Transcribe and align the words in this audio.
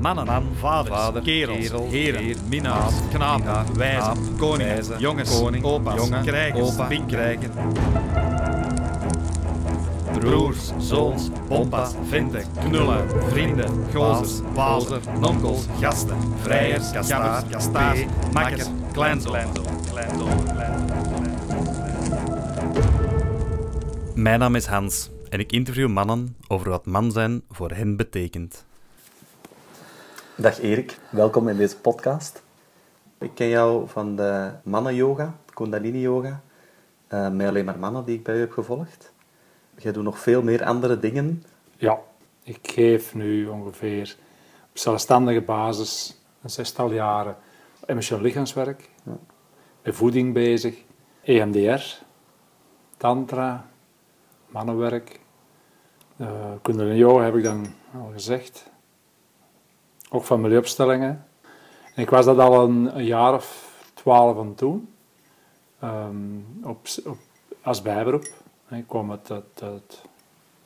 Mannen, 0.00 0.26
Man, 0.26 0.44
vaders, 0.60 0.96
vader, 0.96 1.22
kerels, 1.22 1.58
kerel, 1.58 1.88
heren, 1.88 2.20
heer, 2.20 2.36
minnaars, 2.48 2.94
knapen, 3.10 3.76
wijzen, 3.76 4.36
koningen, 4.38 4.84
jongens, 4.98 5.40
koning, 5.40 5.64
opa's, 5.64 5.94
jongen, 5.94 6.24
krijgers, 6.24 6.72
opa, 6.72 6.86
pinkrijken, 6.86 7.50
broers, 10.18 10.72
zoons, 10.78 11.30
bompas, 11.48 11.94
venten, 12.08 12.44
knullen, 12.64 13.08
vrienden, 13.28 13.70
gozers, 13.94 14.40
wazer, 14.54 15.00
nonkels, 15.20 15.66
gasten, 15.80 16.16
vrijers, 16.42 16.90
gabbers, 16.92 17.42
kastaars, 17.50 18.00
makkers, 18.32 18.66
kleinzoon. 18.92 19.36
Mijn 24.14 24.38
naam 24.38 24.54
is 24.54 24.66
Hans 24.66 25.10
en 25.28 25.40
ik 25.40 25.52
interview 25.52 25.88
mannen 25.88 26.36
over 26.48 26.70
wat 26.70 26.86
man 26.86 27.12
zijn 27.12 27.42
voor 27.50 27.70
hen 27.70 27.96
betekent. 27.96 28.65
Dag 30.36 30.60
Erik, 30.60 30.98
welkom 31.10 31.48
in 31.48 31.56
deze 31.56 31.76
podcast. 31.78 32.42
Ik 33.18 33.30
ken 33.34 33.48
jou 33.48 33.88
van 33.88 34.16
de 34.16 34.50
mannen-yoga, 34.62 35.34
Kundalini-yoga, 35.54 36.40
met 37.08 37.48
alleen 37.48 37.64
maar 37.64 37.78
mannen 37.78 38.04
die 38.04 38.16
ik 38.16 38.22
bij 38.24 38.36
u 38.36 38.40
heb 38.40 38.52
gevolgd. 38.52 39.12
Jij 39.76 39.92
doet 39.92 40.04
nog 40.04 40.18
veel 40.18 40.42
meer 40.42 40.64
andere 40.64 40.98
dingen. 40.98 41.44
Ja, 41.76 41.98
ik 42.42 42.58
geef 42.62 43.14
nu 43.14 43.46
ongeveer 43.46 44.16
op 44.70 44.78
zelfstandige 44.78 45.40
basis 45.40 46.20
een 46.42 46.50
zestal 46.50 46.92
jaren 46.92 47.36
emotioneel 47.86 48.24
lichaamswerk, 48.24 48.90
Ja. 49.02 49.16
met 49.82 49.94
voeding 49.94 50.34
bezig, 50.34 50.76
EMDR, 51.22 51.82
tantra, 52.96 53.66
mannenwerk, 54.46 55.20
uh, 56.16 56.28
kundalini 56.62 56.96
yoga 56.96 57.24
heb 57.24 57.34
ik 57.36 57.42
dan 57.42 57.66
al 57.94 58.10
gezegd, 58.12 58.70
ook 60.08 60.24
familieopstellingen. 60.24 61.26
En 61.94 62.02
ik 62.02 62.10
was 62.10 62.24
dat 62.24 62.38
al 62.38 62.64
een, 62.64 62.96
een 62.96 63.04
jaar 63.04 63.34
of 63.34 63.74
twaalf 63.94 64.38
aan 64.38 64.54
toen, 64.54 64.94
ehm, 65.78 66.16
op, 66.62 66.86
op, 67.04 67.18
als 67.62 67.82
bijberoep. 67.82 68.26
Ik 68.68 68.86
kwam 68.86 69.10
uit 69.10 69.28
het, 69.28 69.60
het 69.60 70.02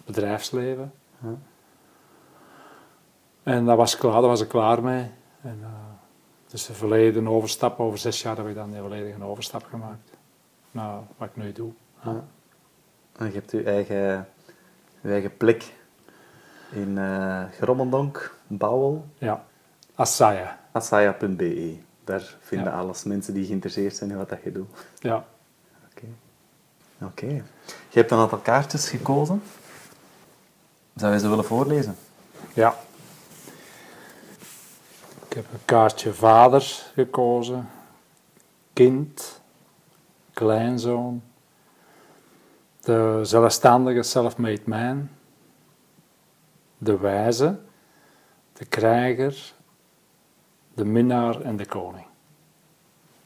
bedrijfsleven. 0.05 0.93
Ja. 1.23 1.35
En 3.43 3.65
dat 3.65 3.77
was 3.77 3.97
klaar, 3.97 4.13
daar 4.13 4.23
was 4.23 4.41
ik 4.41 4.49
klaar 4.49 4.83
mee. 4.83 5.11
En, 5.41 5.59
uh, 5.61 5.69
dus 6.47 6.67
de 6.67 6.75
volledige 6.75 7.29
overstap, 7.29 7.81
over 7.81 7.99
zes 7.99 8.23
jaar 8.23 8.37
heb 8.37 8.47
ik 8.47 8.55
dan 8.55 8.71
de 8.71 8.79
volledige 8.79 9.25
overstap 9.25 9.65
gemaakt. 9.65 10.11
naar 10.71 11.01
wat 11.17 11.29
ik 11.29 11.37
nu 11.37 11.53
doe. 11.53 11.73
Ja. 12.05 12.25
En 13.17 13.27
je 13.27 13.33
hebt 13.33 13.51
je 13.51 13.63
eigen, 13.63 14.29
je 15.01 15.11
eigen 15.11 15.37
plek 15.37 15.75
in 16.71 16.89
uh, 16.89 17.43
Bouwel, 18.53 19.07
Ja, 19.19 19.45
Asaya. 19.95 20.59
asaya.be. 20.73 21.77
Daar 22.05 22.37
vinden 22.41 22.73
Ja. 22.73 22.79
alles 22.79 23.05
mensen 23.05 23.35
die 23.35 23.47
geïnteresseerd 23.47 23.97
zijn 23.97 24.11
in 24.11 24.17
wat 24.17 24.29
dat 24.29 24.43
je 24.45 24.53
doet. 24.53 24.69
Ja. 24.99 25.25
Oké. 25.91 26.05
Oké. 27.05 27.27
Je 27.89 27.99
hebt 27.99 28.11
een 28.11 28.19
aantal 28.19 28.39
kaartjes 28.39 28.89
gekozen. 28.89 29.43
Zou 30.97 31.13
je 31.13 31.19
ze 31.19 31.29
willen 31.29 31.45
voorlezen? 31.45 31.97
ja. 32.55 32.75
Ik 35.29 35.37
heb 35.37 35.45
een 35.53 35.65
kaartje 35.65 36.15
vader 36.15 36.63
gekozen, 36.95 37.69
kind, 38.73 39.41
kleinzoon, 40.33 41.23
de 42.81 43.21
zelfstandige 43.23 44.03
self-made 44.03 44.63
man, 44.65 45.09
de 46.79 46.99
wijze, 46.99 47.59
de 48.61 48.67
krijger, 48.67 49.53
de 50.75 50.85
minnaar 50.85 51.41
en 51.41 51.57
de 51.57 51.67
koning. 51.67 52.07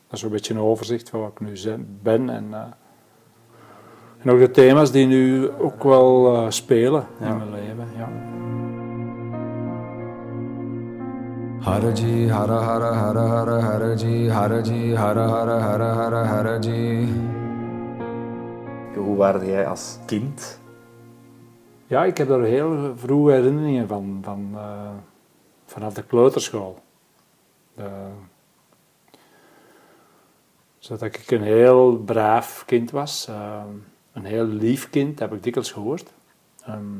Dat 0.06 0.18
is 0.18 0.22
een 0.22 0.30
beetje 0.30 0.54
een 0.54 0.60
overzicht 0.60 1.08
van 1.10 1.20
wat 1.20 1.30
ik 1.30 1.40
nu 1.40 1.56
ben 2.02 2.30
en, 2.30 2.46
eh, 2.54 2.60
en 4.18 4.30
ook 4.30 4.38
de 4.38 4.50
thema's 4.50 4.90
die 4.90 5.06
nu 5.06 5.50
ook 5.50 5.82
wel 5.82 6.34
eh, 6.36 6.50
spelen 6.50 7.06
Ja. 7.20 7.26
in 7.26 7.36
mijn 7.36 7.50
leven. 7.50 7.88
Ja. 7.96 8.08
Haraji, 11.60 12.28
hara 12.30 12.60
hara 12.60 12.92
hara 12.92 13.26
hara 13.26 13.60
haraji, 13.60 14.28
haraji, 14.30 14.94
hara 14.94 15.28
hara 15.28 15.58
hara 15.58 15.94
hara 15.94 16.24
haraji. 16.24 17.08
Hoe 18.94 19.16
waarde 19.16 19.46
jij 19.46 19.66
als 19.66 19.98
kind? 20.06 20.60
Ja, 21.86 22.04
ik 22.04 22.18
heb 22.18 22.30
er 22.30 22.42
heel 22.42 22.92
vroege 22.96 23.32
herinneringen 23.32 23.88
van, 23.88 24.18
van 24.22 24.48
eh, 24.54 24.90
vanaf 25.64 25.94
de 25.94 26.02
kleuterschool. 26.02 26.82
Zodat 30.78 31.02
ik 31.02 31.30
een 31.30 31.42
heel 31.42 31.96
braaf 31.96 32.64
kind 32.66 32.90
was, 32.90 33.26
eh, 33.28 33.62
een 34.12 34.24
heel 34.24 34.44
lief 34.44 34.90
kind, 34.90 35.18
heb 35.18 35.32
ik 35.32 35.42
dikwijls 35.42 35.72
gehoord. 35.72 36.12
Ehm, 36.64 36.98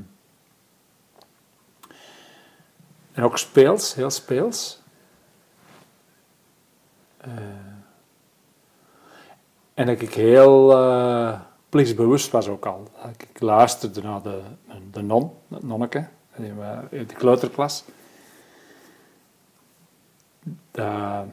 en 3.13 3.23
ook 3.23 3.39
speels, 3.39 3.95
heel 3.95 4.11
speels. 4.11 4.83
Eh, 7.17 7.33
en 9.75 9.87
dat 9.87 10.01
ik 10.01 10.15
heel 10.15 10.73
eh 10.73 11.41
plichtsbewust 11.75 12.31
was 12.31 12.49
ook 12.49 12.67
al. 12.67 12.89
Ik 13.19 13.41
luisterde 13.41 14.03
naar 14.03 14.23
de, 14.23 14.41
de 14.91 15.03
non, 15.03 15.33
het 15.49 15.63
nonneke, 15.63 16.09
in 16.37 16.57
de 16.91 17.15
kleuterklas. 17.15 17.85
Dat, 20.75 21.27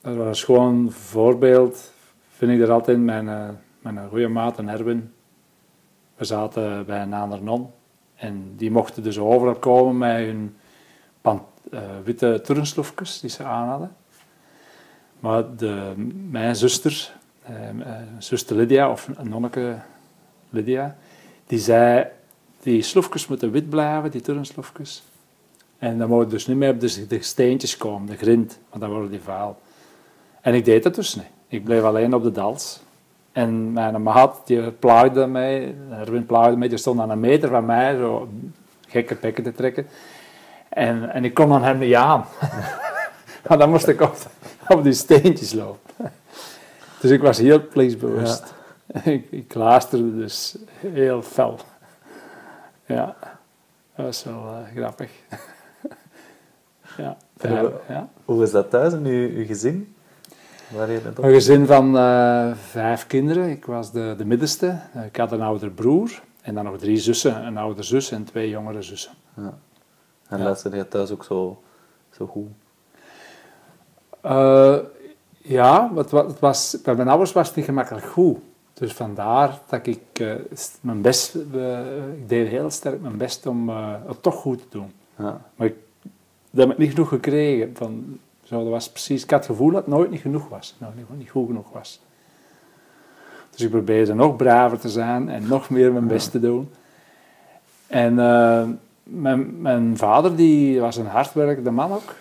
was 0.00 0.44
gewoon 0.44 0.74
een 0.74 0.92
voorbeeld, 0.92 1.92
vind 2.28 2.52
ik 2.52 2.60
er 2.60 2.70
altijd, 2.70 2.98
mijn, 2.98 3.28
eh, 3.28 3.48
mijn 3.78 4.08
goede 4.08 4.28
maat 4.28 4.58
en 4.58 4.68
Erwin. 4.68 5.12
We 6.14 6.24
zaten 6.24 6.86
bij 6.86 7.02
een 7.02 7.14
andere 7.14 7.42
non 7.42 7.70
en 8.14 8.52
die 8.56 8.70
mochten 8.70 9.02
dus 9.02 9.18
overal 9.18 9.54
komen 9.54 9.98
met 9.98 10.16
hun 10.16 10.56
eh, 11.72 11.80
witte 12.04 12.40
turnsloefjes 12.42 13.20
die 13.20 13.30
ze 13.30 13.44
aan 13.44 13.68
hadden. 13.68 13.96
Maar 15.20 15.56
de, 15.56 15.92
mijn 16.30 16.56
zuster, 16.56 17.12
eh, 17.42 17.68
eh, 17.68 18.02
zuster 18.18 18.56
Lydia, 18.56 18.90
of 18.90 19.08
nonneke 19.22 19.78
Lydia, 20.50 20.96
die 21.46 21.58
zei, 21.58 22.06
die 22.62 22.82
sloefjes 22.82 23.26
moeten 23.26 23.50
wit 23.50 23.68
blijven, 23.68 24.10
die 24.10 24.20
turnsloefjes. 24.20 25.02
En 25.82 25.98
dan 25.98 26.08
mogen 26.08 26.28
dus 26.28 26.46
niet 26.46 26.56
meer 26.56 26.70
op 26.70 26.80
de, 26.80 27.06
de 27.06 27.22
steentjes 27.22 27.76
komen, 27.76 28.06
de 28.06 28.16
grind, 28.16 28.58
want 28.68 28.82
dan 28.82 28.90
worden 28.90 29.10
die 29.10 29.20
vuil. 29.20 29.58
En 30.40 30.54
ik 30.54 30.64
deed 30.64 30.82
dat 30.82 30.94
dus 30.94 31.14
niet. 31.14 31.26
Ik 31.48 31.64
bleef 31.64 31.82
alleen 31.82 32.14
op 32.14 32.22
de 32.22 32.30
dans. 32.30 32.80
En 33.32 33.72
mijn 33.72 34.02
maat, 34.02 34.40
die 34.44 34.70
plaagde 34.70 35.26
mij, 35.26 35.74
Erwin 35.90 36.26
plaagde 36.26 36.56
mij, 36.56 36.68
die 36.68 36.78
stond 36.78 37.00
aan 37.00 37.10
een 37.10 37.20
meter 37.20 37.48
van 37.48 37.64
mij, 37.64 37.96
zo 37.96 38.28
gekke 38.88 39.14
pekken 39.14 39.44
te 39.44 39.52
trekken. 39.52 39.86
En, 40.68 41.10
en 41.10 41.24
ik 41.24 41.34
kon 41.34 41.48
dan 41.48 41.62
hem 41.62 41.78
niet 41.78 41.94
aan. 41.94 42.24
maar 43.48 43.58
dan 43.58 43.70
moest 43.70 43.88
ik 43.88 44.00
op, 44.00 44.16
op 44.68 44.82
die 44.82 44.92
steentjes 44.92 45.52
lopen. 45.52 46.12
Dus 47.00 47.10
ik 47.10 47.20
was 47.20 47.38
heel 47.38 47.66
plichtsbewust. 47.68 48.54
Ik, 49.02 49.26
ik 49.30 49.54
luisterde 49.54 50.16
dus 50.16 50.56
heel 50.76 51.22
fel. 51.22 51.58
Ja, 52.86 53.16
dat 53.94 54.06
was 54.06 54.24
wel 54.24 54.46
eh, 54.46 54.76
grappig. 54.76 55.10
Ja, 56.96 57.16
Ja. 57.40 57.70
ja. 57.88 58.08
Hoe 58.24 58.42
is 58.42 58.50
dat 58.50 58.70
thuis 58.70 58.92
in 58.92 59.04
uw, 59.04 59.28
uw 59.36 59.46
gezin? 59.46 59.94
Een 60.74 61.32
gezin 61.32 61.66
van 61.66 61.96
eh, 61.98 62.50
vijf 62.54 63.06
kinderen. 63.06 63.48
Ik 63.50 63.64
was 63.64 63.92
de, 63.92 64.14
de 64.18 64.24
middenste. 64.24 64.78
Ik 65.06 65.16
had 65.16 65.32
een 65.32 65.42
oudere 65.42 65.70
broer. 65.70 66.22
En 66.42 66.54
dan 66.54 66.64
nog 66.64 66.78
drie 66.78 66.96
zussen. 66.96 67.46
Een 67.46 67.56
oudere 67.56 67.82
zus 67.82 68.10
en 68.10 68.24
twee 68.24 68.48
jongere 68.48 68.82
zussen. 68.82 69.12
Ja. 69.36 69.58
En 70.28 70.38
Ja. 70.38 70.44
luisterde 70.44 70.76
je 70.76 70.88
thuis 70.88 71.10
ook 71.10 71.24
zo, 71.24 71.62
zo 72.10 72.26
goed? 72.26 72.48
Eh, 74.20 74.76
ja, 75.38 75.90
het, 75.94 76.10
het 76.10 76.38
was, 76.38 76.76
bij 76.84 76.94
mijn 76.94 77.08
ouders 77.08 77.32
was 77.32 77.46
het 77.46 77.56
niet 77.56 77.64
gemakkelijk 77.64 78.06
goed. 78.06 78.38
Dus 78.74 78.92
vandaar 78.92 79.58
dat 79.68 79.86
ik 79.86 80.00
eh, 80.12 80.34
mijn 80.80 81.02
best... 81.02 81.34
ik 82.16 82.28
deed 82.28 82.48
heel 82.48 82.70
sterk 82.70 83.00
mijn 83.00 83.16
best 83.16 83.46
om 83.46 83.68
het 84.06 84.22
toch 84.22 84.34
goed 84.34 84.58
te 84.58 84.66
doen. 84.70 84.92
Ja. 85.16 85.40
Maar 85.56 85.66
ik, 85.66 85.74
dat 86.52 86.66
heb 86.66 86.70
ik 86.70 86.78
niet 86.78 86.90
genoeg 86.90 87.08
gekregen. 87.08 87.70
Van, 87.76 88.18
zo, 88.42 88.62
dat 88.62 88.68
was 88.68 88.90
precies, 88.90 89.22
ik 89.22 89.30
had 89.30 89.38
het 89.38 89.48
gevoel 89.48 89.70
dat 89.70 89.84
het 89.84 89.94
nooit 89.94 90.10
niet 90.10 90.20
genoeg 90.20 90.48
was. 90.48 90.74
Nou, 90.78 90.92
niet, 90.96 91.06
niet 91.18 91.30
goed 91.30 91.46
genoeg 91.46 91.72
was. 91.72 92.00
Dus 93.50 93.60
ik 93.60 93.70
probeerde 93.70 94.14
nog 94.14 94.36
braver 94.36 94.78
te 94.78 94.88
zijn 94.88 95.28
en 95.28 95.46
nog 95.46 95.70
meer 95.70 95.92
mijn 95.92 96.06
best 96.06 96.30
te 96.30 96.40
doen. 96.40 96.70
En 97.86 98.18
eh, 98.18 98.64
mijn, 99.02 99.60
mijn 99.60 99.96
vader 99.96 100.36
die 100.36 100.80
was 100.80 100.96
een 100.96 101.06
hardwerkende 101.06 101.70
man 101.70 101.92
ook. 101.92 102.14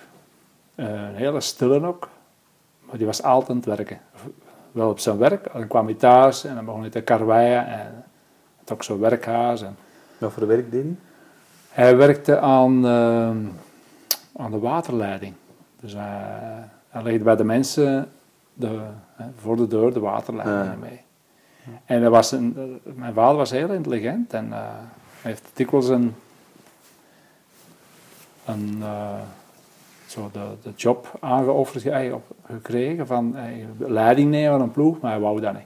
Eh, 0.75 0.85
een 0.85 1.15
hele 1.15 1.41
stille 1.41 1.85
ook. 1.85 2.09
Maar 2.79 2.97
die 2.97 3.05
was 3.05 3.23
altijd 3.23 3.49
aan 3.49 3.55
het 3.55 3.65
werken. 3.65 3.99
Wel 4.71 4.89
op 4.89 4.99
zijn 4.99 5.17
werk. 5.17 5.53
Dan 5.53 5.67
kwam 5.67 5.85
hij 5.85 5.95
thuis 5.95 6.43
en 6.43 6.55
dan 6.55 6.65
begon 6.65 6.81
hij 6.81 6.89
te 6.89 7.01
karweien. 7.01 7.67
En 7.67 8.03
had 8.59 8.71
ook 8.71 8.83
zo'n 8.83 8.99
werkhuis. 8.99 9.61
En 9.61 9.75
Wat 10.17 10.31
voor 10.31 10.47
werk 10.47 10.71
deed 10.71 10.83
hij? 10.83 10.95
hij 11.69 11.97
werkte 11.97 12.39
aan, 12.39 12.85
eh, 12.85 13.29
aan 14.41 14.51
de 14.51 14.59
waterleiding. 14.59 15.33
Dus 15.79 15.93
hij, 15.93 16.63
hij 16.89 17.03
legde 17.03 17.23
bij 17.23 17.35
de 17.35 17.43
mensen 17.43 18.11
de, 18.53 18.79
hè, 19.15 19.25
voor 19.37 19.55
de 19.55 19.67
deur 19.67 19.93
de 19.93 19.99
waterleidingen 19.99 20.65
Ja. 20.65 20.75
mee. 20.79 21.01
En 21.85 22.01
dat 22.01 22.11
was 22.11 22.31
een, 22.31 22.79
mijn 22.83 23.13
vader 23.13 23.37
was 23.37 23.51
heel 23.51 23.69
intelligent 23.71 24.33
en 24.33 24.53
eh, 24.53 24.59
hij 25.21 25.31
heeft 25.31 25.51
dikwijls 25.53 25.87
een, 25.89 26.15
een 28.45 28.77
eh, 28.81 29.19
zo 30.07 30.29
de, 30.33 30.39
de 30.61 30.71
job 30.75 31.17
aangeofferd 31.19 32.13
op- 32.13 32.35
gekregen 32.45 33.07
van 33.07 33.35
eh, 33.37 33.65
leiding 33.77 34.29
nemen 34.29 34.51
van 34.51 34.61
een 34.61 34.71
ploeg, 34.71 34.99
maar 34.99 35.11
hij 35.11 35.19
wou 35.19 35.41
dat 35.41 35.53
niet. 35.53 35.63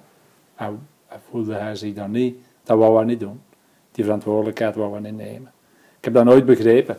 Hij, 0.56 0.72
hij 1.08 1.18
voelde 1.30 1.54
hij 1.54 1.76
zich 1.76 1.94
daar 1.94 2.10
niet, 2.10 2.38
dat 2.64 2.78
wou 2.78 2.96
hij 2.96 3.06
niet 3.06 3.20
doen. 3.20 3.42
Die 3.92 4.04
verantwoordelijkheid 4.04 4.76
wou 4.76 4.92
hij 4.92 5.02
niet 5.02 5.16
nemen. 5.18 5.52
Ik 5.98 6.04
heb 6.04 6.14
dat 6.14 6.26
nooit 6.26 6.46
begrepen, 6.46 6.98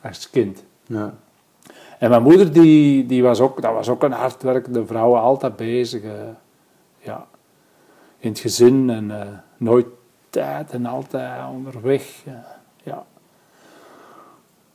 als 0.00 0.30
kind. 0.30 0.64
En 1.98 2.10
mijn 2.10 2.22
moeder, 2.22 2.52
die, 2.52 3.06
die 3.06 3.22
was 3.22 3.40
ook, 3.40 3.62
dat 3.62 3.72
was 3.72 3.88
ook 3.88 4.02
een 4.02 4.12
hardwerkende 4.12 4.86
vrouw, 4.86 5.16
altijd 5.16 5.56
bezig. 5.56 6.02
eh, 6.02 6.10
ja, 6.98 7.26
in 8.18 8.28
het 8.30 8.38
gezin 8.38 8.90
en 8.90 9.20
eh, 9.20 9.26
nooit 9.56 9.86
tijd 10.30 10.70
en 10.70 10.86
altijd 10.86 11.48
onderweg. 11.50 12.22
eh, 12.26 12.32
ja. 12.82 13.04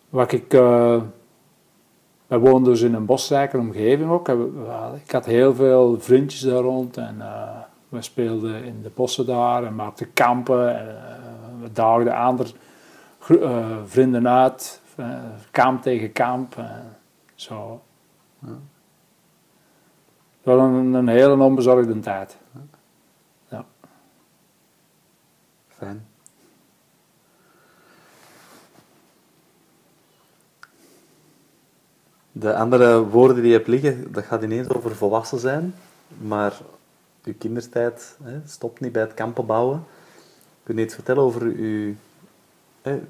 Wat 0.09 0.31
ik, 0.31 0.51
wij 2.27 2.39
woonden 2.39 2.63
dus 2.63 2.81
in 2.81 2.94
een 2.94 3.06
bosrijke 3.06 3.57
omgeving 3.57 4.09
ook. 4.09 4.29
Ik 5.03 5.11
had 5.11 5.25
heel 5.25 5.56
veel 5.56 6.00
vriendjes 6.00 6.41
daar 6.41 6.61
rond 6.61 6.97
en 6.97 7.21
we 7.89 8.01
speelden 8.01 8.63
in 8.63 8.81
de 8.81 8.91
bossen 8.94 9.25
daar 9.25 9.63
en 9.63 9.75
maakten 9.75 10.13
kampen. 10.13 10.79
En, 10.79 10.97
we 11.61 11.71
daagden 11.71 12.15
andere 12.15 12.50
vrienden 13.85 14.29
uit, 14.29 14.81
kamp 15.51 15.81
tegen 15.81 16.12
kamp. 16.12 16.57
eh, 16.57 16.80
zo. 17.36 17.81
Was 20.44 20.59
een, 20.59 20.94
een 20.94 21.07
hele 21.07 21.44
onbezorgde 21.44 22.00
tijd. 22.00 22.38
Fijn. 25.68 26.07
De 32.31 32.56
andere 32.56 33.06
woorden 33.06 33.36
die 33.36 33.45
je 33.45 33.53
hebt 33.53 33.68
liggen, 33.68 34.12
dat 34.12 34.24
gaat 34.24 34.44
ineens 34.44 34.69
over 34.69 34.95
volwassen 34.95 35.39
zijn. 35.39 35.75
Maar 36.07 36.57
uw 37.24 37.33
kindertijd 37.38 38.18
hè, 38.24 38.39
stopt 38.45 38.80
niet 38.80 38.92
bij 38.92 39.01
het 39.01 39.13
kampen 39.13 39.45
bouwen. 39.45 39.83
Kun 40.63 40.75
je 40.75 40.83
iets 40.83 40.94
vertellen 40.94 41.24
over 41.24 41.42
uw 41.42 41.95
hè, 42.81 43.01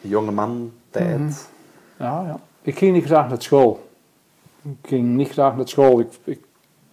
jonge 0.00 0.30
man 0.30 0.72
tijd? 0.90 1.18
Mhm. 1.18 1.32
Ja, 1.98 2.22
ja. 2.26 2.40
Ik 2.62 2.78
ging 2.78 2.92
niet 2.92 3.04
graag 3.04 3.28
naar 3.28 3.42
school. 3.42 3.88
Ik 4.62 4.88
ging 4.88 5.16
niet 5.16 5.28
graag 5.28 5.56
naar 5.56 5.68
school. 5.68 6.00
Ik, 6.00 6.08
ik 6.24 6.40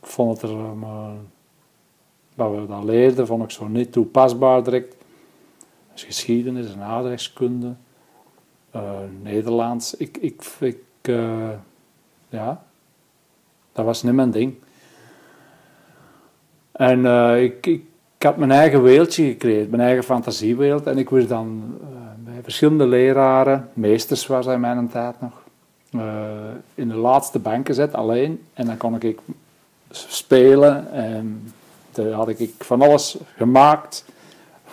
vond 0.02 0.42
het 0.42 0.52
er, 0.52 0.58
eh, 0.58 1.12
wat 2.36 2.52
we 2.52 2.66
dan 2.68 2.86
leerden, 2.86 3.28
vond 3.28 3.44
ik 3.44 3.52
zo 3.52 3.68
niet 3.68 3.92
toepasbaar 3.92 4.64
direct. 4.64 4.96
Dus 5.94 6.04
geschiedenis 6.04 6.74
en 6.74 6.82
aardrijkskunde, 6.82 7.74
eh, 8.72 8.92
Nederlands. 9.22 9.96
Ik, 9.96 10.18
ik, 10.18 10.44
ik 10.60 10.84
eh, 11.02 11.50
ja, 12.30 12.64
dat 13.72 13.86
was 13.86 14.04
niet 14.04 14.14
mijn 14.14 14.32
ding. 14.32 14.56
En 16.72 17.06
ik, 17.36 17.66
ik, 17.66 17.84
had 18.18 18.38
mijn 18.38 18.52
eigen 18.52 18.84
wereldje 18.84 19.24
gecreëerd, 19.24 19.70
mijn 19.70 19.82
eigen 19.82 20.04
fantasiewereld. 20.04 20.86
En 20.86 20.98
ik 20.98 21.10
werd 21.10 21.30
dan 21.30 21.78
verschillende 22.44 22.86
leraren, 22.88 23.70
meesters 23.74 24.28
was 24.28 24.46
hij 24.46 24.54
in 24.54 24.60
mijn 24.62 24.90
tijd 24.90 25.16
nog, 25.22 25.32
eh, 25.92 26.02
in 26.76 26.88
de 26.88 26.96
laatste 26.96 27.40
bank 27.40 27.68
gezet, 27.68 27.94
alleen. 27.94 28.46
En 28.54 28.66
dan 28.66 28.78
kon 28.78 28.96
ik 29.00 29.20
spelen 29.90 30.92
en 30.92 31.54
toen 31.92 32.12
had 32.12 32.28
ik 32.28 32.52
van 32.60 32.82
alles 32.82 33.18
gemaakt. 33.36 34.06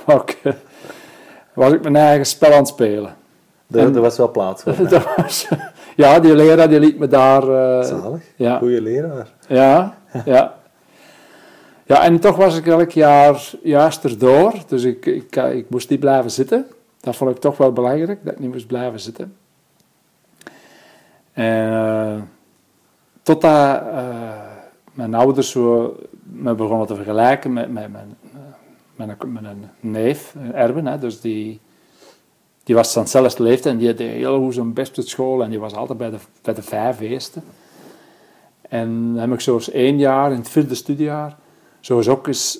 Eh, 0.42 0.52
was 1.52 1.72
ik 1.72 1.82
mijn 1.82 1.96
eigen 1.96 2.26
spel 2.26 2.50
aan 2.52 2.58
het 2.58 2.68
spelen. 2.68 3.16
Er, 3.70 4.00
was 4.00 4.16
wel 4.16 4.30
plaats 4.30 4.62
voor. 4.62 4.74
Was, 5.16 5.48
ja, 5.96 6.20
die 6.20 6.34
leraar 6.34 6.68
die 6.68 6.80
liet 6.80 6.98
me 6.98 7.06
daar... 7.06 7.42
eh, 7.42 7.86
Zalig. 7.86 8.22
ja. 8.36 8.58
Goeie 8.58 8.80
leraar. 8.80 9.28
ja, 9.48 9.94
ja. 10.24 10.54
Ja, 11.86 12.02
en 12.02 12.20
toch 12.20 12.36
was 12.36 12.56
ik 12.56 12.66
elk 12.66 12.90
jaar 12.90 13.50
juist 13.62 14.04
erdoor. 14.04 14.52
Dus 14.66 14.84
ik, 14.84 15.06
ik, 15.06 15.36
ik 15.36 15.70
moest 15.70 15.90
niet 15.90 16.00
blijven 16.00 16.30
zitten. 16.30 16.66
Dat 17.04 17.16
vond 17.16 17.30
ik 17.30 17.36
toch 17.36 17.56
wel 17.56 17.72
belangrijk, 17.72 18.24
dat 18.24 18.32
ik 18.32 18.38
niet 18.38 18.52
moest 18.52 18.66
blijven 18.66 19.00
zitten. 19.00 19.36
En 21.32 21.72
uh, 21.72 22.22
totdat 23.22 23.82
uh, 23.82 24.32
mijn 24.92 25.14
ouders 25.14 25.54
me 26.22 26.54
begonnen 26.54 26.86
te 26.86 26.94
vergelijken 26.94 27.52
met, 27.52 27.72
met, 27.72 27.88
met, 27.92 29.08
een, 29.20 29.32
met 29.32 29.44
een 29.44 29.64
neef, 29.80 30.34
Erwin. 30.52 30.86
Hè, 30.86 30.98
dus 30.98 31.20
die, 31.20 31.60
die 32.62 32.74
was 32.74 32.92
van 32.92 33.02
hetzelfde 33.02 33.42
leeftijd 33.42 33.74
en 33.74 33.80
die 33.80 33.94
deed 33.94 34.10
heel 34.10 34.38
goed 34.38 34.54
zijn 34.54 34.72
best 34.72 34.98
op 34.98 35.04
school. 35.04 35.42
En 35.42 35.50
die 35.50 35.60
was 35.60 35.74
altijd 35.74 35.98
bij 35.98 36.10
de, 36.10 36.18
bij 36.42 36.54
de 36.54 36.62
vijf 36.62 37.00
eerste. 37.00 37.40
En 38.68 39.12
dan 39.12 39.20
heb 39.20 39.32
ik 39.32 39.40
zo 39.40 39.54
eens 39.54 39.70
één 39.70 39.98
jaar, 39.98 40.30
in 40.30 40.38
het 40.38 40.48
vierde 40.48 40.74
studiejaar, 40.74 41.36
zo 41.80 42.02
ook 42.08 42.26
eens 42.26 42.58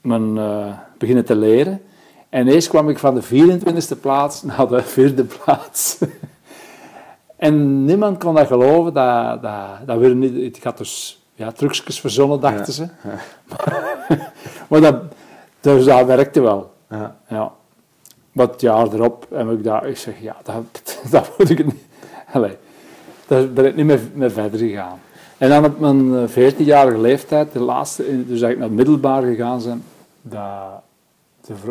mijn, 0.00 0.36
uh, 0.36 0.78
beginnen 0.98 1.24
te 1.24 1.36
leren. 1.36 1.82
En 2.28 2.46
ineens 2.46 2.68
kwam 2.68 2.88
ik 2.88 2.98
van 2.98 3.14
de 3.14 3.22
24e 3.22 4.00
plaats 4.00 4.42
naar 4.42 4.68
de 4.68 4.82
vierde 4.82 5.24
plaats. 5.24 5.98
en 7.36 7.84
niemand 7.84 8.18
kon 8.18 8.34
dat 8.34 8.46
geloven. 8.46 8.92
Dat, 8.92 9.42
dat, 9.42 9.86
dat 9.86 9.98
weer 9.98 10.14
niet, 10.14 10.56
ik 10.56 10.62
had 10.62 10.78
dus 10.78 11.22
ja, 11.34 11.52
trucjes 11.52 12.00
verzonnen, 12.00 12.40
dachten 12.40 12.64
ja. 12.66 12.72
ze. 12.72 12.88
Ja. 13.08 14.18
maar 14.68 14.80
dat, 14.80 15.02
dus 15.60 15.84
dat 15.84 16.06
werkte 16.06 16.40
wel. 16.40 16.72
Ja. 16.90 17.16
ja. 17.28 17.52
Maar 18.32 18.46
het 18.46 18.60
jaar 18.60 18.92
erop 18.92 19.26
heb 19.34 19.50
ik 19.50 19.64
daar, 19.64 19.86
ik 19.86 19.96
zeg, 19.96 20.20
ja, 20.20 20.36
dat, 20.42 20.98
dat 21.10 21.30
moet 21.38 21.50
ik 21.50 21.64
niet. 21.64 21.84
Allee, 22.32 22.56
daar 23.26 23.52
ben 23.52 23.64
ik 23.64 23.76
niet 23.76 23.86
meer, 23.86 24.00
meer 24.14 24.30
verder 24.30 24.58
gegaan. 24.58 25.00
En 25.38 25.48
dan 25.48 25.64
op 25.64 25.78
mijn 25.78 26.28
14-jarige 26.28 26.98
leeftijd, 26.98 27.52
de 27.52 27.60
laatste, 27.60 28.26
dus 28.26 28.40
ik 28.40 28.58
naar 28.58 28.68
het 28.68 28.76
middelbaar 28.76 29.22
gegaan 29.22 29.60
zijn, 29.60 29.84
dat, 30.22 30.82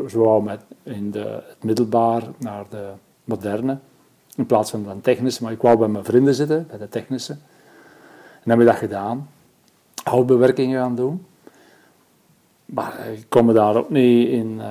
zowel 0.08 0.42
met 0.42 0.62
in 0.84 1.12
de, 1.12 1.44
het 1.48 1.64
middelbaar 1.64 2.24
naar 2.38 2.66
de 2.70 2.90
moderne, 3.24 3.78
in 4.36 4.46
plaats 4.46 4.72
van 4.72 4.84
dan 4.84 5.02
technische, 5.02 5.44
maar 5.44 5.52
ik 5.52 5.62
wou 5.62 5.78
bij 5.78 5.88
mijn 5.88 6.04
vrienden 6.04 6.34
zitten, 6.34 6.68
bij 6.68 6.78
de 6.78 6.90
technische. 6.90 7.34
En 7.34 8.52
dan 8.52 8.52
heb 8.52 8.60
ik 8.60 8.74
dat 8.74 8.90
gedaan, 8.90 9.30
houtbewerking 10.04 10.74
gaan 10.74 10.96
doen. 10.96 11.26
Maar 12.66 13.08
ik 13.14 13.26
kon 13.30 13.46
me 13.46 13.54
daar 13.54 13.76
ook 13.76 13.90
niet 13.90 14.30
in, 14.30 14.62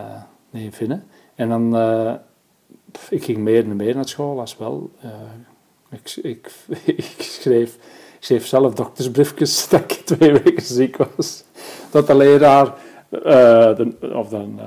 in 0.51 0.73
vinden. 0.73 1.05
En 1.35 1.49
dan, 1.49 1.77
uh, 1.77 2.15
ik 3.09 3.25
ging 3.25 3.39
meer 3.39 3.65
en 3.65 3.77
meer 3.77 3.95
naar 3.95 4.09
school 4.09 4.41
als 4.41 4.57
wel. 4.57 4.91
Ik, 5.91 6.17
ik, 6.23 6.53
ik 6.85 7.15
schreef 7.19 8.47
zelf 8.47 8.75
doktersbriefjes 8.75 9.69
dat 9.69 9.81
ik 9.81 9.93
twee 9.93 10.33
weken 10.33 10.63
ziek 10.63 10.97
was. 10.97 11.45
Dat 11.91 12.07
de 12.07 12.15
leraar, 12.15 12.75
de, 13.11 13.97
of 14.15 14.29
dan, 14.29 14.61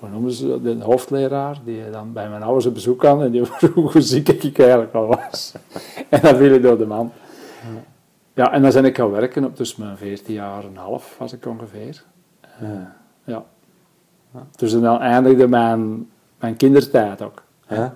hoe 0.00 0.08
noemen 0.08 0.32
ze 0.32 0.62
de 0.62 0.76
hoofdleraar, 0.82 1.60
die 1.64 1.90
dan 1.90 2.12
bij 2.12 2.28
mijn 2.28 2.42
ouders 2.42 2.66
op 2.66 2.74
bezoek 2.74 2.98
kwam 2.98 3.22
en 3.22 3.30
die 3.30 3.44
vroeg 3.52 3.92
hoe 3.92 4.02
ziek 4.02 4.28
ik 4.28 4.58
eigenlijk 4.58 4.94
al 4.94 5.06
was. 5.06 5.54
en 6.08 6.20
dan 6.20 6.36
viel 6.36 6.54
ik 6.54 6.62
door 6.62 6.78
de 6.78 6.86
man. 6.86 7.12
Ja, 8.34 8.52
en 8.52 8.62
dan 8.62 8.72
ben 8.72 8.84
ik 8.84 8.96
gaan 8.96 9.10
werken 9.10 9.44
op 9.44 9.56
dus 9.56 9.76
mijn 9.76 9.96
14 9.96 10.34
jaar 10.34 10.62
en 10.62 10.68
een 10.68 10.76
half 10.76 11.16
was 11.18 11.32
ik 11.32 11.46
ongeveer. 11.46 12.02
Uh, 12.62 12.68
ja. 13.24 13.44
Dus 14.56 14.72
dan 14.72 15.00
eindigde 15.00 15.48
mijn, 15.48 16.10
mijn 16.38 16.56
kindertijd 16.56 17.22
ook. 17.22 17.42
Ja. 17.68 17.94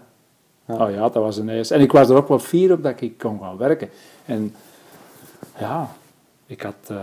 Ja. 0.67 0.75
Oh 0.75 0.91
ja, 0.91 1.01
dat 1.01 1.15
was 1.15 1.37
een 1.37 1.49
eerste. 1.49 1.75
En 1.75 1.81
ik 1.81 1.93
was 1.93 2.09
er 2.09 2.17
ook 2.17 2.29
wel 2.29 2.39
fier 2.39 2.73
op 2.73 2.83
dat 2.83 3.01
ik 3.01 3.19
kon 3.19 3.41
gaan 3.41 3.57
werken. 3.57 3.89
En 4.25 4.55
ja, 5.59 5.91
ik 6.47 6.63
had 6.63 6.89
uh, 6.91 7.01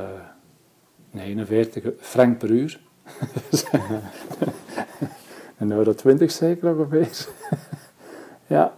49 1.12 1.84
frank 2.00 2.38
per 2.38 2.50
uur. 2.50 2.79
Een 5.58 5.72
euro 5.72 5.94
20 5.94 6.32
zeker 6.32 6.75
ongeveer. 6.75 7.27
ja, 8.48 8.74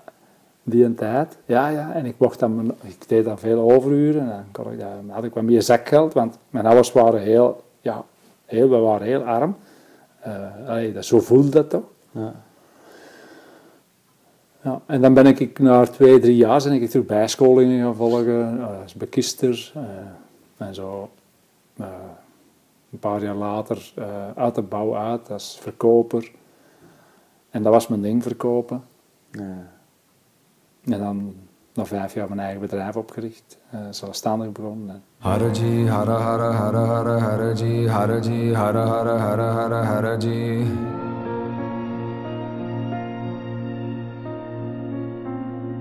die 0.63 0.85
een 0.85 0.95
tijd. 0.95 1.37
Ja, 1.45 1.67
ja, 1.67 1.93
en 1.93 2.05
ik, 2.05 2.15
mocht 2.17 2.39
dan, 2.39 2.75
ik 2.81 3.07
deed 3.07 3.25
dan 3.25 3.39
veel 3.39 3.71
overuren. 3.71 4.21
En 4.21 4.27
dan, 4.27 4.45
kon 4.51 4.71
ik 4.71 4.79
dat, 4.79 4.89
dan 4.95 5.09
had 5.09 5.23
ik 5.23 5.33
wat 5.33 5.43
meer 5.43 5.61
zakgeld, 5.61 6.13
want 6.13 6.37
mijn 6.49 6.65
ouders 6.65 6.91
waren 6.91 7.21
heel, 7.21 7.63
ja, 7.81 8.03
heel, 8.45 8.69
we 8.69 8.77
waren 8.77 9.07
heel 9.07 9.23
arm. 9.23 9.55
Uh, 10.27 10.67
allee, 10.67 10.93
dat, 10.93 11.05
zo 11.05 11.19
voelde 11.19 11.49
dat 11.49 11.69
toch. 11.69 11.83
Ja. 12.11 12.33
Ja, 14.63 14.81
en 14.85 15.01
dan 15.01 15.13
ben 15.13 15.25
ik 15.25 15.59
na 15.59 15.85
twee, 15.85 16.19
drie 16.19 16.35
jaar 16.35 16.63
ben 16.63 16.71
ik 16.71 16.89
terug 16.89 17.05
bijscholingen 17.05 17.83
gaan 17.83 17.95
volgen, 17.95 18.57
uh, 18.57 18.81
als 18.81 18.93
bekister 18.93 19.71
uh, 19.77 20.67
en 20.67 20.75
zo. 20.75 21.09
Uh, 22.93 22.99
een 22.99 22.99
paar 22.99 23.23
jaar 23.23 23.35
later 23.35 23.93
uit 24.35 24.55
de 24.55 24.61
bouw 24.61 24.95
uit 24.95 25.31
als 25.31 25.57
verkoper. 25.61 26.31
En 27.49 27.63
dat 27.63 27.73
was 27.73 27.87
mijn 27.87 28.01
ding, 28.01 28.23
verkopen. 28.23 28.83
Ja. 29.31 29.71
En 30.83 30.99
dan 30.99 31.35
na 31.73 31.85
vijf 31.85 32.13
jaar 32.13 32.27
mijn 32.27 32.39
eigen 32.39 32.61
bedrijf 32.61 32.95
opgericht, 32.95 33.57
uh, 33.73 33.79
zelfstandig 33.89 34.51
begonnen. 34.51 35.03
Haraji, 35.17 35.87
hara 35.87 36.17
hara 36.19 36.51
hara 36.51 36.85
hara 36.85 37.19
haraji, 37.19 37.87
haraji, 37.87 38.53
hara 38.53 38.85
hara 38.85 39.17
hara 39.17 39.51
hara 39.53 39.83
haraji. 39.83 40.65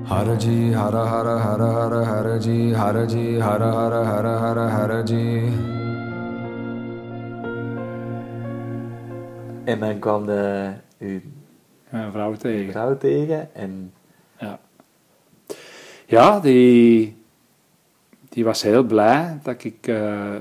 Haraji, 0.05 0.73
hara 0.73 1.05
hara 1.05 1.39
hara 1.39 1.71
hara 1.73 2.05
haraji, 2.05 2.75
haraji, 2.75 3.41
hara 3.41 3.73
hara 3.73 4.05
hara 4.05 4.39
hara 4.39 4.69
haraji. 4.69 5.53
En 9.65 9.81
dan 9.81 9.99
kwam 9.99 10.27
de, 10.27 10.73
uw 10.99 11.21
Mijn 11.89 12.13
vrouw 12.13 12.35
tegen. 12.35 12.73
vrouw 12.73 12.97
tegen 12.97 13.55
en 13.55 13.93
Ja. 14.39 14.61
Ja, 16.07 16.41
die, 16.41 17.17
die 18.29 18.45
was 18.45 18.63
heel 18.63 18.83
blij 18.83 19.39
dat 19.43 19.65
ik... 19.65 19.87
eh, 19.87 20.37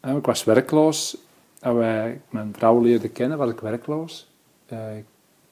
hè, 0.00 0.16
ik 0.16 0.26
was 0.26 0.44
werkloos. 0.44 1.16
En 1.60 1.76
wij, 1.76 2.20
mijn 2.30 2.54
vrouw 2.56 2.80
leerde 2.80 3.08
kennen, 3.08 3.38
was 3.38 3.50
ik 3.50 3.60
werkloos. 3.60 4.30
Eh, 4.66 4.96
ik 4.96 5.04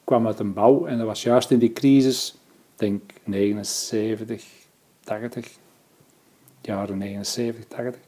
kwam 0.04 0.26
uit 0.26 0.38
een 0.38 0.52
bouw 0.52 0.86
en 0.86 0.98
dat 0.98 1.06
was 1.06 1.22
juist 1.22 1.50
in 1.50 1.58
die 1.58 1.72
crisis, 1.72 2.38
ik 2.72 2.78
denk 2.78 3.02
79, 3.24 4.44
80, 5.04 5.48
jaren 6.60 6.98
79, 6.98 7.64
80. 7.68 8.00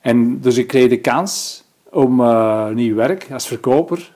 En 0.00 0.40
dus 0.40 0.56
ik 0.56 0.66
kreeg 0.66 0.88
de 0.88 1.00
kans 1.00 1.64
om 1.90 2.20
eh, 2.20 2.68
nieuw 2.68 2.94
werk 2.94 3.30
als 3.32 3.46
verkoper 3.46 4.13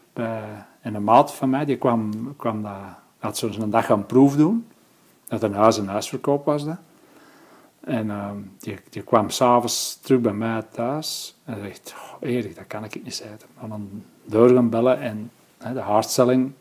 en 0.81 0.95
een 0.95 1.05
maat 1.05 1.35
van 1.35 1.51
mij, 1.51 1.65
die 1.65 1.77
kwam, 1.77 2.35
kwam 2.37 2.63
dat, 2.63 2.73
had 3.19 3.37
zo'n 3.37 3.71
dag 3.71 3.91
aan 3.91 4.07
proef 4.07 4.37
doen. 4.37 4.67
Dat 5.29 5.43
een 5.43 5.55
huis- 5.55 5.79
en 5.79 5.87
huisverkoop 5.87 6.45
was 6.45 6.65
dat. 6.65 6.77
En 7.81 8.11
ehm, 8.11 8.37
die, 8.59 8.79
die 8.91 9.03
kwam 9.03 9.31
s'avonds 9.31 9.99
terug 10.03 10.21
bij 10.21 10.33
mij 10.33 10.63
thuis. 10.71 11.37
En 11.45 11.61
zegt, 11.63 11.95
oh, 11.97 12.29
Erik, 12.29 12.57
dat 12.57 12.67
kan 12.67 12.85
ik 12.85 13.03
niet 13.05 13.15
zeggen. 13.15 13.39
En 13.61 13.69
dan 13.69 14.03
deur 14.25 14.55
gaan 14.55 14.71
bellen 14.71 15.01
en 15.01 15.31
hè, 15.59 15.73
de 15.73 15.81
hardselling. 15.81 16.53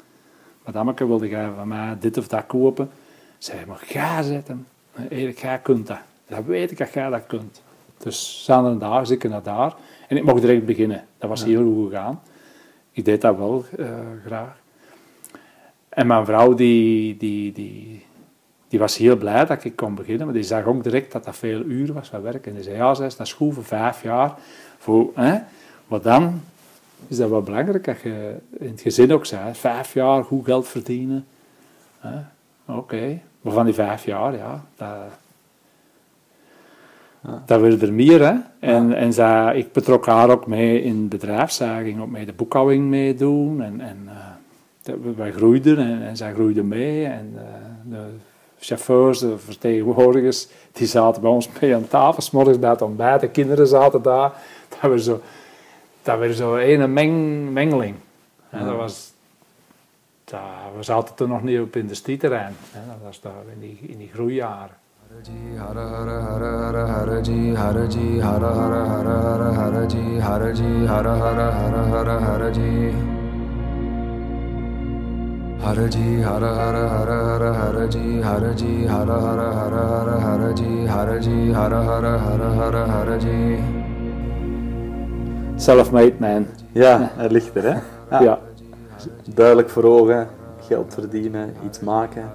Madameke, 0.65 1.07
wilde 1.07 1.27
jij 1.27 1.49
van 1.55 1.67
mij 1.67 1.97
dit 1.99 2.17
of 2.17 2.27
dat 2.27 2.45
kopen? 2.45 2.89
Zei 3.37 3.65
maar 3.65 3.81
ga 3.81 4.21
zetten. 4.21 4.67
Erik, 5.09 5.39
jij 5.39 5.59
kunt 5.59 5.87
dat. 5.87 5.99
Dat 6.27 6.45
weet 6.45 6.71
ik 6.71 6.77
dat 6.77 6.93
jij 6.93 7.09
dat 7.09 7.25
kunt. 7.27 7.61
Dus 7.97 8.43
daar, 8.47 8.99
dus 8.99 9.09
ik 9.09 9.29
naar 9.29 9.43
daar. 9.43 9.75
En 10.07 10.17
ik 10.17 10.23
mocht 10.23 10.41
direct 10.41 10.65
beginnen. 10.65 11.05
Dat 11.17 11.29
was 11.29 11.43
heel 11.43 11.63
goed 11.63 11.89
gegaan. 11.89 12.21
Ik 12.97 13.05
deed 13.05 13.21
dat 13.21 13.37
wel 13.37 13.65
eh, 13.77 13.87
graag. 14.25 14.55
En 15.89 16.07
mijn 16.07 16.25
vrouw, 16.25 16.53
die, 16.53 17.17
die, 17.17 17.51
die, 17.51 18.05
die 18.67 18.79
was 18.79 18.97
heel 18.97 19.15
blij 19.15 19.45
dat 19.45 19.63
ik 19.63 19.75
kon 19.75 19.95
beginnen, 19.95 20.25
maar 20.25 20.35
die 20.35 20.43
zag 20.43 20.65
ook 20.65 20.83
direct 20.83 21.11
dat 21.11 21.23
dat 21.23 21.35
veel 21.35 21.61
uren 21.61 21.93
was 21.93 22.07
van 22.07 22.21
werk. 22.21 22.47
En 22.47 22.53
die 22.53 22.63
zei, 22.63 22.75
ja, 22.75 22.93
zei, 22.93 23.09
ze, 23.09 23.17
dat 23.17 23.27
is 23.27 23.33
goed 23.33 23.53
voor 23.53 23.63
vijf 23.63 24.03
jaar. 24.03 24.33
Voor, 24.77 25.11
hè? 25.15 25.37
Dan 26.01 26.41
is 27.07 27.17
dat 27.17 27.29
wel 27.29 27.41
belangrijk 27.41 27.83
dat 27.83 28.01
je 28.01 28.35
in 28.57 28.71
het 28.71 28.81
gezin 28.81 29.13
ook 29.13 29.25
zei, 29.25 29.55
vijf 29.55 29.93
jaar 29.93 30.23
goed 30.23 30.45
geld 30.45 30.67
verdienen. 30.67 31.25
Oké, 32.65 33.19
maar 33.41 33.53
van 33.53 33.65
die 33.65 33.73
vijf 33.73 34.05
jaar, 34.05 34.35
ja, 34.35 34.65
dat, 34.75 34.89
dat 37.45 37.61
werd 37.61 37.81
er 37.81 37.93
meer. 37.93 38.25
Hè? 38.25 38.33
En, 38.59 38.93
en 38.93 39.13
zij, 39.13 39.57
ik 39.57 39.71
betrok 39.71 40.05
haar 40.05 40.29
ook 40.29 40.47
mee 40.47 40.81
in 40.81 41.07
bedrijf. 41.07 41.51
Zij 41.51 41.83
ging 41.83 42.01
ook 42.01 42.09
mee 42.09 42.25
de 42.25 42.33
boekhouding 42.33 42.85
meedoen. 42.85 43.61
En, 43.61 43.81
en 43.81 44.09
dat- 44.83 45.15
wij 45.15 45.31
groeiden 45.31 45.77
en, 45.77 46.01
en 46.01 46.17
zij 46.17 46.33
groeide 46.33 46.63
mee. 46.63 47.05
En 47.05 47.33
eh, 47.35 47.43
de 47.83 48.05
chauffeurs, 48.59 49.19
de 49.19 49.37
vertegenwoordigers, 49.37 50.47
die 50.71 50.87
zaten 50.87 51.21
bij 51.21 51.31
ons 51.31 51.49
mee 51.61 51.75
aan 51.75 51.87
tafel. 51.87 52.21
's 52.21 52.31
morgens 52.31 52.59
bij 52.59 52.69
het 52.69 52.81
ontbijt, 52.81 53.21
de 53.21 53.29
kinderen 53.29 53.67
zaten 53.67 54.01
daar. 54.01 54.31
Dat 54.81 54.91
was 54.91 55.03
zo, 55.03 55.21
dat 56.01 56.19
werd 56.19 56.35
zo 56.35 56.55
een 56.55 56.93
meng, 56.93 57.49
mengeling. 57.51 57.95
En 58.49 58.65
dat 58.65 58.75
was, 58.75 59.11
dat, 60.23 60.39
we 60.77 60.83
zaten 60.83 61.15
toen 61.15 61.29
nog 61.29 61.43
niet 61.43 61.59
op 61.59 61.75
industrieterrein. 61.75 62.55
Hè? 62.71 62.79
Dat 62.87 62.97
was 63.03 63.21
daar 63.21 63.43
in 63.53 63.59
die, 63.59 63.79
in 63.91 63.97
die 63.97 64.09
groeijaren. 64.13 64.75
Self-made 85.55 86.13
man. 86.19 86.45
ja, 86.71 87.11
er 87.17 87.31
ligt 87.31 87.55
er, 87.55 87.63
hè? 87.63 87.79
Ja. 88.09 88.21
ja. 88.21 88.39
Duidelijk 89.33 89.69
voor 89.69 89.83
ogen, 89.83 90.27
geld 90.67 90.93
verdienen, 90.93 91.53
iets 91.65 91.79
maken. 91.79 92.31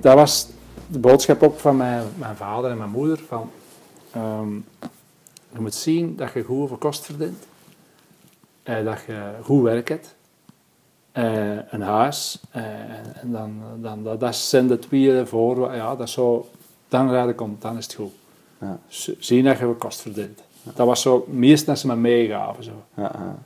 dat 0.00 0.14
was 0.14 0.54
de 0.88 0.98
boodschap 0.98 1.42
ook 1.42 1.58
van 1.58 1.76
mijn, 1.76 2.06
mijn 2.18 2.36
vader 2.36 2.70
en 2.70 2.76
mijn 2.76 2.90
moeder. 2.90 3.18
Van, 3.18 3.50
ehm, 4.12 4.54
je 5.52 5.60
moet 5.60 5.74
zien 5.74 6.16
dat 6.16 6.32
je 6.32 6.42
goed 6.42 6.62
over 6.62 6.76
kost 6.76 7.04
verdient. 7.04 7.46
Eh, 8.62 8.84
dat 8.84 8.98
je 9.06 9.32
goed 9.42 9.62
werk 9.62 9.88
hebt. 9.88 10.14
Eh, 11.12 11.72
een 11.72 11.82
huis. 11.82 12.40
Eh, 12.50 12.64
en 13.20 13.32
dan, 13.32 13.62
dan, 13.76 14.04
dat, 14.04 14.20
dat 14.20 14.36
zijn 14.36 14.66
de 14.66 14.78
twee 14.78 15.24
voor. 15.24 15.74
Ja, 15.74 15.96
dat 15.96 16.10
zo, 16.10 16.48
dan 16.88 17.10
rijden 17.10 17.34
komt, 17.34 17.62
dan 17.62 17.76
is 17.76 17.84
het 17.84 17.94
goed. 17.94 18.12
Ja. 18.60 18.78
Zien 19.18 19.44
dat 19.44 19.58
je 19.58 19.74
kost 19.78 20.00
verdient. 20.00 20.42
Dat 20.62 20.86
was 20.86 21.02
zo, 21.02 21.26
meestal 21.28 21.72
als 21.72 21.80
ze 21.80 21.86
me 21.86 21.96
meegaven. 21.96 22.64
Zo. 22.64 22.82
Ja. 22.94 23.38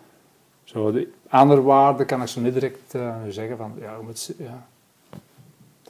Zo, 0.65 0.93
de 0.93 1.13
andere 1.29 1.63
waarden 1.63 2.07
kan 2.07 2.23
ik 2.23 2.29
zo 2.29 2.41
niet 2.41 2.55
direct 2.55 2.95
zeggen 3.29 3.57
van, 3.57 3.73
ja, 3.81 3.97
je 3.97 4.03
moet, 4.05 4.33
ja. 4.39 4.67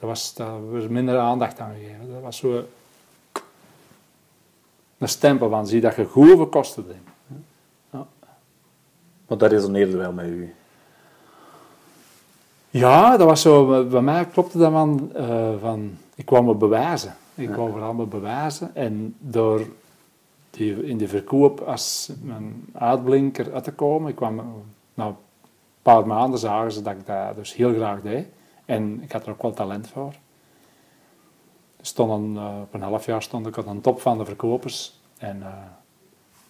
Dat 0.01 0.09
was, 0.09 0.33
daar 0.33 0.71
was 0.71 0.87
minder 0.87 1.17
aandacht 1.17 1.59
aan 1.59 1.73
gegeven. 1.73 2.11
Dat 2.13 2.21
was 2.21 2.37
zo 2.37 2.63
een 4.97 5.09
stempel 5.09 5.49
van, 5.49 5.67
zie 5.67 5.81
dat 5.81 5.95
je 5.95 6.05
goed 6.05 6.31
over 6.31 6.45
kosten 6.45 6.87
denkt. 6.87 7.09
Maar 9.27 9.37
dat 9.37 9.51
resoneerde 9.51 9.97
wel 9.97 10.11
met 10.11 10.25
u. 10.25 10.53
Ja, 12.69 13.17
dat 13.17 13.27
was 13.27 13.41
zo, 13.41 13.85
bij 13.87 14.01
mij 14.01 14.25
klopte 14.25 14.57
dat 14.57 14.71
van, 14.71 15.11
eh, 15.13 15.51
van 15.61 15.97
ik 16.15 16.25
kwam 16.25 16.45
me 16.45 16.55
bewijzen. 16.55 17.15
Ik 17.35 17.49
kwam 17.49 17.71
vooral 17.71 17.93
me 17.93 18.05
bewijzen 18.05 18.75
en 18.75 19.15
door 19.19 19.65
die, 20.49 20.85
in 20.85 20.97
de 20.97 21.07
verkoop 21.07 21.59
als 21.59 22.11
een 22.27 22.69
uitblinker 22.73 23.53
uit 23.53 23.63
te 23.63 23.73
komen, 23.73 24.09
ik 24.09 24.15
kwam, 24.15 24.63
na 24.93 25.07
een 25.07 25.15
paar 25.81 26.07
maanden 26.07 26.39
zagen 26.39 26.71
ze 26.71 26.81
dat 26.81 26.93
ik 26.93 27.05
dat 27.05 27.35
dus 27.35 27.55
heel 27.55 27.73
graag 27.73 28.01
deed 28.01 28.25
en 28.65 29.01
ik 29.01 29.11
had 29.11 29.25
er 29.25 29.31
ook 29.31 29.41
wel 29.41 29.53
talent 29.53 29.87
voor. 29.87 30.13
Stonden, 31.81 32.43
eh, 32.43 32.61
op 32.61 32.73
een 32.73 32.81
half 32.81 33.05
jaar 33.05 33.21
stond 33.21 33.47
ik 33.47 33.57
aan 33.57 33.75
de 33.75 33.81
top 33.81 34.01
van 34.01 34.17
de 34.17 34.25
verkopers 34.25 34.99
en 35.17 35.41
eh, 35.41 35.53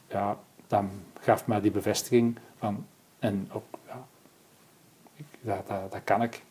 ja, 0.08 0.38
dan 0.68 0.89
gaf 1.20 1.48
mij 1.48 1.62
die 1.62 1.72
bevestiging 1.72 2.38
van, 2.58 2.86
en 3.20 3.50
ook, 3.53 3.63
ja, 3.88 4.06
ik, 5.15 5.25
dat, 5.41 5.68
dat, 5.68 5.91
dat 5.91 6.03
kan 6.03 6.22
ik. 6.22 6.44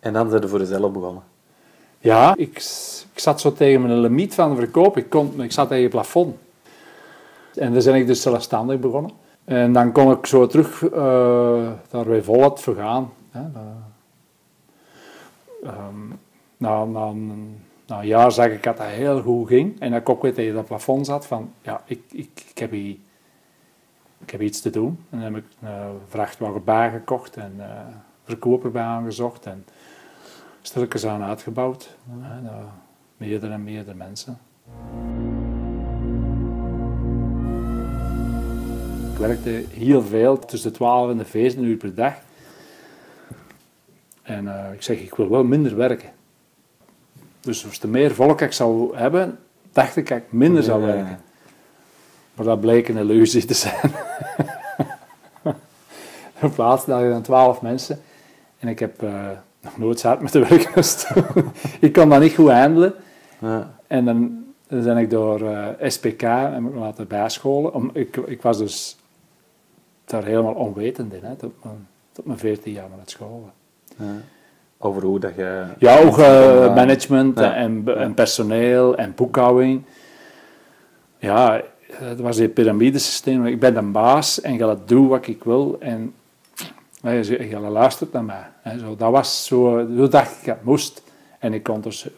En 0.00 0.12
dan 0.12 0.30
zijn 0.30 0.42
ze 0.42 0.48
voor 0.48 0.58
jezelf 0.58 0.92
begonnen. 0.92 1.22
Ja, 1.98 2.34
ik, 2.36 2.56
ik 3.12 3.18
zat 3.20 3.40
zo 3.40 3.52
tegen 3.52 3.82
mijn 3.82 4.00
limiet 4.00 4.34
van 4.34 4.50
de 4.50 4.56
verkoop. 4.56 4.96
Ik, 4.96 5.10
kon, 5.10 5.42
ik 5.42 5.52
zat 5.52 5.68
tegen 5.68 5.82
het 5.82 5.92
plafond. 5.92 6.36
En 7.54 7.72
dan 7.74 7.84
ben 7.84 7.94
ik 7.94 8.06
dus 8.06 8.22
zelfstandig 8.22 8.80
begonnen. 8.80 9.10
En 9.44 9.72
dan 9.72 9.92
kon 9.92 10.10
ik 10.12 10.26
zo 10.26 10.46
terug 10.46 10.84
eh 10.84 11.70
daar 11.90 12.04
weer 12.06 12.24
voluit 12.24 12.60
vergaan. 12.60 13.12
Hè. 13.30 13.40
Ehm, 15.62 15.94
na, 16.56 16.80
een- 16.82 17.58
jaar 18.02 18.32
zag 18.32 18.46
ik 18.46 18.62
dat 18.62 18.76
dat 18.76 18.86
heel 18.86 19.22
goed 19.22 19.48
ging. 19.48 19.80
En 19.80 19.90
dat 19.90 20.00
ik 20.00 20.08
ook 20.08 20.22
weer 20.22 20.34
tegen 20.34 20.54
dat 20.54 20.66
plafond 20.66 21.06
zat 21.06 21.26
van, 21.26 21.52
ja, 21.62 21.82
ik, 21.84 22.02
ik, 22.10 22.44
ik, 22.50 22.58
heb, 22.58 22.70
hier, 22.70 22.96
ik 24.18 24.30
heb 24.30 24.40
iets 24.40 24.60
te 24.60 24.70
doen. 24.70 24.98
En 25.10 25.20
dan 25.20 25.34
heb 25.34 25.44
ik 25.44 25.50
een 25.62 25.98
vrachtwagen 26.08 26.64
bijgekocht 26.64 27.36
en 27.36 27.54
eh 27.58 27.86
verkoper 28.24 28.70
bij 28.70 28.82
aangezocht. 28.82 29.46
En 29.46 29.64
stilletjes 30.62 31.06
aan 31.06 31.22
uitgebouwd. 31.22 31.96
Hè, 32.10 32.40
naar 32.40 32.62
meerdere 33.16 33.52
en 33.52 33.64
meerdere 33.64 33.96
mensen. 33.96 34.38
Werkte 39.20 39.64
heel 39.70 40.02
veel, 40.02 40.38
tussen 40.38 40.70
de 40.70 40.76
12 40.76 41.10
en 41.10 41.16
de 41.16 41.24
14 41.24 41.64
uur 41.64 41.76
per 41.76 41.94
dag. 41.94 42.14
En 44.22 44.48
eh, 44.48 44.72
ik 44.72 44.82
zeg, 44.82 44.98
ik 45.00 45.14
wil 45.14 45.30
wel 45.30 45.44
minder 45.44 45.76
werken. 45.76 46.08
Dus 47.40 47.66
als 47.66 47.80
er 47.80 47.88
meer 47.88 48.14
volk 48.14 48.40
ik 48.40 48.52
zou 48.52 48.96
hebben, 48.96 49.38
dacht 49.72 49.96
ik 49.96 50.08
dat 50.08 50.18
ik 50.18 50.32
minder 50.32 50.62
zou 50.62 50.80
Ja. 50.80 50.86
werken. 50.86 51.20
Maar 52.34 52.44
dat 52.46 52.60
bleek 52.60 52.88
een 52.88 52.96
illusie 52.96 53.44
te 53.44 53.54
zijn. 53.54 53.92
Op 56.42 56.54
plaats 56.54 56.84
daar 56.84 57.10
dan 57.10 57.22
twaalf 57.22 57.62
mensen. 57.62 58.00
En 58.58 58.68
ik 58.68 58.78
heb 58.78 59.02
uh, 59.02 59.28
nog 59.60 59.78
nooit 59.78 60.02
hard 60.02 60.20
met 60.20 60.32
de 60.32 60.38
werk 60.38 60.72
ik 61.80 61.92
kon 61.92 62.08
dat 62.08 62.20
niet 62.20 62.34
goed 62.34 62.50
handelen. 62.50 62.94
Ja. 63.38 63.74
En 63.86 64.04
dan, 64.04 64.44
dan 64.68 64.82
ben 64.82 64.96
ik 64.96 65.10
door 65.10 65.40
uh, 65.40 65.66
SPK 65.80 66.22
en 66.22 66.62
me 66.62 66.78
laten 66.78 67.08
bijscholen. 67.08 67.74
Om, 67.74 67.90
ik, 67.92 68.16
ik 68.16 68.42
was 68.42 68.58
dus 68.58 68.96
daar 70.10 70.24
helemaal 70.24 70.54
onwetend 70.54 71.12
in, 71.12 71.24
hè, 71.24 71.34
tot, 71.34 71.52
mijn, 71.64 71.86
tot 72.12 72.24
mijn 72.24 72.38
14 72.38 72.72
jaar 72.72 72.88
met 72.98 73.10
school. 73.10 73.50
Ja. 73.96 74.04
Over 74.78 75.02
hoe 75.02 75.20
dat 75.20 75.34
je... 75.34 75.64
Ja, 75.78 75.98
ook 75.98 76.18
uh, 76.18 76.74
management 76.74 77.38
ja. 77.38 77.54
En, 77.54 77.82
en, 77.96 78.14
personeel 78.14 78.96
en 78.96 79.14
boekhouding. 79.14 79.82
Ja, 81.18 81.62
het 81.92 82.20
was 82.20 82.38
een 82.38 82.52
piramidesysteem. 82.52 83.46
Ik 83.46 83.60
ben 83.60 83.76
een 83.76 83.92
baas 83.92 84.40
en 84.40 84.58
ga 84.58 84.76
doen 84.84 85.08
wat 85.08 85.26
ik 85.26 85.44
wil. 85.44 85.76
En 85.80 86.14
je, 87.02 87.48
je 87.48 87.58
luistert 87.58 88.12
naar 88.12 88.24
mij. 88.24 88.46
Hè. 88.62 88.78
Zo, 88.78 88.96
dat 88.96 89.10
was 89.10 89.46
zo, 89.46 89.86
zo 89.96 90.08
dacht 90.08 90.30
ik 90.30 90.46
dat 90.46 90.56
het 90.56 90.64
moest. 90.64 91.02
En 91.38 91.52
ik 91.52 91.62
kon 91.62 91.80
dus... 91.80 92.08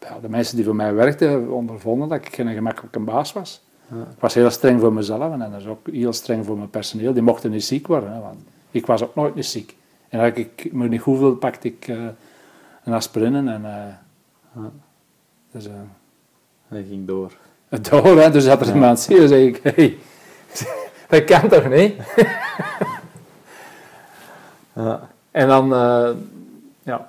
Ja, 0.00 0.18
de 0.20 0.28
mensen 0.28 0.56
die 0.56 0.64
voor 0.64 0.76
mij 0.76 0.94
werkten 0.94 1.50
ondervonden 1.50 2.08
dat 2.08 2.18
ik 2.18 2.34
geen 2.34 2.54
gemakkelijke 2.54 2.98
baas 2.98 3.32
was. 3.32 3.62
Ik 3.90 4.18
was 4.20 4.34
heel 4.34 4.50
streng 4.50 4.80
voor 4.80 4.92
mezelf 4.92 5.32
en 5.32 5.38
dat 5.38 5.60
is 5.60 5.66
ook 5.66 5.86
heel 5.86 6.12
streng 6.12 6.46
voor 6.46 6.56
mijn 6.56 6.70
personeel. 6.70 7.12
Die 7.12 7.22
mochten 7.22 7.50
niet 7.50 7.64
ziek 7.64 7.86
worden, 7.86 8.12
hè, 8.12 8.20
want 8.20 8.38
ik 8.70 8.86
was 8.86 9.02
ook 9.02 9.14
nooit 9.14 9.34
niet 9.34 9.46
ziek. 9.46 9.76
En 10.08 10.20
als 10.20 10.32
ik 10.32 10.72
me 10.72 10.88
niet 10.88 11.00
goed 11.00 11.18
wilde, 11.18 11.36
pakte 11.36 11.68
ik 11.68 11.88
uh, 11.88 12.08
een 12.84 12.92
aspirine 12.92 13.52
en... 13.52 13.62
Uh, 14.56 14.64
dus, 15.50 15.66
uh, 15.66 15.72
en 16.68 16.86
ging 16.88 17.06
door. 17.06 17.32
Door, 17.68 18.20
hè. 18.20 18.30
Dus 18.30 18.46
had 18.46 18.60
er 18.60 18.66
ja. 18.66 18.72
iemand 18.72 19.00
zie 19.00 19.20
je, 19.20 19.28
zei 19.28 19.46
ik, 19.46 19.60
hey, 19.62 19.98
dat 21.08 21.24
kan 21.24 21.48
toch 21.48 21.68
niet? 21.68 21.94
ja. 24.72 25.10
En 25.30 25.48
dan, 25.48 25.68
ja, 26.82 27.08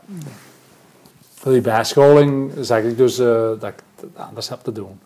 voor 1.33 1.51
die 1.51 1.61
bijscholing 1.61 2.51
zag 2.59 2.81
ik 2.81 2.97
dus 2.97 3.15
dat 3.15 3.63
ik 3.63 3.83
het 3.99 4.09
anders 4.15 4.49
heb 4.49 4.59
te 4.59 4.71
doen. 4.71 4.99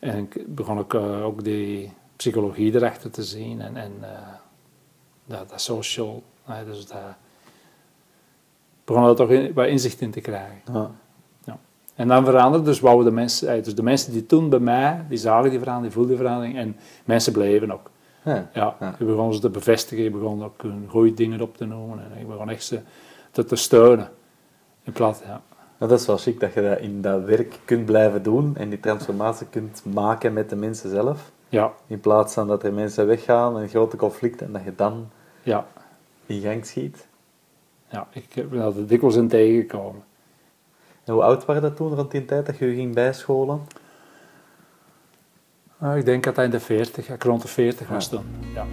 En 0.00 0.18
ik 0.18 0.54
begon 0.54 0.78
ook, 0.78 0.94
uh, 0.94 1.24
ook 1.24 1.44
die 1.44 1.92
psychologie 2.16 2.74
erachter 2.74 3.10
te 3.10 3.22
zien 3.22 3.60
en, 3.60 3.76
en 3.76 3.92
uh, 4.00 4.08
dat, 5.24 5.48
dat 5.48 5.60
social, 5.60 6.22
dus 6.66 6.86
dat 6.86 6.98
begon 8.84 9.04
er 9.04 9.16
toch 9.16 9.30
in, 9.30 9.52
wat 9.52 9.66
inzicht 9.66 10.00
in 10.00 10.10
te 10.10 10.20
krijgen. 10.20 10.60
Ja. 10.72 10.90
Ja. 11.44 11.58
En 11.94 12.08
dan 12.08 12.24
veranderde 12.24 12.64
dus 12.66 12.80
wouden 12.80 13.04
de 13.04 13.10
mensen, 13.10 13.62
dus 13.62 13.74
de 13.74 13.82
mensen 13.82 14.12
die 14.12 14.26
toen 14.26 14.48
bij 14.48 14.58
mij, 14.58 15.04
die 15.08 15.18
zagen 15.18 15.50
die 15.50 15.58
verandering, 15.58 15.92
die 15.92 15.92
voelden 15.92 16.16
die 16.16 16.26
verandering 16.26 16.58
en 16.58 16.76
mensen 17.04 17.32
bleven 17.32 17.72
ook. 17.72 17.90
Ja. 18.24 18.50
Ja, 18.54 18.76
Ja. 18.80 18.94
je 18.98 19.04
begon 19.04 19.34
ze 19.34 19.40
te 19.40 19.50
bevestigen, 19.50 20.04
je 20.04 20.10
begon 20.10 20.44
ook 20.44 20.62
hun 20.62 20.86
goede 20.88 21.14
dingen 21.14 21.40
op 21.40 21.56
te 21.56 21.64
noemen 21.64 21.98
en 21.98 22.20
ik 22.20 22.28
begon 22.28 22.50
echt 22.50 22.64
ze 22.64 22.80
te, 23.30 23.44
te 23.44 23.56
steunen. 23.56 24.10
In 24.82 24.92
plaats, 24.92 25.20
ja. 25.24 25.42
Nou, 25.80 25.92
dat 25.92 26.00
is 26.00 26.06
wel 26.06 26.16
chic 26.18 26.40
dat 26.40 26.52
je 26.52 26.62
dat 26.62 26.78
in 26.78 27.00
dat 27.00 27.24
werk 27.24 27.58
kunt 27.64 27.84
blijven 27.84 28.22
doen 28.22 28.56
en 28.56 28.68
die 28.68 28.80
transformatie 28.80 29.46
kunt 29.46 29.82
maken 29.84 30.32
met 30.32 30.48
de 30.48 30.56
mensen 30.56 30.90
zelf. 30.90 31.30
Ja, 31.48 31.72
In 31.86 32.00
plaats 32.00 32.34
van 32.34 32.46
dat 32.46 32.62
er 32.62 32.72
mensen 32.72 33.06
weggaan 33.06 33.58
en 33.58 33.68
grote 33.68 33.96
conflicten 33.96 34.46
en 34.46 34.52
dat 34.52 34.64
je 34.64 34.74
dan 34.74 35.08
ja, 35.42 35.66
in 36.26 36.40
gang 36.40 36.66
schiet. 36.66 37.06
ja. 37.88 38.06
Ik 38.10 38.50
ben 38.50 38.60
er 38.60 38.86
dikwijls 38.86 39.16
in 39.16 39.28
tegengekomen. 39.28 40.02
En 41.04 41.12
hoe 41.12 41.22
oud 41.22 41.44
waren 41.44 41.62
dat 41.62 41.76
toen, 41.76 41.94
rond 41.94 42.10
die 42.10 42.24
tijd 42.24 42.46
dat 42.46 42.58
je 42.58 42.66
je 42.66 42.74
ging 42.74 42.94
bijscholen? 42.94 43.60
Nou, 45.78 45.98
ik 45.98 46.04
denk 46.04 46.24
dat 46.24 46.36
hij 46.36 46.44
in 46.44 46.50
de 46.50 46.60
40, 46.60 47.08
ik 47.08 47.22
rond 47.22 47.42
de 47.42 47.48
40 47.48 47.88
was 47.88 48.08
toen. 48.08 48.24
Ja. 48.54 48.66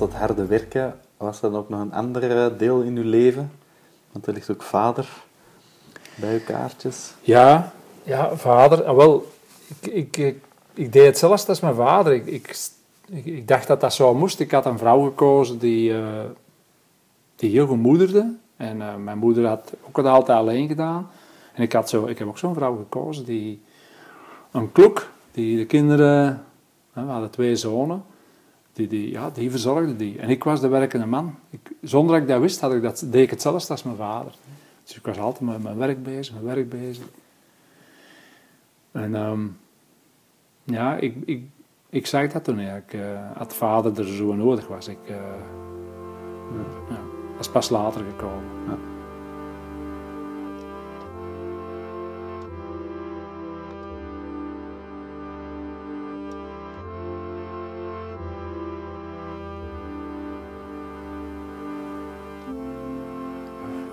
Naast 0.00 0.12
dat 0.12 0.20
harde 0.20 0.46
werken, 0.46 1.00
was 1.16 1.40
dan 1.40 1.56
ook 1.56 1.68
nog 1.68 1.80
een 1.80 1.92
ander 1.92 2.58
deel 2.58 2.80
in 2.80 2.96
je 2.96 3.04
leven? 3.04 3.52
Want 4.12 4.26
er 4.26 4.32
ligt 4.32 4.50
ook 4.50 4.62
vader 4.62 5.08
bij 6.14 6.32
je 6.32 6.40
kaartjes. 6.40 7.14
Ja, 7.20 7.72
ja, 8.02 8.36
vader. 8.36 8.84
ah, 8.84 8.96
wel, 8.96 9.26
ik, 9.68 9.92
ik, 9.92 10.16
ik, 10.16 10.36
ik 10.74 10.92
deed 10.92 11.22
als 11.22 11.60
mijn 11.60 11.74
vader. 11.74 12.12
Ik, 12.12 12.26
ik, 13.10 13.48
dacht 13.48 13.66
dat 13.66 13.80
dat 13.80 13.94
zo 13.94 14.14
moest. 14.14 14.40
Ik 14.40 14.50
had 14.50 14.66
een 14.66 14.78
vrouw 14.78 15.04
gekozen 15.04 15.58
die, 15.58 15.94
eh, 15.96 16.24
die 17.36 17.50
heel 17.50 17.66
goed 17.66 17.78
moederde. 17.78 18.34
En 18.56 18.82
eh, 18.82 18.94
mijn 18.94 19.18
moeder 19.18 19.46
had 19.46 19.72
ook 19.88 19.96
het 19.96 20.06
altijd 20.06 20.38
alleen 20.38 20.68
gedaan. 20.68 21.10
En 21.52 21.62
ik, 21.62 21.72
had 21.72 21.88
zo, 21.88 22.06
ik 22.06 22.18
heb 22.18 22.28
ook 22.28 22.38
zo'n 22.38 22.54
vrouw 22.54 22.76
gekozen 22.76 23.24
die 23.24 23.62
een 24.50 24.72
klok, 24.72 25.08
die 25.32 25.56
de 25.56 25.66
kinderen, 25.66 26.44
we 26.92 27.00
hadden 27.00 27.30
twee 27.30 27.56
zonen, 27.56 28.04
die, 28.74 28.86
die, 28.88 29.10
ja, 29.10 29.30
die 29.30 29.50
verzorgde 29.50 29.96
die. 29.96 30.18
En 30.18 30.28
ik 30.28 30.44
was 30.44 30.60
de 30.60 30.68
werkende 30.68 31.06
man. 31.06 31.34
Zonder 31.82 32.14
dat 32.14 32.22
ik 32.22 32.28
dat 32.28 32.40
wist, 32.40 32.60
had 32.60 32.72
ik 32.72 32.82
dat, 32.82 33.04
deed 33.06 33.22
ik 33.22 33.30
hetzelfde 33.30 33.72
als 33.72 33.82
mijn 33.82 33.96
vader. 33.96 34.34
Dus 34.84 34.96
ik 34.96 35.04
was 35.04 35.18
altijd 35.18 35.50
met 35.50 35.62
mijn 35.62 35.76
werk 35.76 36.02
bezig, 36.02 36.34
mijn 36.34 36.54
werk 36.54 36.68
bezig. 36.68 37.04
En 38.92 39.14
ehm, 39.14 39.46
ja, 40.64 40.96
ik, 40.96 41.16
ik, 41.24 41.42
ik 41.88 42.06
zag 42.06 42.32
dat 42.32 42.44
toen 42.44 42.58
eigenlijk. 42.58 42.92
eh 42.92 43.36
had 43.36 43.54
vader 43.54 43.98
er 43.98 44.06
zo 44.06 44.34
nodig 44.34 44.66
was. 44.66 44.88
Ik, 44.88 44.98
eh, 45.06 45.16
ja, 46.88 47.00
dat 47.30 47.40
is 47.40 47.50
pas 47.50 47.68
later 47.68 48.04
gekomen. 48.04 48.44
Ja. 48.66 48.93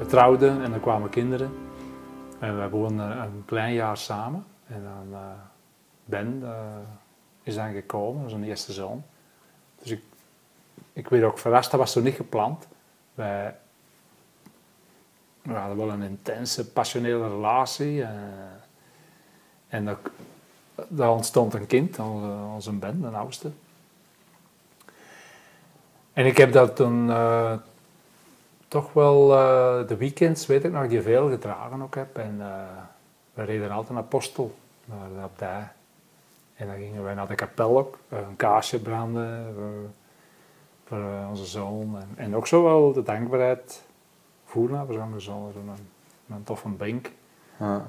We 0.02 0.08
trouwden 0.08 0.64
en 0.64 0.74
er 0.74 0.80
kwamen 0.80 1.10
kinderen. 1.10 1.52
En 2.40 2.62
we 2.62 2.70
woonden 2.70 3.22
een 3.22 3.44
klein 3.46 3.74
jaar 3.74 3.98
samen. 3.98 4.46
En 4.68 4.84
dan 4.84 5.20
eh, 5.20 5.28
Ben 6.06 6.40
eh, 6.44 6.78
is 7.44 7.56
dan 7.56 7.74
gekomen, 7.74 8.32
een 8.32 8.44
eerste 8.44 8.74
zoon. 8.74 9.04
Dus 9.82 9.92
ik, 9.92 10.02
ik 10.94 11.08
werd 11.08 11.24
ook 11.24 11.40
verrast, 11.40 11.72
dat 11.72 11.80
was 11.80 11.92
zo 11.92 12.02
niet 12.02 12.16
gepland. 12.16 12.68
We 13.14 13.54
hadden 15.44 15.78
wel 15.78 15.90
een 15.90 16.02
intense, 16.02 16.72
passionele 16.72 17.28
relatie. 17.28 18.02
eh, 18.02 18.10
en 19.68 19.86
dat, 19.86 19.98
daar 20.88 21.12
ontstond 21.12 21.54
een 21.54 21.68
kind, 21.68 22.00
onze, 22.00 22.54
onze 22.54 22.72
Ben, 22.72 23.02
de 23.02 23.08
oudste. 23.08 23.52
En 26.14 26.26
ik 26.26 26.38
heb 26.38 26.52
dat 26.52 26.76
toen 26.76 27.10
toch 28.72 28.94
wel 28.94 29.34
eh, 29.38 29.88
de 29.88 29.98
weekends, 29.98 30.46
weet 30.46 30.64
ik 30.64 30.72
nog, 30.72 30.88
die 30.88 31.02
veel 31.02 31.30
gedragen 31.30 31.82
ook 31.82 31.96
heb. 31.96 32.18
En 32.18 32.36
eh, 32.40 32.48
we 33.34 33.44
reden 33.44 33.72
altijd 33.72 33.94
naar 33.94 34.04
Postel, 34.04 34.56
naar 34.86 35.10
de 35.16 35.22
abdij. 35.22 35.68
En 36.56 36.68
dan 36.68 36.76
gingen 36.76 37.04
wij 37.04 37.14
naar 37.14 37.28
de 37.28 37.36
kapel 37.36 37.78
ook, 37.78 37.98
eh, 38.10 38.20
een 38.20 38.36
kaarsje 38.36 38.80
branden 38.80 39.54
voor, 39.54 39.90
voor 40.86 41.30
onze 41.30 41.46
zoon. 41.46 41.98
En, 41.98 42.10
en 42.16 42.36
ook 42.36 42.48
zo 42.48 42.64
wel 42.64 42.94
de 42.94 43.04
dankbaarheid 43.04 43.84
voelen 44.46 44.78
naar 44.78 44.94
zo'n 44.94 45.20
zoon, 45.20 45.52
zo'n 45.52 45.70
een, 45.70 46.36
een 46.36 46.44
toffe 46.44 46.68
bank. 46.68 47.12
Ja. 47.58 47.86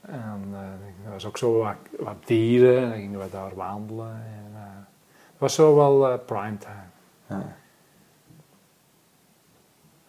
En 0.00 0.22
dan 0.50 0.60
eh, 0.60 1.06
er 1.06 1.12
was 1.12 1.26
ook 1.26 1.38
zo 1.38 1.58
wat, 1.58 1.76
wat 1.98 2.26
dieren, 2.26 2.82
en 2.82 2.88
dan 2.88 2.98
gingen 2.98 3.20
we 3.20 3.30
daar 3.30 3.54
wandelen. 3.54 4.12
En, 4.12 4.52
het 5.06 5.38
was 5.38 5.54
zo 5.54 5.74
wel 5.76 6.10
eh 6.10 6.18
primetime. 6.26 6.88
Ja. 7.26 7.56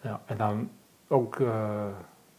Ja, 0.06 0.20
en 0.26 0.36
dan 0.36 0.70
ook 1.08 1.40
eh, 1.40 1.86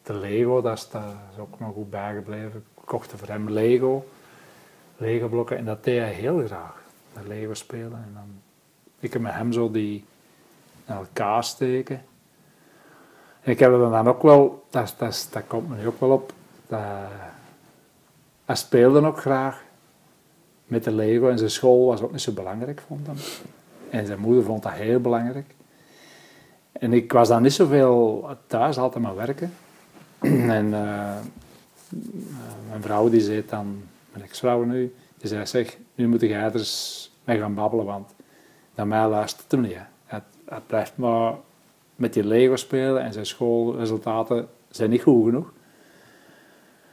de 0.04 0.14
Lego, 0.14 0.62
dat 0.62 0.78
is, 0.78 0.88
is 1.32 1.40
ook 1.40 1.60
nog 1.60 1.74
goed 1.74 1.90
bijgebleven. 1.90 2.60
Ik 2.76 2.84
kocht 2.86 3.14
voor 3.16 3.28
hem 3.28 3.50
Lego, 3.50 4.08
Lego 4.98 5.28
blokken 5.28 5.58
en 5.58 5.66
dat 5.66 5.84
deed 5.84 6.00
hij 6.00 6.12
heel 6.12 6.46
graag. 6.46 6.82
Dat 7.14 7.28
Lego 7.28 7.54
spelen 7.54 8.04
en 8.06 8.12
dan 8.14 8.42
ik 9.00 9.14
heb 9.14 9.22
met 9.22 9.34
hem 9.34 9.52
zo 9.52 9.72
die 9.72 10.06
in 10.86 10.94
elkaar 10.94 11.44
steken. 11.44 12.02
En 13.42 13.52
ik 13.52 13.60
heb 13.60 13.72
er 13.72 13.90
dan 13.90 14.08
ook 14.08 14.22
wel, 14.22 14.66
dat, 14.70 14.96
dat, 14.98 15.28
dat 15.32 15.44
komt 15.48 15.70
me 15.70 15.76
nu 15.76 15.88
ook 15.88 16.00
wel 16.00 16.12
op, 16.12 16.34
dat, 16.68 16.82
hij 18.46 18.56
speelde 18.56 19.06
ook 19.06 19.20
graag 19.20 19.64
met 20.66 20.84
de 20.84 20.92
Lego 20.92 21.30
en 21.30 21.38
zijn 21.38 21.50
school 21.50 21.86
was 21.86 22.02
ook 22.02 22.12
niet 22.12 22.22
zo 22.22 22.32
belangrijk, 22.32 22.82
vond 22.88 23.08
hem. 23.08 23.18
En 23.90 24.06
zijn 24.06 24.20
moeder 24.20 24.44
vond 24.44 24.64
dat 24.64 24.72
heel 24.72 25.00
belangrijk. 25.00 25.56
En 26.80 26.94
ik 26.94 27.12
was 27.12 27.28
dan 27.28 27.42
niet 27.42 27.54
zoveel 27.54 28.30
thuis, 28.48 28.78
altijd 28.78 29.04
maar 29.04 29.16
werken. 29.16 29.54
en 30.60 30.74
eh, 30.74 31.18
mijn 32.70 32.82
vrouw 32.82 33.10
die 33.10 33.22
zei 33.22 33.44
dan, 33.50 33.84
mijn 34.12 34.24
ex-vrouw 34.24 34.64
nu, 34.64 34.94
die 35.18 35.30
zei, 35.30 35.46
zeg, 35.46 35.78
nu 35.96 36.08
moet 36.08 36.22
jij 36.22 36.44
er 36.44 36.54
eens 36.54 37.12
mee 37.24 37.40
gaan 37.40 37.54
babbelen, 37.54 37.86
want 37.86 38.14
naar 38.76 38.88
mij 38.88 39.08
luistert 39.08 39.52
hem 39.52 39.62
niet. 39.62 39.78
Het, 40.06 40.24
blijft 40.68 40.98
maar 40.98 41.34
met 41.96 42.14
die 42.14 42.24
Lego 42.24 42.56
spelen 42.56 43.02
en 43.02 43.14
zijn 43.14 43.26
schoolresultaten 43.26 44.48
zijn 44.70 44.90
niet 44.90 45.02
goed 45.02 45.26
genoeg. 45.26 45.52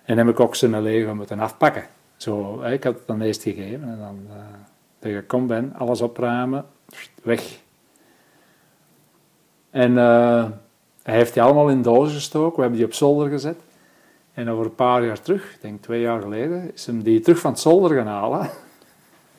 En 0.04 0.18
heb 0.18 0.28
ik 0.28 0.40
ook 0.40 0.54
zijn 0.54 0.82
Lego 0.82 1.14
moeten 1.14 1.38
afpakken. 1.38 1.86
Zo, 2.16 2.62
ik 2.62 2.84
had 2.84 2.94
het 2.94 3.06
dan 3.06 3.20
eerst 3.20 3.42
gegeven 3.42 3.88
en 3.88 3.98
dan 3.98 4.18
uh, 4.28 4.34
tegen 4.98 5.26
kom 5.26 5.46
ben, 5.46 5.74
alles 5.74 6.00
opruimen, 6.00 6.66
weg. 7.22 7.62
En 9.74 9.92
uh, 9.92 10.44
hij 11.02 11.14
heeft 11.14 11.32
die 11.32 11.42
allemaal 11.42 11.68
in 11.68 11.82
dozen 11.82 12.14
gestoken, 12.14 12.54
we 12.54 12.60
hebben 12.60 12.78
die 12.78 12.86
op 12.86 12.94
zolder 12.94 13.28
gezet. 13.28 13.56
En 14.34 14.50
over 14.50 14.64
een 14.64 14.74
paar 14.74 15.04
jaar 15.04 15.20
terug, 15.20 15.54
ik 15.54 15.60
denk 15.60 15.82
twee 15.82 16.00
jaar 16.00 16.20
geleden, 16.20 16.70
is 16.74 16.86
hem 16.86 17.02
die 17.02 17.20
terug 17.20 17.38
van 17.38 17.50
het 17.50 17.60
zolder 17.60 17.96
gaan 17.96 18.06
halen. 18.06 18.50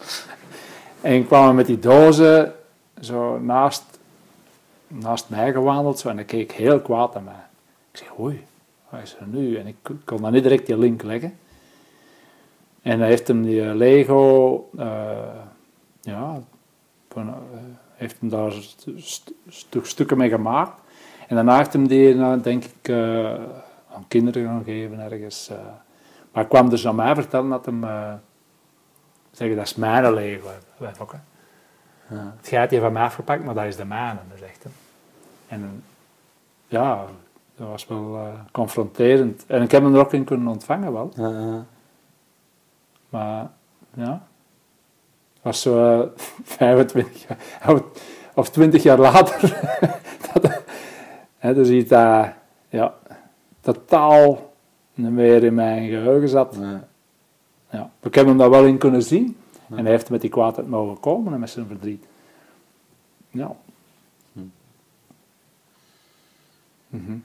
en 1.01 1.25
kwam 1.25 1.55
met 1.55 1.65
die 1.65 1.79
dozen 1.79 2.53
zo 3.01 3.39
naast, 3.39 3.83
naast 4.87 5.29
mij 5.29 5.51
gewandeld 5.51 5.99
zo, 5.99 6.09
en 6.09 6.15
hij 6.15 6.25
keek 6.25 6.51
heel 6.51 6.79
kwaad 6.79 7.13
naar 7.13 7.23
mij. 7.23 7.45
Ik 7.91 7.97
zeg, 7.97 8.19
oei, 8.19 8.45
wat 8.89 9.01
is 9.01 9.15
er 9.19 9.27
nu? 9.27 9.57
En 9.57 9.67
ik 9.67 9.75
kon 10.05 10.21
dan 10.21 10.31
niet 10.31 10.43
direct 10.43 10.65
die 10.65 10.77
link 10.77 11.03
leggen. 11.03 11.37
En 12.81 12.99
hij 12.99 13.09
heeft 13.09 13.27
hem 13.27 13.43
die 13.43 13.69
eh, 13.69 13.75
Lego, 13.75 14.69
uh, 14.77 14.85
ja, 16.01 16.39
uh, 17.17 17.27
heeft 17.95 18.19
hem 18.19 18.29
daar 18.29 18.51
st 18.51 18.87
st 19.47 19.75
stukken 19.81 20.17
mee 20.17 20.29
gemaakt. 20.29 20.81
En 21.27 21.35
daarna 21.35 21.57
heeft 21.57 21.73
hem 21.73 21.87
die, 21.87 22.15
nou, 22.15 22.41
denk 22.41 22.63
ik, 22.63 22.89
aan 23.93 24.05
kinderen 24.07 24.45
gaan 24.45 24.63
geven 24.63 24.99
ergens. 24.99 25.49
maar 25.49 26.43
hij 26.43 26.45
kwam 26.45 26.69
dus 26.69 26.83
naar 26.83 26.95
mij 26.95 27.15
vertellen 27.15 27.49
dat 27.49 27.65
hem, 27.65 27.81
zeggen, 29.31 29.55
dat 29.57 29.65
is 29.65 29.75
mijn 29.75 30.13
Lego. 30.13 30.49
Ook, 30.99 31.15
ja. 32.09 32.33
Het 32.37 32.47
gaat 32.47 32.69
hier 32.69 32.81
van 32.81 32.93
mij 32.93 33.03
afgepakt, 33.03 33.43
maar 33.43 33.53
dat 33.53 33.65
is 33.65 33.75
de 33.75 33.85
mijne, 33.85 34.19
zegt 34.39 34.63
hij. 34.63 34.71
En 35.47 35.83
ja, 36.67 37.05
dat 37.55 37.67
was 37.67 37.87
wel 37.87 38.31
confronterend. 38.51 39.45
En 39.47 39.61
ik 39.61 39.71
heb 39.71 39.83
hem 39.83 39.93
er 39.93 39.99
ook 39.99 40.13
in 40.13 40.23
kunnen 40.23 40.47
ontvangen 40.47 40.93
wel. 40.93 41.11
Ja, 41.15 41.65
maar 43.09 43.49
ja, 43.93 44.27
was 45.45 45.61
zo 45.61 45.99
uh, 46.01 46.07
25 46.43 47.27
jaar, 47.27 47.81
of 48.33 48.49
20 48.49 48.83
jaar 48.83 48.99
later, 48.99 49.61
dat, 50.33 50.61
hè, 51.37 51.53
dus 51.53 51.69
iets 51.69 51.89
dat 51.89 52.27
ja, 52.69 52.93
totaal 53.61 54.53
niet 54.93 55.11
meer 55.11 55.43
in 55.43 55.53
mijn 55.53 55.89
geheugen 55.89 56.29
zat. 56.29 56.57
Nee. 56.57 56.77
Ja, 57.69 57.89
ik 58.01 58.15
heb 58.15 58.25
hem 58.25 58.37
daar 58.37 58.49
wel 58.49 58.65
in 58.65 58.77
kunnen 58.77 59.03
zien. 59.03 59.37
En 59.69 59.83
hij 59.83 59.91
heeft 59.91 60.09
met 60.09 60.21
die 60.21 60.29
kwaadheid 60.29 60.67
mogen 60.67 60.99
komen 60.99 61.33
en 61.33 61.39
met 61.39 61.49
zijn 61.49 61.67
verdriet. 61.67 62.05
Ja. 63.29 63.55
Hm. 64.33 64.39
Mm 66.89 67.05
-hmm. 67.05 67.23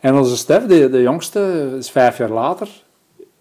En 0.00 0.14
onze 0.14 0.36
Stef, 0.36 0.66
de, 0.66 0.90
de 0.90 1.02
jongste, 1.02 1.74
is 1.78 1.90
vijf 1.90 2.18
jaar 2.18 2.30
later 2.30 2.68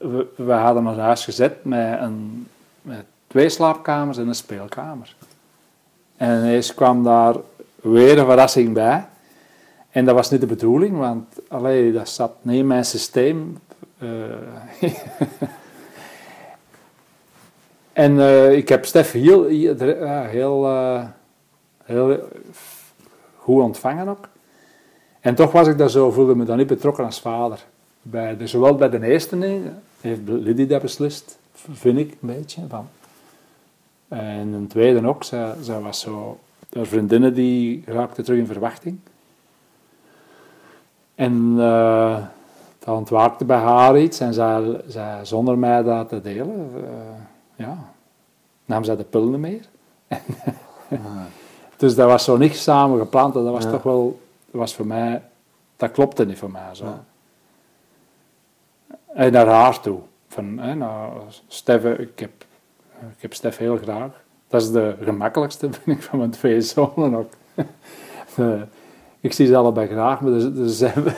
we, 0.10 0.28
we 0.36 0.52
hadden 0.52 0.88
ons 0.88 0.98
huis 0.98 1.24
gezet 1.24 1.64
met, 1.64 2.00
een, 2.00 2.48
met 2.82 3.06
twee 3.34 3.50
slaapkamers 3.50 4.18
en 4.18 4.28
een 4.28 4.36
speelkamer. 4.36 5.16
En 6.18 6.40
ineens 6.40 6.74
kwam 6.74 7.04
daar 7.04 7.36
weer 7.82 8.18
een 8.18 8.26
verrassing 8.26 8.74
bij. 8.74 9.06
En 9.90 10.06
dat 10.06 10.16
was 10.16 10.30
niet 10.30 10.40
de 10.40 10.46
bedoeling, 10.46 10.98
want 10.98 11.26
allee, 11.48 11.92
dat 11.92 12.10
zat 12.10 12.32
niet 12.42 12.58
in 12.58 12.68
mijn 12.68 12.86
systeem. 12.86 13.60
Uh, 13.98 14.10
en 17.94 18.16
uh, 18.16 18.52
ik 18.52 18.70
heb 18.70 18.86
Stef 18.86 19.12
heel, 19.12 19.46
heel, 19.46 20.70
uh, 20.70 21.04
heel 21.84 22.30
goed 23.38 23.62
ontvangen 23.62 24.08
ook. 24.08 24.28
En 25.20 25.36
toch 25.36 25.52
was 25.52 25.68
ik 25.68 25.78
daar 25.78 25.90
zo, 25.90 26.12
voelde 26.12 26.36
me 26.36 26.46
dan 26.46 26.58
niet 26.58 26.68
betrokken 26.68 27.06
als 27.06 27.22
vader. 27.22 27.66
Bij 28.02 28.38
de, 28.38 28.48
zowel 28.48 28.76
bij 28.76 28.90
de 28.90 29.06
eerste 29.06 29.62
heeft 30.02 30.22
Liddy 30.26 30.68
dat 30.68 30.82
beslist, 30.82 31.38
vind 31.72 31.98
ik 31.98 32.12
een 32.12 32.18
beetje. 32.28 32.62
Van. 32.70 32.88
En 34.14 34.54
een 34.54 34.68
tweede 34.68 35.08
ook, 35.08 35.24
zij, 35.24 35.54
zij 35.62 35.80
was 35.80 36.00
zo, 36.00 36.40
haar 36.74 36.86
vriendinnen 36.86 37.34
die 37.34 37.84
raakten 37.86 38.24
terug 38.24 38.40
in 38.40 38.46
verwachting. 38.46 39.00
En 41.16 41.54
uh, 41.58 42.18
dat 42.80 42.96
ontwaakte 42.96 43.46
bij 43.46 43.58
haar 43.58 44.00
iets 44.00 44.20
en 44.20 44.34
zij, 44.34 44.82
zij 44.88 45.26
zonder 45.26 45.58
mij 45.58 45.84
dat 45.84 46.10
te 46.10 46.22
delen, 46.22 46.72
uh, 46.76 46.84
ja, 47.56 47.78
nam 48.66 48.84
zij 48.84 48.96
de 48.96 49.04
pillen 49.04 49.40
meer. 49.40 49.66
Dus 51.78 51.96
dat 51.96 52.10
was 52.10 52.24
zo 52.24 52.38
niet 52.38 52.56
samen 52.56 53.00
gepland 53.00 53.34
dat 53.34 53.44
was 53.44 53.64
toch 53.64 53.84
wel, 53.84 54.20
was 54.52 54.76
voor 54.76 54.88
mij, 54.88 55.22
dat 55.76 55.92
klopte 55.92 56.26
niet 56.26 56.38
voor 56.38 56.52
mij 56.52 56.70
zo. 56.76 56.86
Ja. 56.86 57.04
En 59.14 59.32
naar 59.32 59.48
haar 59.48 59.80
toe. 59.80 60.00
Van, 60.28 60.58
hè, 60.60 60.76
nou, 60.76 61.12
ik 61.98 62.20
heb, 62.20 62.46
ik 63.16 63.22
heb 63.22 63.34
Stef 63.34 63.58
heel 63.58 63.78
graag. 63.78 64.12
Dat 64.48 64.62
is 64.62 64.72
de 64.72 64.96
gemakkelijkste, 65.02 65.70
vind 65.74 65.98
ik, 65.98 66.04
van 66.04 66.18
mijn 66.18 66.32
twee 66.32 66.62
zonen 66.62 67.16
ook. 67.16 67.32
De, 68.36 68.66
ik 69.20 69.34
zie 69.34 69.48
ze 69.48 69.56
allebei 69.56 69.88
graag, 69.88 70.22
maar 70.22 70.32
de, 70.32 70.54
de, 70.54 71.14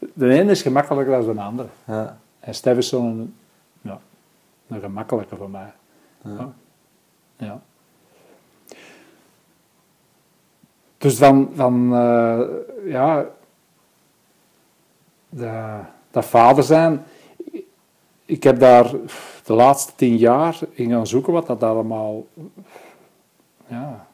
de 0.14 0.28
ene 0.28 0.50
is 0.50 0.62
gemakkelijker 0.62 1.24
dan 1.24 1.34
de 1.34 1.42
andere. 1.42 1.68
Ja. 1.84 2.18
En 2.40 2.54
Stef 2.54 2.76
is 2.76 2.88
zo'n 2.88 3.34
ja, 3.80 3.98
een 4.68 4.80
gemakkelijke 4.80 5.36
voor 5.36 5.50
mij. 5.50 5.72
Ja. 6.22 6.52
ja. 7.36 7.60
Dus 10.98 11.16
van, 11.16 11.50
van 11.54 11.92
uh, 11.92 12.40
ja, 12.84 13.26
dat 16.10 16.24
vader 16.24 16.64
zijn 16.64 17.04
ik 18.28 18.42
heb 18.42 18.58
daar 18.58 18.90
de 19.44 19.52
laatste 19.52 19.92
tien 19.96 20.16
jaar 20.16 20.58
in 20.70 20.90
gaan 20.90 21.06
zoeken 21.06 21.32
wat 21.32 21.46
dat 21.46 21.62
allemaal. 21.62 22.26
Ja. 23.66 24.06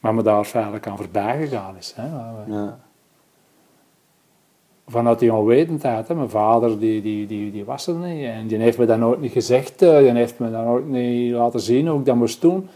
Maar 0.00 0.14
me 0.14 0.22
daar 0.22 0.44
feitelijk 0.44 0.86
aan 0.86 0.96
voorbij 0.96 1.38
gegaan 1.38 1.76
is. 1.76 1.92
Hè. 1.96 2.06
Ja. 2.46 2.78
Vanuit 4.86 5.18
die 5.18 5.34
onwetendheid. 5.34 6.08
Hè. 6.08 6.14
Mijn 6.14 6.30
vader 6.30 6.78
die, 6.78 7.02
die, 7.02 7.26
die, 7.26 7.52
die 7.52 7.64
was 7.64 7.86
er 7.86 7.94
niet. 7.94 8.24
En 8.24 8.46
die 8.46 8.58
heeft 8.58 8.78
me 8.78 8.86
dat 8.86 8.98
nooit 8.98 9.20
niet 9.20 9.32
gezegd. 9.32 9.82
Uh, 9.82 9.98
die 9.98 10.10
heeft 10.10 10.38
me 10.38 10.50
dat 10.50 10.64
nooit 10.64 10.88
niet 10.88 11.32
laten 11.32 11.60
zien 11.60 11.88
hoe 11.88 11.98
ik 11.98 12.04
dat 12.04 12.16
moest 12.16 12.40
doen. 12.40 12.68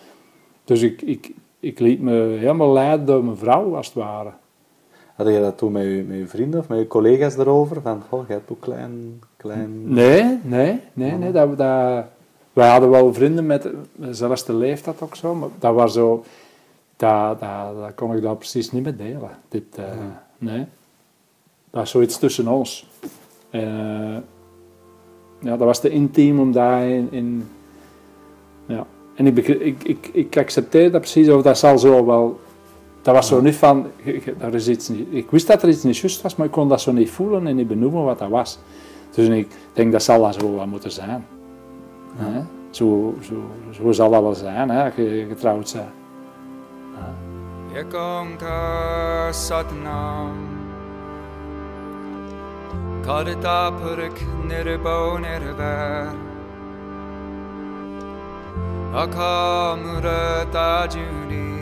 Dus 0.64 0.82
ik, 0.82 1.02
ik, 1.02 1.32
ik 1.60 1.78
liet 1.78 2.00
me 2.00 2.36
helemaal 2.38 2.72
leiden 2.72 3.06
door 3.06 3.24
mijn 3.24 3.36
vrouw, 3.36 3.76
als 3.76 3.86
het 3.86 3.94
ware. 3.94 4.32
Had 5.14 5.26
je 5.26 5.40
dat 5.40 5.58
toen 5.58 5.72
met 5.72 5.82
je, 5.82 6.04
met 6.08 6.18
je 6.18 6.26
vrienden 6.26 6.60
of 6.60 6.68
met 6.68 6.78
je 6.78 6.86
collega's 6.86 7.36
erover? 7.36 7.80
Van, 7.80 8.02
goh, 8.08 8.26
jij 8.26 8.36
hebt 8.36 8.50
ook 8.50 8.60
klein... 8.60 9.20
klein... 9.36 9.92
Nee, 9.92 10.38
nee, 10.42 10.80
nee. 10.92 11.12
nee 11.12 11.32
dat, 11.32 11.58
dat, 11.58 12.04
wij 12.52 12.68
hadden 12.68 12.90
wel 12.90 13.14
vrienden 13.14 13.46
met 13.46 13.68
dezelfde 13.94 14.54
leeftijd 14.54 15.02
ook 15.02 15.16
zo, 15.16 15.34
maar 15.34 15.48
dat 15.58 15.74
was 15.74 15.92
zo... 15.92 16.24
Dat, 16.96 17.40
dat, 17.40 17.76
dat 17.80 17.94
kon 17.94 18.16
ik 18.16 18.22
daar 18.22 18.36
precies 18.36 18.72
niet 18.72 18.82
mee 18.82 18.96
delen. 18.96 19.30
Dit, 19.48 19.78
uh, 19.78 19.84
Nee. 20.38 20.58
Dat 21.70 21.80
was 21.80 21.90
zoiets 21.90 22.18
tussen 22.18 22.48
ons. 22.48 22.86
Uh, 23.50 23.62
ja, 25.38 25.56
dat 25.56 25.58
was 25.58 25.80
te 25.80 25.90
intiem 25.90 26.40
om 26.40 26.52
daar 26.52 26.88
in... 26.88 27.08
in 27.10 27.48
ja. 28.66 28.86
En 29.14 29.26
ik, 29.26 29.48
ik, 29.48 29.84
ik, 29.84 30.10
ik 30.12 30.36
accepteer 30.36 30.90
dat 30.90 31.00
precies, 31.00 31.28
of 31.28 31.42
dat 31.42 31.58
zal 31.58 31.78
zo 31.78 32.06
wel 32.06 32.40
dat 33.02 33.14
was 33.14 33.28
zo 33.28 33.40
niet 33.40 33.56
van, 33.56 33.86
daar 34.38 34.54
is 34.54 34.68
iets 34.68 34.88
niet, 34.88 35.06
ik 35.10 35.30
wist 35.30 35.46
dat 35.46 35.62
er 35.62 35.68
iets 35.68 35.82
niet 35.82 35.98
juist 35.98 36.22
was, 36.22 36.36
maar 36.36 36.46
ik 36.46 36.52
kon 36.52 36.68
dat 36.68 36.80
zo 36.80 36.92
niet 36.92 37.10
voelen 37.10 37.46
en 37.46 37.56
niet 37.56 37.68
benoemen 37.68 38.04
wat 38.04 38.18
dat 38.18 38.28
was. 38.28 38.58
Dus 39.10 39.28
ik 39.28 39.48
denk 39.72 39.92
dat 39.92 40.02
zal 40.02 40.22
dat 40.22 40.34
zo 40.34 40.54
wel 40.54 40.66
moeten 40.66 40.90
zijn. 40.90 41.26
Ja. 42.18 42.46
Zo, 42.70 43.14
zo, 43.20 43.34
zo 43.70 43.92
zal 43.92 44.10
dat 44.10 44.22
wel 44.22 44.34
zijn, 44.34 44.70
hè, 44.70 44.84
als 44.84 44.94
je 44.94 45.26
getrouwd 45.28 45.68
zijn. 45.68 45.90
Ekanta 47.74 49.32
Satnam 49.32 50.30
Kadita 53.00 53.70
Purik 53.70 54.26
Nirbo 54.46 55.18
Nirvar 55.18 56.14
Akamura 58.94 60.44
Tajuni 60.50 61.61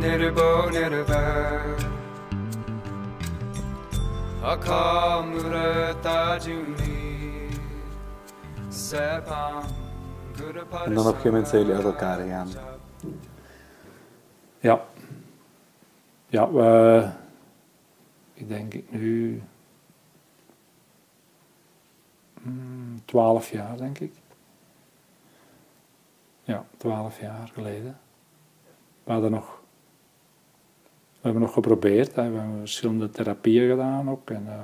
Nerebo 0.00 0.70
nereva 0.72 1.76
Akamurata 4.42 6.38
Juni 6.38 7.48
Sepam 8.70 9.62
En 10.84 10.94
dan 10.94 11.06
op 11.06 11.14
een 11.14 11.20
gegeven 11.20 11.24
moment 11.24 11.48
zijn 11.48 11.60
jullie 11.60 11.76
uit 11.76 11.84
elkaar 11.84 12.18
gegaan. 12.18 12.48
Ja. 14.58 14.84
Ja, 16.26 16.50
we, 16.52 17.08
ik 18.32 18.48
denk 18.48 18.74
ik 18.74 18.90
nu 18.90 19.42
hmm, 22.42 23.02
twaalf 23.04 23.50
jaar, 23.50 23.76
denk 23.76 23.98
ik. 23.98 24.14
Ja, 26.42 26.64
twaalf 26.76 27.20
jaar 27.20 27.48
geleden. 27.54 27.98
We 29.04 29.12
hadden 29.12 29.30
nog 29.30 29.59
we 31.20 31.26
hebben 31.26 31.42
nog 31.42 31.52
geprobeerd, 31.52 32.14
hè. 32.14 32.30
we 32.30 32.36
hebben 32.38 32.58
verschillende 32.58 33.10
therapieën 33.10 33.70
gedaan 33.70 34.10
ook 34.10 34.30
en 34.30 34.46
eh, 34.46 34.54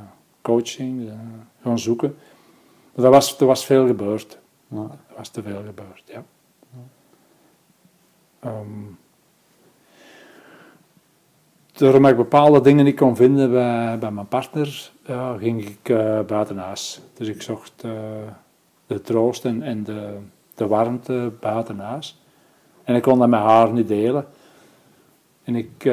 coaching, 0.42 1.08
eh, 1.08 1.14
gaan 1.62 1.78
zoeken. 1.78 2.16
Maar 2.94 3.04
er 3.04 3.10
was, 3.10 3.40
er 3.40 3.46
was 3.46 3.64
veel 3.64 3.86
gebeurd. 3.86 4.38
Ja. 4.68 4.82
Er 5.08 5.16
was 5.16 5.28
te 5.28 5.42
veel 5.42 5.62
gebeurd, 5.66 6.02
ja. 6.04 6.24
Ehm, 8.40 8.84
doordat 11.72 12.10
ik 12.10 12.16
bepaalde 12.16 12.60
dingen 12.60 12.84
niet 12.84 12.96
kon 12.96 13.16
vinden 13.16 13.50
bij, 13.50 13.98
bij 13.98 14.10
mijn 14.10 14.28
partner, 14.28 14.90
ja, 15.06 15.36
ging 15.36 15.68
ik 15.68 15.88
eh, 15.88 16.20
buiten 16.20 16.58
huis. 16.58 17.00
Dus 17.14 17.28
ik 17.28 17.42
zocht 17.42 17.84
de 18.86 19.00
troost 19.02 19.44
en, 19.44 19.62
en 19.62 19.84
de, 19.84 20.18
de 20.54 20.66
warmte 20.66 21.32
buiten 21.40 21.78
huis. 21.78 22.22
En 22.84 22.94
ik 22.94 23.02
kon 23.02 23.18
dat 23.18 23.28
met 23.28 23.40
haar 23.40 23.72
niet 23.72 23.88
delen. 23.88 24.26
En 25.44 25.54
ik, 25.56 25.84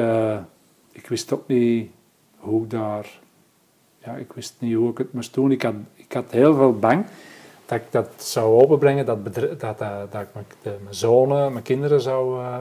ik 0.94 1.06
wist 1.06 1.32
ook 1.32 1.46
niet 1.46 1.90
hoe 2.38 2.62
ik 2.64 2.70
daar... 2.70 3.18
Ja, 3.98 4.12
ik 4.14 4.32
wist 4.32 4.54
niet 4.58 4.74
hoe 4.74 4.90
ik 4.90 4.98
het 4.98 5.12
moest 5.12 5.34
doen. 5.34 5.50
Ik 5.52 5.62
had, 5.62 5.74
ik 5.94 6.12
had 6.12 6.24
heel 6.30 6.54
veel 6.54 6.78
bang 6.78 7.04
dat 7.66 7.78
ik 7.78 7.84
dat 7.90 8.08
zou 8.16 8.62
openbrengen, 8.62 9.06
dat, 9.06 9.24
dat, 9.34 9.60
dat, 9.60 9.78
dat 10.12 10.20
ik 10.20 10.28
mijn, 10.32 10.46
de- 10.62 10.76
mijn 10.82 10.94
zonen, 10.94 11.52
mijn 11.52 11.64
kinderen 11.64 12.00
zou 12.00 12.40
eh 12.44 12.56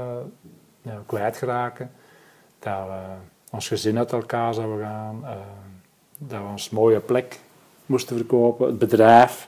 ja, 0.82 1.02
kwijtraken. 1.06 1.92
Dat 2.60 2.74
we 2.88 3.00
ons 3.52 3.68
gezin 3.68 3.98
uit 3.98 4.12
elkaar 4.12 4.54
zouden 4.54 4.86
gaan. 4.86 5.20
eh, 5.24 5.32
dat 6.18 6.40
we 6.40 6.48
ons 6.52 6.70
mooie 6.70 7.00
plek 7.00 7.40
moesten 7.86 8.16
verkopen, 8.16 8.68
het 8.68 8.78
bedrijf. 8.78 9.48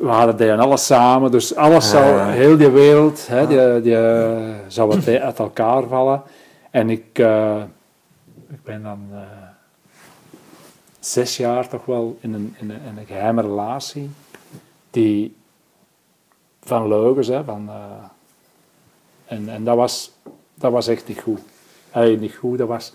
We 0.00 0.08
hadden 0.08 0.36
deden 0.36 0.58
alles 0.58 0.86
samen, 0.86 1.30
dus 1.30 1.54
alles 1.56 1.90
zou, 1.90 2.04
Ja. 2.06 2.28
heel 2.28 2.56
die 2.56 2.70
wereld, 2.70 3.26
hè, 3.26 3.46
die, 3.46 3.80
die 3.82 3.96
eh, 3.96 4.54
zou 4.68 5.04
uit 5.20 5.38
elkaar 5.38 5.82
vallen. 5.82 6.22
En 6.72 6.90
ik, 6.90 7.18
eh, 7.18 7.62
ik 8.48 8.62
ben 8.62 8.82
dan 8.82 9.08
eh, 9.12 9.20
zes 10.98 11.36
jaar 11.36 11.68
toch 11.68 11.84
wel 11.84 12.18
in 12.20 12.32
een, 12.34 12.54
in 12.58 12.70
een, 12.70 12.96
een 12.98 13.06
geheime 13.06 13.42
relatie, 13.42 14.10
die 14.90 15.36
van 16.62 16.88
leugens, 16.88 17.26
hè, 17.28 17.44
van, 17.44 17.68
eh, 17.68 18.04
en, 19.24 19.48
en 19.48 19.64
dat 19.64 19.76
was, 19.76 20.12
dat 20.54 20.72
was 20.72 20.86
echt 20.88 21.08
niet 21.08 21.20
goed. 21.20 21.40
Hey, 21.90 22.16
niet 22.16 22.34
goed, 22.34 22.58
dat 22.58 22.68
was, 22.68 22.90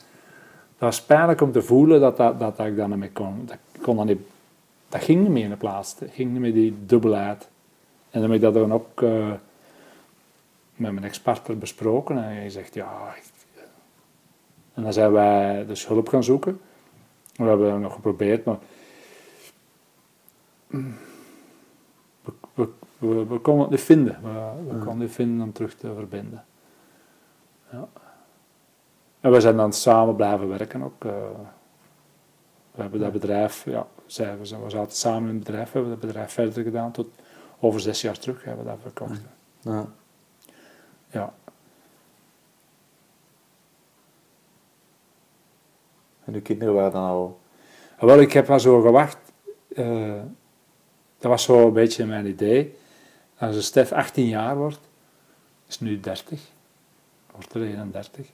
dat 0.78 0.80
was 0.90 1.02
pijnlijk 1.02 1.42
om 1.42 1.52
te 1.52 1.62
voelen 1.62 2.02
dat, 2.02 2.18
dat, 2.18 2.40
dat, 2.40 2.60
ik 2.60 2.76
daar 2.76 2.90
mee 2.90 3.12
kon. 3.12 3.46
Dat, 3.46 3.58
kon 3.82 3.96
dat, 3.96 4.06
niet, 4.06 4.22
dat 4.90 5.04
ging 5.04 5.22
niet 5.22 5.32
meer 5.32 5.44
in 5.44 5.50
de 5.50 5.56
plaats. 5.56 5.98
Dat 5.98 6.10
ging 6.12 6.32
niet 6.32 6.42
meer 6.42 6.54
die 6.54 6.76
dubbelheid. 6.86 7.48
En 8.10 8.22
dan 8.22 8.32
heb 8.32 8.32
ik 8.34 8.42
dat 8.42 8.54
dan 8.54 8.74
ook 8.74 9.02
met 10.76 10.92
mijn 10.92 11.04
ex-partner 11.04 11.58
besproken. 11.58 12.18
En 12.18 12.24
hij 12.24 12.50
zegt, 12.50 12.74
ja... 12.74 13.14
ik- 13.16 13.27
en 14.78 14.84
dan 14.84 14.94
zijn 14.94 15.12
wij 15.12 15.66
dus 15.66 15.88
hulp 15.88 16.08
gaan 16.10 16.24
zoeken. 16.24 16.60
We 17.36 17.44
hebben 17.44 17.82
nog 17.82 17.94
geprobeerd, 17.94 18.46
maar... 18.46 18.58
We, 20.68 22.34
we, 22.54 22.70
we, 22.98 23.26
we 23.26 23.40
konden 23.40 23.62
het 23.62 23.70
niet 23.72 23.82
vinden. 23.82 24.20
We, 24.24 24.30
we 24.30 24.62
Mm. 24.62 24.68
konden 24.68 24.88
het 24.90 24.98
niet 24.98 25.12
vinden 25.12 25.46
om 25.46 25.52
terug 25.54 25.76
te 25.76 25.94
verbinden. 25.94 26.46
Ja. 27.72 27.88
En 29.20 29.32
we 29.32 29.40
zijn 29.42 29.58
dan 29.58 29.74
samen 29.74 30.16
blijven 30.16 30.48
werken 30.48 30.82
ook. 30.84 31.06
eh. 31.06 31.12
we 32.72 32.82
hebben 32.82 33.00
dat 33.00 33.12
bedrijf, 33.12 33.66
ja, 33.66 33.88
zij, 34.06 34.38
we 34.38 34.46
zaten 34.46 34.92
samen 34.98 35.30
in 35.30 35.36
het 35.36 35.44
bedrijf, 35.44 35.72
we 35.72 35.78
hebben 35.80 36.00
dat 36.00 36.08
bedrijf 36.10 36.32
verder 36.34 36.64
gedaan 36.64 36.92
tot 36.92 37.08
over 37.60 37.80
zes 37.80 38.02
jaar 38.02 38.20
terug 38.20 38.44
hebben 38.44 38.64
we 38.66 38.70
dat 38.72 38.80
verkocht. 38.82 39.22
Ja. 39.60 39.86
Ja. 41.10 41.34
En 46.28 46.34
uw 46.34 46.42
kinderen 46.42 46.74
waren 46.74 46.92
dan 46.92 47.04
al... 47.04 47.40
Wel, 48.00 48.20
ik 48.20 48.34
heb 48.34 48.48
wel 48.48 48.60
zo 48.60 48.82
gewacht. 48.82 49.18
eh, 49.76 50.14
dat 51.20 51.32
was 51.32 51.44
zo 51.44 51.68
een 51.68 51.74
beetje 51.74 52.06
mijn 52.06 52.26
idee. 52.28 52.76
Als 53.38 53.66
Stef 53.66 53.92
18 53.92 54.28
jaar 54.28 54.58
wordt, 54.58 54.80
is 55.68 55.80
nu 55.80 56.00
30, 56.00 56.40
wordt 57.32 57.54
er 57.54 57.62
31. 57.62 58.26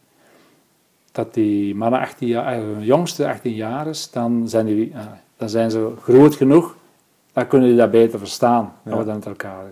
Dat 1.12 1.34
die 1.34 1.76
mannen 1.76 2.00
18 2.00 2.28
jaar, 2.28 2.54
eh, 2.54 2.78
de 2.80 2.86
jongste 2.86 3.28
18 3.28 3.54
jaar 3.54 3.88
is, 3.88 4.12
dan 4.12 4.50
zijn, 4.50 4.66
die, 4.66 4.92
eh, 4.94 5.06
dan 5.38 5.50
zijn 5.50 5.72
ze 5.72 5.94
groot 6.02 6.36
genoeg, 6.36 6.76
dan 7.34 7.48
kunnen 7.48 7.68
die 7.68 7.78
dat 7.78 7.92
beter 7.92 8.20
verstaan, 8.20 8.74
dan 8.84 8.94
Ja. 8.94 9.00
we 9.00 9.06
dan 9.06 9.16
met 9.16 9.26
elkaar. 9.26 9.64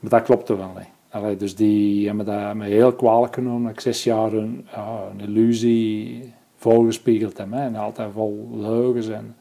Maar 0.00 0.10
dat 0.10 0.22
klopte 0.22 0.56
wel 0.56 0.72
niet. 0.78 0.88
Allee, 1.10 1.36
dus 1.36 1.54
die 1.56 2.06
hebben 2.06 2.26
dat 2.26 2.54
me 2.54 2.64
heel 2.66 2.92
kwalijk 2.92 3.34
genomen. 3.34 3.72
Ik 3.72 3.80
zes 3.80 4.04
jaar 4.04 4.32
een, 4.32 4.68
ja, 4.72 5.02
een 5.10 5.20
illusie 5.20 6.32
volgespiegeld 6.62 7.38
heb. 7.38 7.50
Hè, 7.50 7.60
en 7.60 7.76
altijd 7.76 8.10
vol 8.12 8.48
leugens. 8.52 9.08
En, 9.08 9.36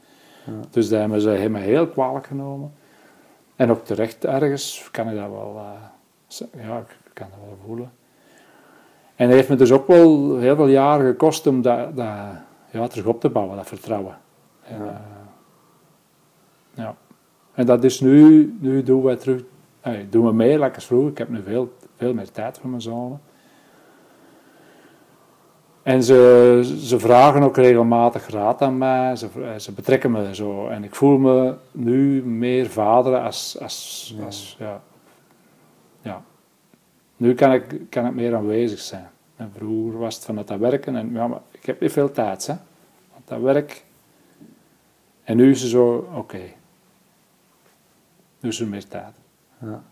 Ja. 0.46 0.52
Dus 0.70 0.90
dat 0.90 1.00
hebben 1.00 1.22
ze 1.22 1.48
me 1.50 1.60
heel 1.60 1.88
kwalijk 1.88 2.26
genomen. 2.26 2.74
En 3.56 3.72
ook 3.72 3.86
terecht 3.86 4.26
ergens 4.26 4.88
kan 4.92 5.10
ik 5.10 5.16
dat 5.16 5.30
wel, 5.30 5.56
eh, 5.58 6.66
ja, 6.66 6.78
ik 6.78 7.12
kan 7.14 7.28
dat 7.30 7.40
wel 7.46 7.58
voelen. 7.66 7.92
En 9.16 9.26
het 9.28 9.36
heeft 9.36 9.50
me 9.50 9.56
dus 9.56 9.72
ook 9.72 9.88
wel 9.88 10.38
heel 10.38 10.56
veel 10.56 10.68
jaren 10.68 11.06
gekost 11.06 11.48
om 11.48 11.62
dat, 11.62 11.96
dat 11.96 12.08
ja, 12.72 12.88
terug 12.88 13.06
op 13.06 13.20
te 13.22 13.30
bouwen, 13.30 13.56
dat 13.56 13.68
vertrouwen. 13.68 14.18
En, 14.64 14.78
Ja. 14.78 14.86
eh, 14.86 14.96
ja. 16.74 16.96
en 17.54 17.66
dat 17.66 17.84
is 17.84 18.00
nu, 18.00 18.56
nu 18.60 18.84
doen 18.84 19.04
we 19.04 19.18
terug, 19.18 19.44
hey, 19.82 20.08
doen 20.10 20.26
we 20.26 20.34
meer 20.34 20.60
lekker 20.60 20.76
als 20.76 20.86
vroeger. 20.86 21.10
Ik 21.12 21.18
heb 21.18 21.30
nu 21.30 21.42
veel, 21.44 21.74
veel 21.96 22.14
meer 22.14 22.32
tijd 22.32 22.58
voor 22.58 22.70
mijn 22.70 22.82
zonen. 22.82 23.22
En 25.84 26.04
ze, 26.04 26.78
ze 26.84 27.00
vragen 27.00 27.44
ook 27.44 27.56
regelmatig 27.56 28.28
raad 28.30 28.62
aan 28.62 28.78
mij, 28.78 29.16
ze, 29.16 29.56
ze 29.58 29.72
betrekken 29.72 30.12
me 30.12 30.36
zo. 30.36 30.68
En 30.68 30.84
ik 30.84 30.96
voel 30.96 31.18
me 31.18 31.56
nu 31.72 32.24
meer 32.24 32.70
vader 32.70 33.20
als, 33.20 33.58
als, 33.60 34.14
Ja. 34.18 34.26
als 34.26 34.56
ja. 34.60 34.82
ja. 36.02 36.24
Nu 37.18 37.34
kan 37.34 37.54
ik, 37.54 37.82
kan 37.90 38.06
ik 38.06 38.14
meer 38.14 38.36
aanwezig 38.36 38.80
zijn. 38.80 39.10
En 39.36 39.52
vroeger 39.58 40.00
was 40.00 40.16
het 40.16 40.26
vanuit 40.26 40.48
dat 40.48 40.60
werken 40.60 40.96
en 40.96 41.12
ja, 41.14 41.28
maar 41.28 41.42
ik 41.52 41.66
heb 41.66 41.80
niet 41.82 41.92
veel 41.92 42.12
tijd, 42.12 42.48
hè. 42.48 42.54
Want 43.14 43.28
dat 43.28 43.40
werk. 43.40 43.84
En 45.24 45.38
nu 45.38 45.52
is 45.52 45.62
het 45.62 45.72
zo, 45.72 46.10
oké. 46.16 46.42
Nu 48.40 48.50
is 48.50 48.60
er 48.60 48.68
meer 48.68 48.88
tijd. 48.88 49.14
Ja. 49.62 49.84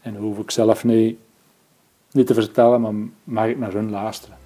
En 0.00 0.16
hoef 0.16 0.38
ik 0.38 0.50
zelf 0.50 0.84
niet, 0.84 1.18
niet 2.12 2.26
te 2.26 2.34
vertellen, 2.34 2.80
maar 2.80 2.92
mag 3.24 3.46
ik 3.46 3.58
naar 3.58 3.72
hun 3.72 3.90
luisteren. 3.90 4.36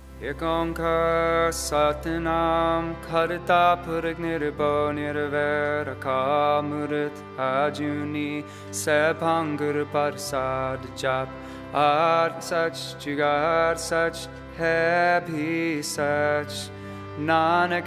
Art 11.73 12.45
such 12.45 12.99
jugar 12.99 13.79
such 13.79 14.29
happy 14.59 15.81
such 15.81 16.71
Nanak 17.19 17.87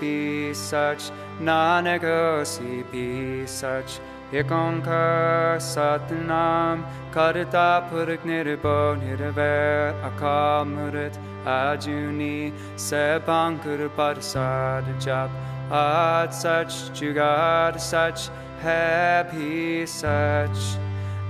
be 0.00 0.54
such 0.54 1.10
Nanak 1.40 2.02
be 2.92 3.46
such 3.46 4.00
Here 4.34 4.42
Konka 4.42 5.58
Satnam 5.58 6.84
Karita 7.12 7.88
Purik 7.88 8.22
Niribon 8.22 8.98
Hirave 9.00 9.94
Akamurit 10.02 11.16
Ajuni 11.44 12.52
Sepankur 12.74 13.88
Parsad 13.90 14.82
Jap 15.00 15.30
at 15.70 16.30
such 16.30 16.74
Jugad 16.98 17.80
such 17.80 18.28
Happy 18.58 19.86
such 19.86 20.58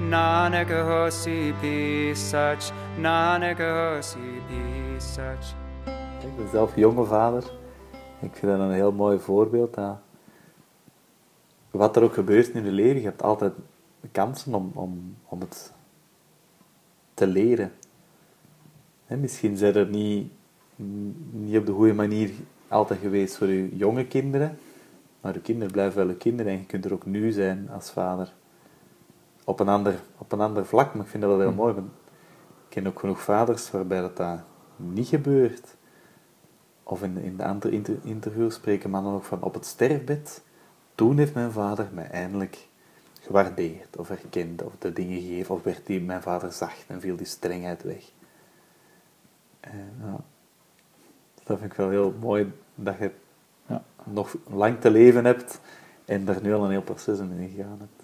Nanak 0.00 0.68
Hosi 0.68 1.52
Be 1.60 2.14
such 2.14 2.72
Nanak 2.98 3.58
Hosi 3.58 4.40
Be 4.48 4.98
such 4.98 5.52
Ik 6.24 6.36
ben 6.36 6.48
zelf 6.48 6.76
jonge 6.76 7.04
vader. 7.04 7.42
Ik 8.20 8.30
vind 8.32 8.52
dat 8.52 8.60
een 8.60 8.70
heel 8.70 8.92
mooi 8.92 9.18
voorbeeld. 9.18 9.76
Hè? 9.76 9.90
Wat 11.78 11.96
er 11.96 12.02
ook 12.02 12.14
gebeurt 12.14 12.48
in 12.48 12.64
je 12.64 12.70
leven, 12.70 13.00
je 13.00 13.06
hebt 13.06 13.22
altijd 13.22 13.52
kansen 14.12 14.54
om, 14.54 14.70
om, 14.74 15.16
om 15.24 15.40
het 15.40 15.72
te 17.14 17.26
leren. 17.26 17.72
Hè, 19.06 19.16
misschien 19.16 19.56
zijn 19.56 19.74
er 19.74 19.86
niet, 19.86 20.32
niet 21.30 21.56
op 21.56 21.66
de 21.66 21.72
goede 21.72 21.94
manier 21.94 22.30
altijd 22.68 23.00
geweest 23.00 23.36
voor 23.36 23.46
je 23.46 23.76
jonge 23.76 24.06
kinderen, 24.06 24.58
maar 25.20 25.34
je 25.34 25.40
kinderen 25.40 25.72
blijven 25.72 25.96
wel 25.96 26.08
je 26.08 26.16
kinderen 26.16 26.52
en 26.52 26.58
je 26.58 26.66
kunt 26.66 26.84
er 26.84 26.92
ook 26.92 27.06
nu 27.06 27.30
zijn 27.30 27.68
als 27.70 27.90
vader. 27.90 28.32
Op 29.44 29.60
een 29.60 29.68
ander, 29.68 30.00
op 30.18 30.32
een 30.32 30.40
ander 30.40 30.66
vlak, 30.66 30.94
maar 30.94 31.04
ik 31.04 31.10
vind 31.10 31.22
dat 31.22 31.32
wel 31.32 31.40
heel 31.40 31.52
mooi. 31.52 31.74
Want 31.74 31.86
ik 31.86 32.68
ken 32.68 32.86
ook 32.86 32.98
genoeg 32.98 33.20
vaders 33.20 33.70
waarbij 33.70 34.00
dat, 34.00 34.16
dat 34.16 34.38
niet 34.76 35.08
gebeurt. 35.08 35.76
Of 36.82 37.02
in, 37.02 37.16
in 37.16 37.36
de 37.36 37.44
andere 37.44 37.72
inter, 37.72 37.96
interviews 38.02 38.54
spreken 38.54 38.90
mannen 38.90 39.12
ook 39.12 39.24
van 39.24 39.42
op 39.42 39.54
het 39.54 39.66
sterfbed. 39.66 40.42
Toen 40.94 41.18
heeft 41.18 41.34
mijn 41.34 41.52
vader 41.52 41.88
mij 41.92 42.10
eindelijk 42.10 42.68
gewaardeerd 43.20 43.96
of 43.96 44.10
erkend 44.10 44.62
of 44.62 44.72
de 44.78 44.92
dingen 44.92 45.20
gegeven. 45.20 45.54
Of 45.54 45.62
werd 45.62 45.86
die, 45.86 46.00
mijn 46.00 46.22
vader 46.22 46.52
zacht 46.52 46.84
en 46.86 47.00
viel 47.00 47.16
die 47.16 47.26
strengheid 47.26 47.82
weg. 47.82 48.02
En, 49.60 49.92
ja, 50.00 50.20
dat 51.44 51.58
vind 51.58 51.72
ik 51.72 51.76
wel 51.76 51.90
heel 51.90 52.14
mooi 52.20 52.52
dat 52.74 52.98
je 52.98 53.10
Ja. 53.66 53.82
nog 54.04 54.34
lang 54.46 54.80
te 54.80 54.90
leven 54.90 55.24
hebt 55.24 55.60
en 56.04 56.24
daar 56.24 56.42
nu 56.42 56.54
al 56.54 56.64
een 56.64 56.70
heel 56.70 56.82
proces 56.82 57.18
in 57.18 57.50
gegaan 57.56 57.78
hebt. 57.78 58.02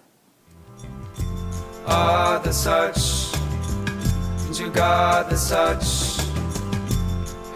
Ah, 1.85 2.42
the 2.42 2.53
such, 2.53 3.33
you 4.53 4.70
got 4.72 5.29
the 5.29 5.37
such, 5.37 6.18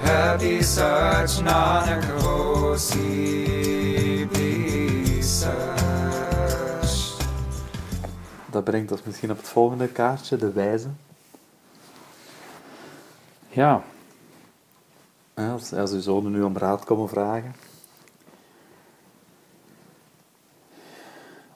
happy 0.01 0.63
such, 0.63 1.41
such. 2.77 4.54
Dat 8.51 8.65
brengt 8.65 8.91
ons 8.93 9.03
misschien 9.05 9.31
op 9.31 9.37
het 9.37 9.49
volgende 9.49 9.89
kaartje, 9.89 10.37
de 10.37 10.53
wijze. 10.53 10.89
Ja, 13.49 13.83
Als, 15.35 15.73
als 15.73 15.93
uw 15.93 16.01
zonen 16.01 16.33
nu 16.33 16.43
om 16.43 16.57
raad 16.57 16.85
komen 16.85 17.09
vragen. 17.09 17.55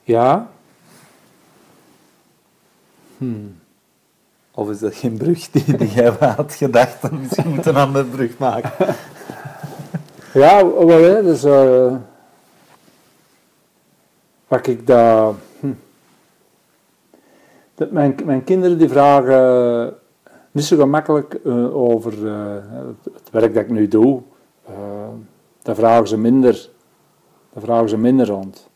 ja. 0.03 0.49
Hmm. 3.19 3.61
Of 4.51 4.71
is 4.71 4.79
dat 4.79 4.95
geen 4.95 5.17
brug 5.17 5.51
die, 5.51 5.77
die 5.77 5.91
jij 5.91 6.11
had 6.21 6.55
gedacht? 6.55 7.11
Misschien 7.11 7.55
moet 7.55 7.67
een 7.67 7.77
andere 7.77 8.05
brug 8.05 8.39
maken. 8.39 8.95
Ja, 10.33 10.67
wel 10.67 11.23
dus 11.23 11.45
eh 11.45 11.97
wat 14.49 14.67
ik 14.67 14.87
daar... 14.87 15.33
hm. 15.61 15.73
Dat 17.75 17.91
mijn, 17.91 18.15
mijn 18.25 18.45
kinderen 18.45 18.79
die 18.79 18.89
vragen 18.89 19.95
niet 20.51 20.65
zo 20.65 20.77
gemakkelijk 20.77 21.35
eh, 21.35 21.77
over 21.77 22.27
eh, 22.27 22.57
het, 23.13 23.31
werk 23.31 23.55
dat 23.55 23.63
ik 23.63 23.71
nu 23.71 23.89
doe. 23.89 24.23
Eh, 24.67 24.75
daar 25.63 25.75
vragen 25.75 26.09
ze 26.09 26.19
minder, 26.19 26.69
daar 27.53 27.63
vragen 27.63 27.89
ze 27.89 27.97
minder 27.97 28.27
rond. 28.27 28.69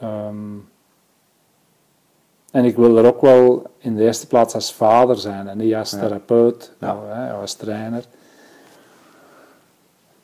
Ehm, 0.00 0.54
en 2.50 2.64
ik 2.64 2.76
wil 2.76 2.96
er 2.96 3.06
ook 3.06 3.20
wel 3.20 3.62
in 3.78 3.96
de 3.96 4.02
eerste 4.02 4.26
plaats 4.26 4.54
als 4.54 4.74
vader 4.74 5.16
zijn 5.16 5.48
en 5.48 5.58
niet 5.58 5.74
als 5.74 5.90
Ja. 5.90 5.98
therapeut 5.98 6.72
Ja. 6.80 6.98
hè, 7.06 7.34
of 7.34 7.40
als 7.40 7.54
trainer. 7.54 8.04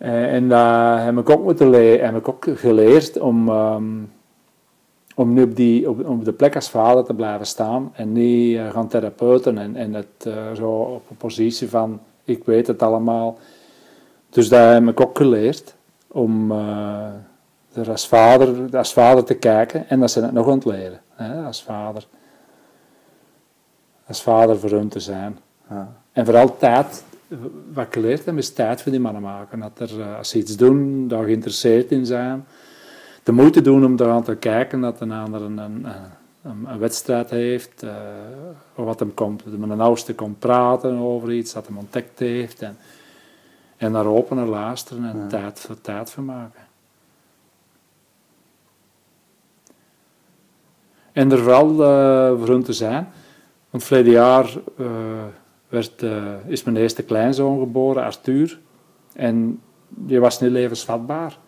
Eh, 0.03 0.35
En 0.35 0.49
daar 0.49 1.05
heb 1.05 1.19
ik 1.19 1.31
ook 1.31 1.43
moeten 1.43 1.71
leren, 1.71 2.07
heb 2.07 2.17
ik 2.17 2.29
ook 2.29 2.47
geleerd 2.55 3.19
om, 3.19 3.49
ehm, 3.49 3.85
om 5.15 5.33
nu 5.33 5.43
op, 5.43 5.57
die, 5.57 5.91
op, 5.91 6.25
de 6.25 6.33
plek 6.33 6.55
als 6.55 6.71
vader 6.71 7.05
te 7.05 7.15
blijven 7.15 7.47
staan 7.47 7.93
en 7.95 8.13
niet 8.13 8.57
eh, 8.57 8.71
gaan 8.71 8.89
therapeuten 8.89 9.59
en, 9.59 9.77
en 9.77 9.95
het 9.95 10.27
eh, 10.27 10.53
zo 10.55 10.71
op 10.71 11.11
een 11.11 11.17
positie 11.17 11.69
van 11.69 12.01
ik 12.25 12.45
weet 12.45 12.67
het 12.67 12.83
allemaal. 12.83 13.39
Dus 14.31 14.49
daar 14.49 14.75
heb 14.75 14.89
ik 14.89 15.01
ook 15.01 15.17
geleerd 15.17 15.75
om 16.09 16.53
er 17.73 17.91
als 17.91 18.09
vader, 18.09 18.77
als 18.77 18.93
vader 18.93 19.25
te 19.25 19.35
kijken 19.35 19.89
en 19.89 20.01
dat 20.01 20.11
ze 20.11 20.23
het 20.23 20.33
nog 20.33 20.49
aan 20.49 20.61
leren. 20.65 21.01
Hè, 21.15 21.45
als 21.45 21.63
vader. 21.63 22.07
Als 24.07 24.23
vader 24.23 24.59
voor 24.59 24.71
hun 24.71 24.89
te 24.89 25.01
zijn. 25.01 25.39
Ja. 25.71 25.93
En 26.13 26.25
vooral 26.25 26.57
tijd, 26.57 27.05
wat 27.73 27.87
ik 27.87 27.93
geleerd 27.93 28.25
heb, 28.25 28.37
is 28.37 28.53
tijd 28.53 28.83
voor 28.83 28.93
die 28.93 29.01
mannen 29.01 29.23
maken. 29.23 29.61
Dat 29.61 29.91
er, 29.91 30.01
eh, 30.01 30.17
als 30.17 30.29
ze 30.29 30.39
iets 30.39 30.57
doen, 30.57 31.09
daar 31.09 31.25
geïnteresseerd 31.25 31.91
in 31.91 32.07
zijn. 32.07 32.47
De 33.23 33.33
moeite 33.33 33.61
doen 33.61 33.85
om 33.85 33.93
eraan 33.99 34.23
te 34.23 34.37
kijken 34.37 34.81
dat 34.81 35.01
een 35.01 35.13
ander 35.13 35.43
een, 35.43 35.59
een, 35.59 35.87
een, 36.43 36.67
een 36.67 36.79
wedstrijd 36.79 37.31
heeft. 37.31 37.85
of 38.75 38.85
wat 38.85 38.99
hem 38.99 39.15
komt, 39.15 39.43
dat 39.45 39.59
met 39.59 39.71
een 39.71 39.81
oudste 39.81 40.15
komt 40.15 40.39
praten 40.39 40.97
over 40.99 41.33
iets, 41.33 41.53
dat 41.53 41.67
hem 41.67 41.79
ontdekt 41.79 42.19
heeft. 42.19 42.63
En, 42.63 42.77
en 43.77 43.93
naar 43.93 44.07
open 44.07 44.37
naar 44.37 44.47
luisteren 44.47 45.05
en 45.05 45.19
Ja. 45.19 45.27
tijd 45.27 45.61
voor 45.61 45.81
tijd 45.81 46.11
voor 46.11 46.23
maken. 46.23 46.61
En 51.13 51.33
er 51.33 51.39
vooral 51.39 51.71
eh, 51.71 52.39
voor 52.39 52.49
hun 52.49 52.63
te 52.63 52.73
zijn. 52.73 53.09
Want 53.71 53.85
verleden 53.85 54.13
jaar 54.13 54.59
werd, 55.73 56.03
eh, 56.03 56.35
is 56.47 56.63
mijn 56.65 56.77
eerste 56.77 57.03
kleinzoon 57.03 57.59
geboren, 57.59 58.05
Arthur. 58.05 58.61
En 59.13 59.61
die 59.89 60.21
was 60.21 60.41
niet 60.41 60.51
levensvatbaar. 60.51 61.39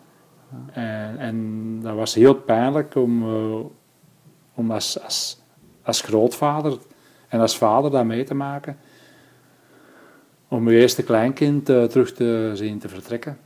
En, 0.71 1.17
en 1.17 1.79
dat 1.81 1.95
was 1.95 2.13
heel 2.13 2.35
pijnlijk 2.35 2.95
om, 2.95 3.23
eh, 3.23 3.59
om 4.53 4.71
als, 4.71 5.03
als, 5.03 5.41
als 5.83 6.01
grootvader 6.01 6.77
en 7.27 7.39
als 7.39 7.57
vader 7.57 7.91
dat 7.91 8.05
mee 8.05 8.23
te 8.23 8.33
maken. 8.33 8.77
Om 10.47 10.69
je 10.69 10.79
eerste 10.79 11.03
kleinkind 11.03 11.69
eh, 11.69 11.83
terug 11.83 12.13
te 12.13 12.51
zien 12.53 12.79
te 12.79 12.89
vertrekken. 12.89 13.37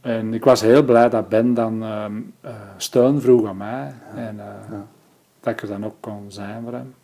En 0.00 0.34
ik 0.34 0.44
was 0.44 0.60
heel 0.60 0.82
blij 0.82 1.08
dat 1.08 1.28
Ben 1.28 1.54
dan 1.54 1.82
ehm, 1.82 2.20
eh, 2.40 2.54
steun 2.76 3.20
vroeg 3.20 3.48
aan 3.48 3.56
mij. 3.56 3.94
En 4.14 4.36
Ja. 4.36 4.86
dat 5.40 5.52
ik 5.52 5.62
er 5.62 5.68
dan 5.68 5.84
ook 5.84 5.96
kon 6.00 6.24
zijn 6.28 6.62
voor 6.62 6.72
hem. 6.72 6.94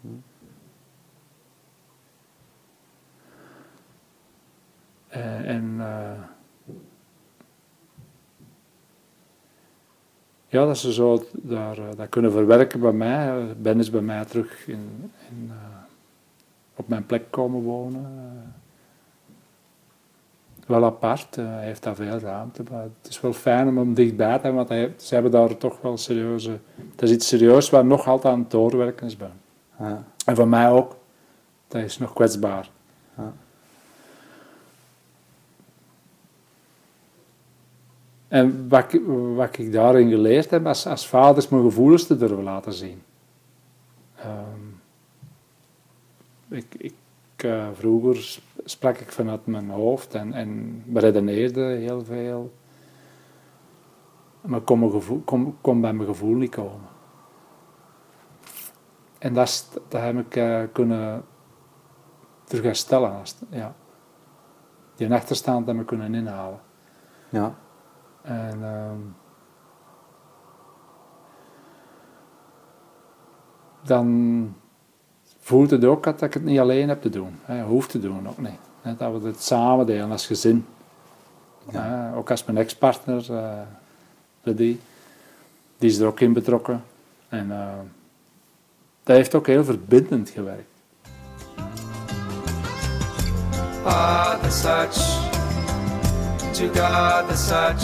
Eh, 5.14 5.48
en 5.48 5.76
eh, 5.78 6.22
ja, 10.46 10.66
dat 10.66 10.78
ze 10.78 10.92
zo 10.92 11.24
daar, 11.32 11.78
eh, 11.78 11.84
dat 11.96 12.08
kunnen 12.08 12.32
verwerken 12.32 12.80
bij 12.80 12.92
mij. 12.92 13.46
Ben 13.56 13.78
is 13.78 13.90
bij 13.90 14.00
mij 14.00 14.24
terug 14.24 14.66
in, 14.66 15.12
in, 15.30 15.52
op 16.76 16.88
mijn 16.88 17.06
plek 17.06 17.30
komen 17.30 17.62
wonen. 17.62 18.06
wel 20.66 20.84
apart, 20.84 21.36
hij 21.36 21.64
heeft 21.64 21.82
daar 21.82 21.94
veel 21.94 22.18
ruimte. 22.18 22.62
Maar 22.70 22.82
het 22.82 23.08
is 23.08 23.20
wel 23.20 23.32
fijn 23.32 23.68
om 23.68 23.78
hem 23.78 23.94
dichtbij 23.94 24.36
te 24.36 24.42
hebben, 24.42 24.54
want 24.54 24.68
hij, 24.68 24.94
ze 24.96 25.14
hebben 25.14 25.32
daar 25.32 25.56
toch 25.56 25.80
wel 25.80 25.96
serieuze... 25.96 26.58
Het 26.90 27.02
is 27.02 27.10
iets 27.10 27.28
serieus 27.28 27.70
waar 27.70 27.84
nog 27.84 28.08
altijd 28.08 28.34
aan 28.34 28.40
het 28.40 28.50
doorwerken 28.50 29.06
is 29.06 29.16
bij. 29.16 29.32
Ja. 29.78 30.04
En 30.26 30.36
voor 30.36 30.48
mij 30.48 30.70
ook. 30.70 30.96
Dat 31.68 31.82
is 31.82 31.98
nog 31.98 32.12
kwetsbaar. 32.12 32.70
Ja. 33.16 33.32
En 38.34 38.68
wat, 38.68 38.98
wat 39.34 39.58
ik 39.58 39.72
daarin 39.72 40.10
geleerd 40.10 40.50
heb, 40.50 40.66
als, 40.66 40.86
als 40.86 41.08
vader, 41.08 41.36
is 41.36 41.48
mijn 41.48 41.62
gevoelens 41.62 42.06
te 42.06 42.16
durven 42.16 42.42
laten 42.42 42.72
zien. 42.72 43.02
Ehm, 44.16 44.60
ik, 46.48 46.74
ik, 46.78 46.94
eh, 47.36 47.68
vroeger 47.72 48.16
sp- 48.16 48.60
sprak 48.64 48.98
ik 48.98 49.12
vanuit 49.12 49.46
mijn 49.46 49.70
hoofd 49.70 50.14
en, 50.14 50.32
en 50.32 50.82
beredeneerde 50.86 51.60
heel 51.60 52.04
veel. 52.04 52.52
Maar 54.40 54.60
kon, 54.60 54.78
mijn 54.78 54.90
gevoel, 54.90 55.22
kon, 55.24 55.56
kon 55.60 55.80
bij 55.80 55.92
mijn 55.92 56.08
gevoel 56.08 56.34
niet 56.34 56.54
komen. 56.54 56.88
En 59.18 59.34
dat, 59.34 59.80
dat 59.88 60.00
heb 60.00 60.18
ik 60.18 60.36
eh, 60.36 60.62
kunnen 60.72 61.24
terug 62.44 62.64
herstellen. 62.64 63.22
Ja. 63.48 63.74
Die 64.96 65.12
achterstand 65.12 65.66
heb 65.66 65.80
ik 65.80 65.86
kunnen 65.86 66.14
inhalen. 66.14 66.60
Ja. 67.28 67.54
En 68.24 68.58
ehm, 68.62 68.98
dan 73.82 74.54
voelt 75.40 75.70
het 75.70 75.84
ook 75.84 76.04
dat 76.04 76.22
ik 76.22 76.34
het 76.34 76.44
niet 76.44 76.58
alleen 76.58 76.88
heb 76.88 77.02
te 77.02 77.10
doen. 77.10 77.38
Hè, 77.42 77.62
hoef 77.62 77.86
te 77.86 78.00
doen 78.00 78.28
ook 78.28 78.38
niet. 78.38 78.60
Hè, 78.82 78.96
dat 78.96 79.20
we 79.20 79.26
het 79.26 79.42
samen 79.42 79.86
delen 79.86 80.10
als 80.10 80.26
gezin. 80.26 80.66
Ja. 81.70 81.82
Hè, 81.82 82.16
ook 82.16 82.30
als 82.30 82.44
mijn 82.44 82.58
ex-partner, 82.58 83.34
eh 83.34 83.60
die 84.42 84.80
is 85.78 85.98
er 85.98 86.06
ook 86.06 86.20
in 86.20 86.32
betrokken. 86.32 86.84
En 87.28 87.50
eh, 87.50 87.68
dat 89.02 89.16
heeft 89.16 89.34
ook 89.34 89.46
heel 89.46 89.64
verbindend 89.64 90.30
gewerkt. 90.30 90.72
Ah, 93.84 94.42
the 94.42 94.50
such, 94.50 95.33
to 96.54 96.68
God 96.68 97.28
the 97.28 97.34
such, 97.34 97.82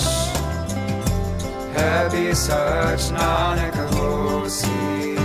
Happy 1.75 2.33
such 2.35 3.11
nanak 3.11 3.75
hosi 3.91 5.16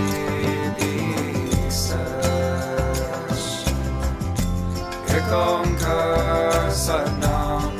Ekonkar 5.15 6.71
satnam 6.71 7.71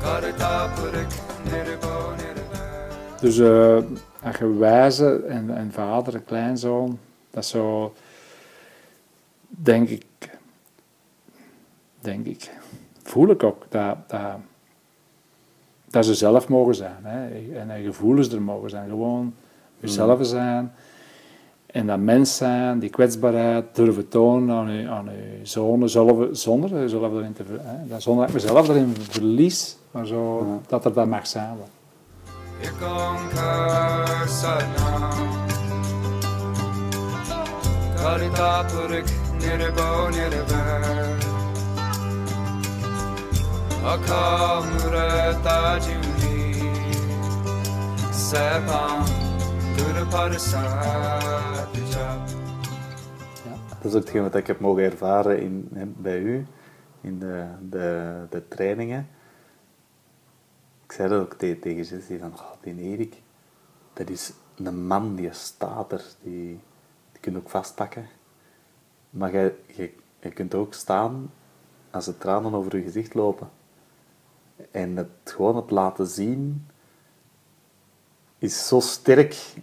Karta 0.00 0.72
purik 0.74 1.12
nirbo 1.44 2.16
Dus 3.20 3.38
eh 3.38 3.84
als 4.24 4.36
je 4.36 4.56
wijze 4.56 5.24
en, 5.28 5.56
en 5.56 5.72
vader 5.72 6.14
en 6.14 6.24
kleinzoon, 6.24 6.98
dat 7.30 7.44
is 7.44 7.50
zo, 7.50 7.94
denk 9.48 9.88
ik, 9.88 10.04
denk 12.00 12.26
ik, 12.26 12.50
voel 13.04 13.28
ik 13.30 13.42
ook 13.42 13.66
dat, 13.68 13.96
dat, 14.06 14.20
dat 15.90 16.04
ze 16.04 16.14
zelf 16.14 16.48
mogen 16.48 16.74
zijn. 16.74 16.96
Hè? 17.02 17.28
En 17.58 17.70
hun 17.70 17.84
gevoelens 17.84 18.32
er 18.32 18.42
mogen 18.42 18.70
zijn. 18.70 18.88
Gewoon 18.88 19.34
jezelf 19.78 20.26
zijn. 20.26 20.72
En 21.66 21.86
dat 21.86 21.98
mens 21.98 22.36
zijn, 22.36 22.78
die 22.78 22.90
kwetsbaarheid 22.90 23.64
durven 23.72 24.08
tonen 24.08 24.56
aan 24.56 24.72
je, 24.72 24.88
aan 24.88 25.04
je 25.04 25.40
zonen, 25.42 25.90
zonder, 25.90 26.36
zonder 26.36 26.70
jezelf 26.80 27.12
erin 27.12 27.32
te 27.32 27.44
ver- 27.44 27.60
hè? 27.62 27.86
dat- 27.88 28.02
Zonder 28.02 28.26
dat 28.26 28.34
ik 28.36 28.42
mezelf 28.42 28.68
erin 28.68 28.94
verlies, 29.10 29.76
maar 29.90 30.06
zo, 30.06 30.46
dat 30.66 30.84
er 30.84 30.92
dat 30.92 31.06
mag 31.06 31.26
zijn. 31.26 31.56
Karta 37.96 38.64
purik 38.70 39.04
nirbo 39.40 40.08
nirvana 40.10 40.80
Akamurata 43.84 45.78
juni 45.78 46.56
Sepam 48.12 49.04
Durparasat 49.76 51.74
Dat 53.82 53.92
is 53.92 53.94
ook 53.94 54.00
hetgeen 54.00 54.22
wat 54.22 54.34
ik 54.34 54.46
heb 54.46 54.60
mogen 54.60 54.82
ervaren 54.82 55.40
in, 55.40 55.68
bij 55.98 56.18
u, 56.20 56.46
in 57.00 57.18
de, 57.18 57.46
de, 57.70 58.26
de 58.30 58.48
trainingen. 58.48 59.08
Ik 60.84 60.92
zei 60.92 61.08
dat 61.08 61.20
ook 61.20 61.34
te- 61.34 61.58
tegen 61.58 61.82
Jessie, 61.82 62.18
van, 62.18 62.32
oh, 62.32 62.52
die 62.60 62.80
Erik, 62.80 63.22
dat 63.92 64.08
is 64.10 64.32
een 64.56 64.86
man 64.86 65.14
die 65.14 65.32
staat 65.32 65.92
er, 65.92 66.04
die, 66.22 66.60
die 67.12 67.20
kun 67.20 67.32
je 67.32 67.38
ook 67.38 67.50
vastpakken. 67.50 68.06
Maar 69.10 69.32
je, 69.32 69.54
je 70.20 70.30
kunt 70.34 70.54
ook 70.54 70.74
staan 70.74 71.30
als 71.90 72.04
de 72.04 72.18
tranen 72.18 72.54
over 72.54 72.76
je 72.76 72.82
gezicht 72.82 73.14
lopen. 73.14 73.48
En 74.70 74.96
het 74.96 75.08
gewoon 75.24 75.56
het 75.56 75.70
laten 75.70 76.06
zien 76.06 76.66
is 78.38 78.66
zo 78.68 78.80
sterk. 78.80 79.54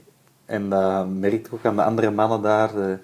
En 0.46 0.70
dat 0.70 1.08
merk 1.08 1.34
ik 1.34 1.54
ook 1.54 1.66
aan 1.66 1.76
de 1.76 1.84
andere 1.84 2.12
mannen 2.12 2.42
daar. 2.42 2.90
eh, 2.90 2.98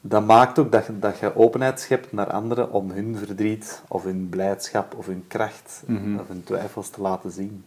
dat 0.00 0.24
maakt 0.26 0.58
ook 0.58 0.72
dat 0.72 0.86
je, 0.86 0.98
dat 0.98 1.18
je 1.18 1.36
openheid 1.36 1.80
schept 1.80 2.12
naar 2.12 2.30
anderen 2.32 2.72
om 2.72 2.90
hun 2.90 3.16
verdriet 3.16 3.82
of 3.88 4.04
hun 4.04 4.28
blijdschap 4.28 4.94
of 4.96 5.06
hun 5.06 5.24
kracht 5.26 5.82
of 6.20 6.28
hun 6.28 6.44
twijfels 6.44 6.88
te 6.90 7.00
laten 7.00 7.30
zien. 7.30 7.66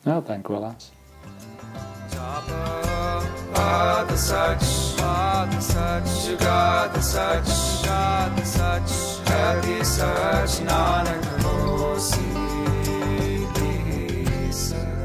Ja, 0.00 0.20
dank 0.20 0.48
wel 0.48 0.64
eens. 0.64 0.92
Pada 4.98 5.60
Sach 5.60 6.02
Jugata 6.24 7.02
Sach 7.02 7.44
Jugata 7.44 8.44
Sach 8.44 9.28
Happy 9.28 9.84
Sach 9.84 10.60
Nanak 10.66 11.24
Hosi 11.42 12.26
Sach 14.52 14.98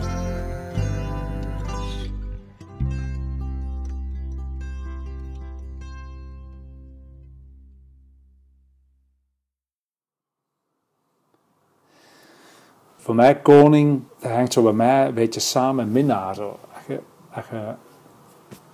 Voor 12.97 13.15
mij 13.15 13.41
koning, 13.41 14.03
dat 14.19 14.31
hangt 14.31 14.53
zo 14.53 14.63
bij 14.63 14.71
mij 14.71 15.07
een 15.07 15.13
beetje 15.13 15.39
samen 15.39 15.91
minnaar. 15.91 16.35
Zo. 16.35 16.59
Als 16.73 16.85
je, 16.87 16.99
als 17.31 17.45
je, 17.49 17.75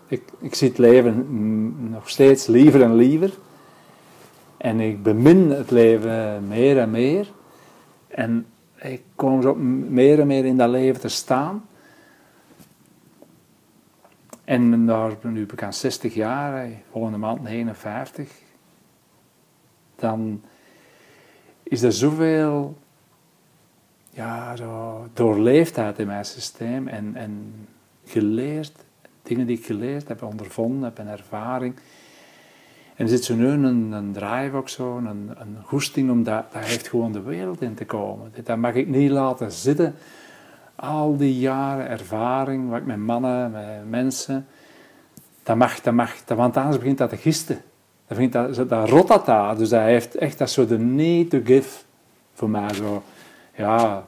ik, 0.10 0.24
ik 0.40 0.56
zie 0.56 0.68
het 0.68 0.78
leven 0.78 1.90
nog 1.90 2.10
steeds 2.10 2.48
liever 2.48 2.82
en 2.82 2.96
liever. 2.96 3.38
En 4.58 4.80
ik 4.80 5.04
bemin 5.04 5.50
het 5.50 5.72
leven 5.72 6.48
meer 6.48 6.80
en 6.80 6.92
meer. 6.92 7.28
En 8.08 8.46
ik 8.76 9.02
kom 9.16 9.42
zo 9.42 9.56
meer 9.56 10.20
en 10.20 10.28
meer 10.28 10.46
in 10.46 10.58
dat 10.58 10.70
leven 10.70 11.02
te 11.02 11.08
staan. 11.08 11.66
En 14.44 14.86
daar, 14.86 15.12
nu 15.22 15.46
ben 15.46 15.56
ik 15.56 15.64
aan 15.64 15.74
60 15.74 16.14
jaar, 16.14 16.70
volgende 16.92 17.18
maand 17.18 17.42
59. 17.42 18.32
Dan 19.96 20.42
is 21.64 21.82
er 21.82 21.94
zoveel 21.94 22.78
ja, 24.10 24.56
zo 24.56 25.08
doorleefdheid 25.14 26.00
in 26.00 26.08
mijn 26.08 26.26
systeem 26.26 26.88
en, 26.88 27.16
en 27.16 27.54
geleerd, 28.06 28.72
dingen 29.30 29.48
die 29.48 29.58
ik 29.58 29.66
geleerd 29.66 30.08
heb, 30.08 30.24
ondervonden 30.24 30.84
heb, 30.84 30.98
een 30.98 31.08
ervaring. 31.08 31.76
En 32.96 33.06
er 33.06 33.12
zit 33.12 33.24
zo 33.24 33.36
nu 33.36 33.48
een, 33.48 33.92
een 33.92 34.12
drive 34.14 34.56
ook 34.56 34.70
zo, 34.70 34.98
een, 34.98 35.32
een 35.38 35.58
goesting 35.64 36.10
om 36.12 36.24
dat, 36.24 36.52
dat 36.52 36.64
heeft 36.64 36.88
gewoon 36.88 37.12
de 37.12 37.22
wereld 37.22 37.62
in 37.62 37.74
te 37.74 37.86
komen. 37.86 38.32
Dat 38.44 38.58
mag 38.58 38.74
ik 38.74 38.88
niet 38.88 39.12
laten 39.12 39.52
zitten. 39.52 39.96
Al 40.76 41.18
die 41.18 41.40
jaren 41.40 41.88
ervaring, 41.90 42.70
wat 42.70 42.80
ik 42.80 42.86
met 42.86 42.98
mannen, 42.98 43.52
met 43.52 43.90
mensen, 43.90 44.48
dat 45.44 45.56
mag, 45.58 45.82
dat 45.82 45.94
mag, 45.94 46.24
dat, 46.26 46.38
want 46.38 46.58
anders 46.58 46.78
begint 46.78 46.98
dat 46.98 47.10
te 47.10 47.18
gisten. 47.18 47.56
Dan 48.08 48.18
begint 48.18 48.34
dat, 48.34 48.70
dat 48.70 48.90
rot 48.90 49.08
dat 49.08 49.26
daar. 49.26 49.58
Dus 49.58 49.70
dat 49.70 49.82
heeft 49.82 50.16
echt 50.16 50.38
dat 50.38 50.50
zo 50.50 50.66
de 50.66 50.80
need 50.80 51.30
to 51.30 51.40
give 51.44 51.80
voor 52.34 52.50
mij 52.50 52.74
zo 52.74 53.04
ja, 53.56 54.06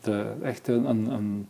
de, 0.00 0.32
echt 0.42 0.68
een- 0.68 1.48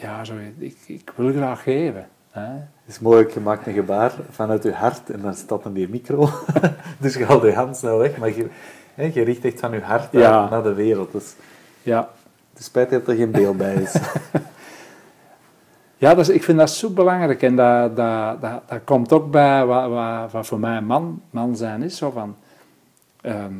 ja, 0.00 0.24
zo, 0.24 0.34
ik, 0.58 0.76
ik 0.86 1.12
wil 1.16 1.32
graag 1.32 1.62
geven. 1.62 2.08
Hè? 2.30 2.42
Het 2.52 2.62
is 2.86 2.98
mooi, 2.98 3.26
je 3.34 3.40
maakt 3.40 3.66
een 3.66 3.72
gebaar 3.72 4.12
vanuit 4.30 4.62
je 4.62 4.72
hart 4.72 5.10
en 5.10 5.20
dan 5.20 5.34
staat 5.34 5.62
dan 5.62 5.72
die 5.72 5.88
micro. 5.88 6.28
dus 7.00 7.14
je 7.14 7.24
haalt 7.24 7.42
je 7.42 7.52
hand 7.54 7.76
snel 7.76 7.98
weg, 7.98 8.16
maar 8.16 8.28
je, 8.36 8.48
hè, 8.94 9.10
je 9.14 9.22
richt 9.22 9.44
echt 9.44 9.60
van 9.60 9.72
je 9.72 9.80
hart 9.80 10.12
Ja. 10.12 10.48
naar 10.48 10.62
de 10.62 10.74
wereld. 10.74 11.12
Dus 11.12 11.34
Ja, 11.82 12.08
het 12.50 12.58
is 12.58 12.64
spijt 12.64 12.90
dat 12.90 13.08
er 13.08 13.14
geen 13.16 13.30
beeld 13.30 13.56
bij 13.56 13.74
is. 13.74 13.94
ja 15.96 16.14
dus 16.14 16.28
ik 16.28 16.44
vind 16.44 16.58
dat 16.58 16.70
zo 16.70 16.90
belangrijk 16.90 17.42
en 17.42 17.56
dat, 17.56 17.96
dat, 17.96 18.40
dat, 18.40 18.62
dat 18.68 18.80
komt 18.84 19.12
ook 19.12 19.30
bij 19.30 19.66
wat, 19.66 19.88
wat, 19.88 20.32
wat 20.32 20.46
voor 20.46 20.60
mij 20.60 20.80
man, 20.80 21.22
man 21.30 21.56
zijn 21.56 21.82
is. 21.82 21.96
Zo 21.96 22.10
van, 22.10 22.36
ehm, 23.20 23.54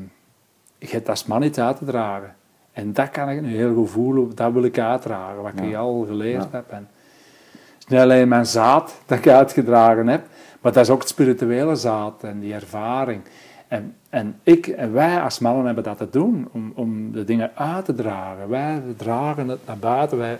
je 0.79 0.87
hebt 0.91 1.09
als 1.09 1.27
man 1.27 1.43
iets 1.43 1.59
uit 1.59 1.77
te 1.77 1.85
dragen. 1.85 2.35
En 2.81 2.93
dat 2.93 3.11
kan 3.11 3.29
ik 3.29 3.41
nu 3.41 3.57
heel 3.57 3.75
goed 3.75 3.91
voelen, 3.91 4.35
dat 4.35 4.53
wil 4.53 4.63
ik 4.65 4.79
uitdragen, 4.79 5.43
wat 5.43 5.53
ik 5.63 5.75
al 5.75 6.05
geleerd 6.09 6.43
Ja. 6.43 6.49
heb. 6.51 6.71
En 6.71 6.89
het 7.49 7.79
is 7.79 7.87
niet 7.87 8.01
alleen 8.01 8.29
mijn 8.29 8.47
zaad 8.47 9.01
dat 9.07 9.19
ik 9.19 9.29
uitgedragen 9.29 10.07
heb, 10.09 10.23
maar 10.61 10.73
dat 10.73 10.83
is 10.83 10.91
ook 10.91 11.01
het 11.01 11.09
spirituele 11.09 11.77
zaad 11.77 12.25
en 12.25 12.41
die 12.41 12.55
ervaring. 12.55 13.23
En, 13.69 13.95
en 14.09 14.39
ik 14.43 14.67
en 14.67 14.93
wij 14.93 15.21
als 15.21 15.39
mannen 15.39 15.67
hebben 15.67 15.85
dat 15.85 15.97
te 15.99 16.11
doen, 16.11 16.49
om, 16.53 16.73
om 16.75 17.13
de 17.13 17.25
dingen 17.25 17.51
uit 17.55 17.85
te 17.85 17.95
dragen. 17.95 18.49
Wij 18.49 18.83
dragen 18.97 19.49
het 19.49 19.67
naar 19.67 19.79
buiten, 19.79 20.19
wij, 20.19 20.39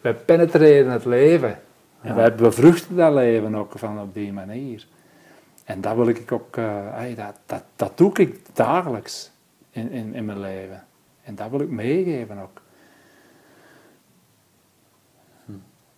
wij 0.00 0.14
penetreren 0.14 0.92
het 0.92 1.04
leven. 1.04 1.58
En 2.02 2.14
wij 2.14 2.34
bevruchten 2.34 2.96
dat 2.96 3.12
leven 3.12 3.54
ook 3.54 3.72
van 3.76 4.00
op 4.00 4.14
die 4.14 4.32
manier. 4.32 4.86
En 5.64 5.80
dat 5.80 5.94
wil 5.94 6.08
ik 6.08 6.32
ook, 6.32 6.56
eh, 6.56 7.16
dat, 7.16 7.34
dat, 7.46 7.62
dat 7.76 7.98
doe 7.98 8.12
ik 8.14 8.40
dagelijks 8.52 9.30
in, 9.70 9.90
in, 9.90 10.14
in 10.14 10.24
mijn 10.24 10.40
leven. 10.40 10.82
En 11.30 11.36
dat 11.36 11.50
wil 11.50 11.60
ik 11.60 11.70
meegeven 11.70 12.38
ook. 12.38 12.60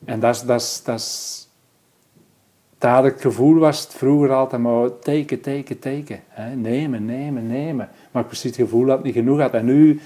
En 0.05 0.21
dat 0.21 0.35
is, 0.35 0.43
dat 0.43 0.61
is, 0.61 0.83
dat 0.85 0.99
is, 0.99 1.49
het 2.79 3.21
gevoel 3.21 3.59
was 3.59 3.81
het 3.83 3.95
vroeger 3.95 4.33
altijd 4.33 4.63
maar 4.63 4.99
teken, 4.99 5.41
teken, 5.41 5.79
teken. 5.79 6.21
Hè? 6.29 6.55
Nemen, 6.55 7.05
nemen, 7.05 7.47
nemen. 7.47 7.89
Maar 8.11 8.23
ik 8.23 8.29
precies 8.29 8.51
het 8.51 8.61
gevoel 8.61 8.87
dat 8.87 8.97
het 8.97 9.05
niet 9.05 9.15
genoeg 9.15 9.41
had. 9.41 9.53
En 9.53 9.65
nu 9.65 10.01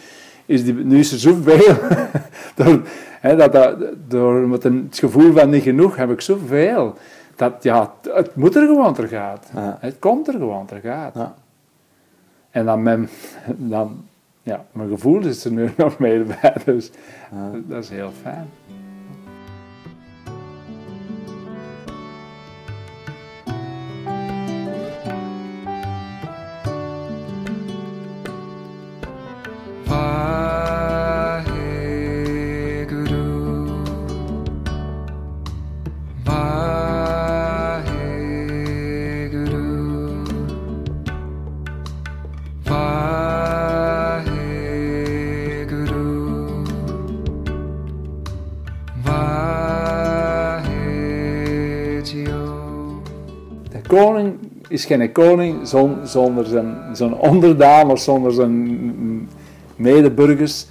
is, 0.44 0.64
die, 0.64 0.74
nu 0.74 0.98
is 0.98 1.12
er 1.12 1.18
zoveel. 1.18 1.76
door, 2.56 2.82
hè, 3.20 3.36
dat, 3.36 3.52
dat, 3.52 3.78
door 4.08 4.48
met 4.48 4.64
een, 4.64 4.86
het 4.88 4.98
gevoel 4.98 5.32
van 5.32 5.50
niet 5.50 5.62
genoeg 5.62 5.96
heb 5.96 6.10
ik 6.10 6.20
zoveel. 6.20 6.94
Dat 7.36 7.62
ja, 7.62 7.80
het, 7.80 8.14
het 8.14 8.36
moet 8.36 8.56
er 8.56 8.66
gewoon 8.66 8.94
ter 8.94 9.08
gaat. 9.08 9.50
Ja. 9.54 9.76
Het 9.80 9.98
komt 9.98 10.28
er 10.28 10.34
gewoon 10.34 10.66
ter 10.66 10.80
gaat. 10.80 11.14
Ja. 11.14 11.34
En 12.50 12.64
dan, 12.64 13.08
dan 13.56 14.04
ja, 14.46 14.66
mijn 14.72 14.88
gevoel 14.88 15.24
is 15.26 15.44
er 15.44 15.52
nu 15.52 15.70
nog 15.76 15.98
mee 15.98 16.22
bij. 16.22 16.56
Dus 16.64 16.90
Ja. 17.32 17.50
dat 17.66 17.82
is 17.82 17.90
heel 17.90 18.12
fijn. 18.22 18.48
Is 54.78 54.84
geen 54.84 55.12
koning 55.12 55.68
zon- 55.68 56.06
zonder 56.06 56.44
zijn, 56.46 56.96
zijn 56.96 57.14
onderdaan 57.14 57.90
of 57.90 57.98
zonder 58.00 58.32
zijn 58.32 59.28
medeburgers. 59.76 60.66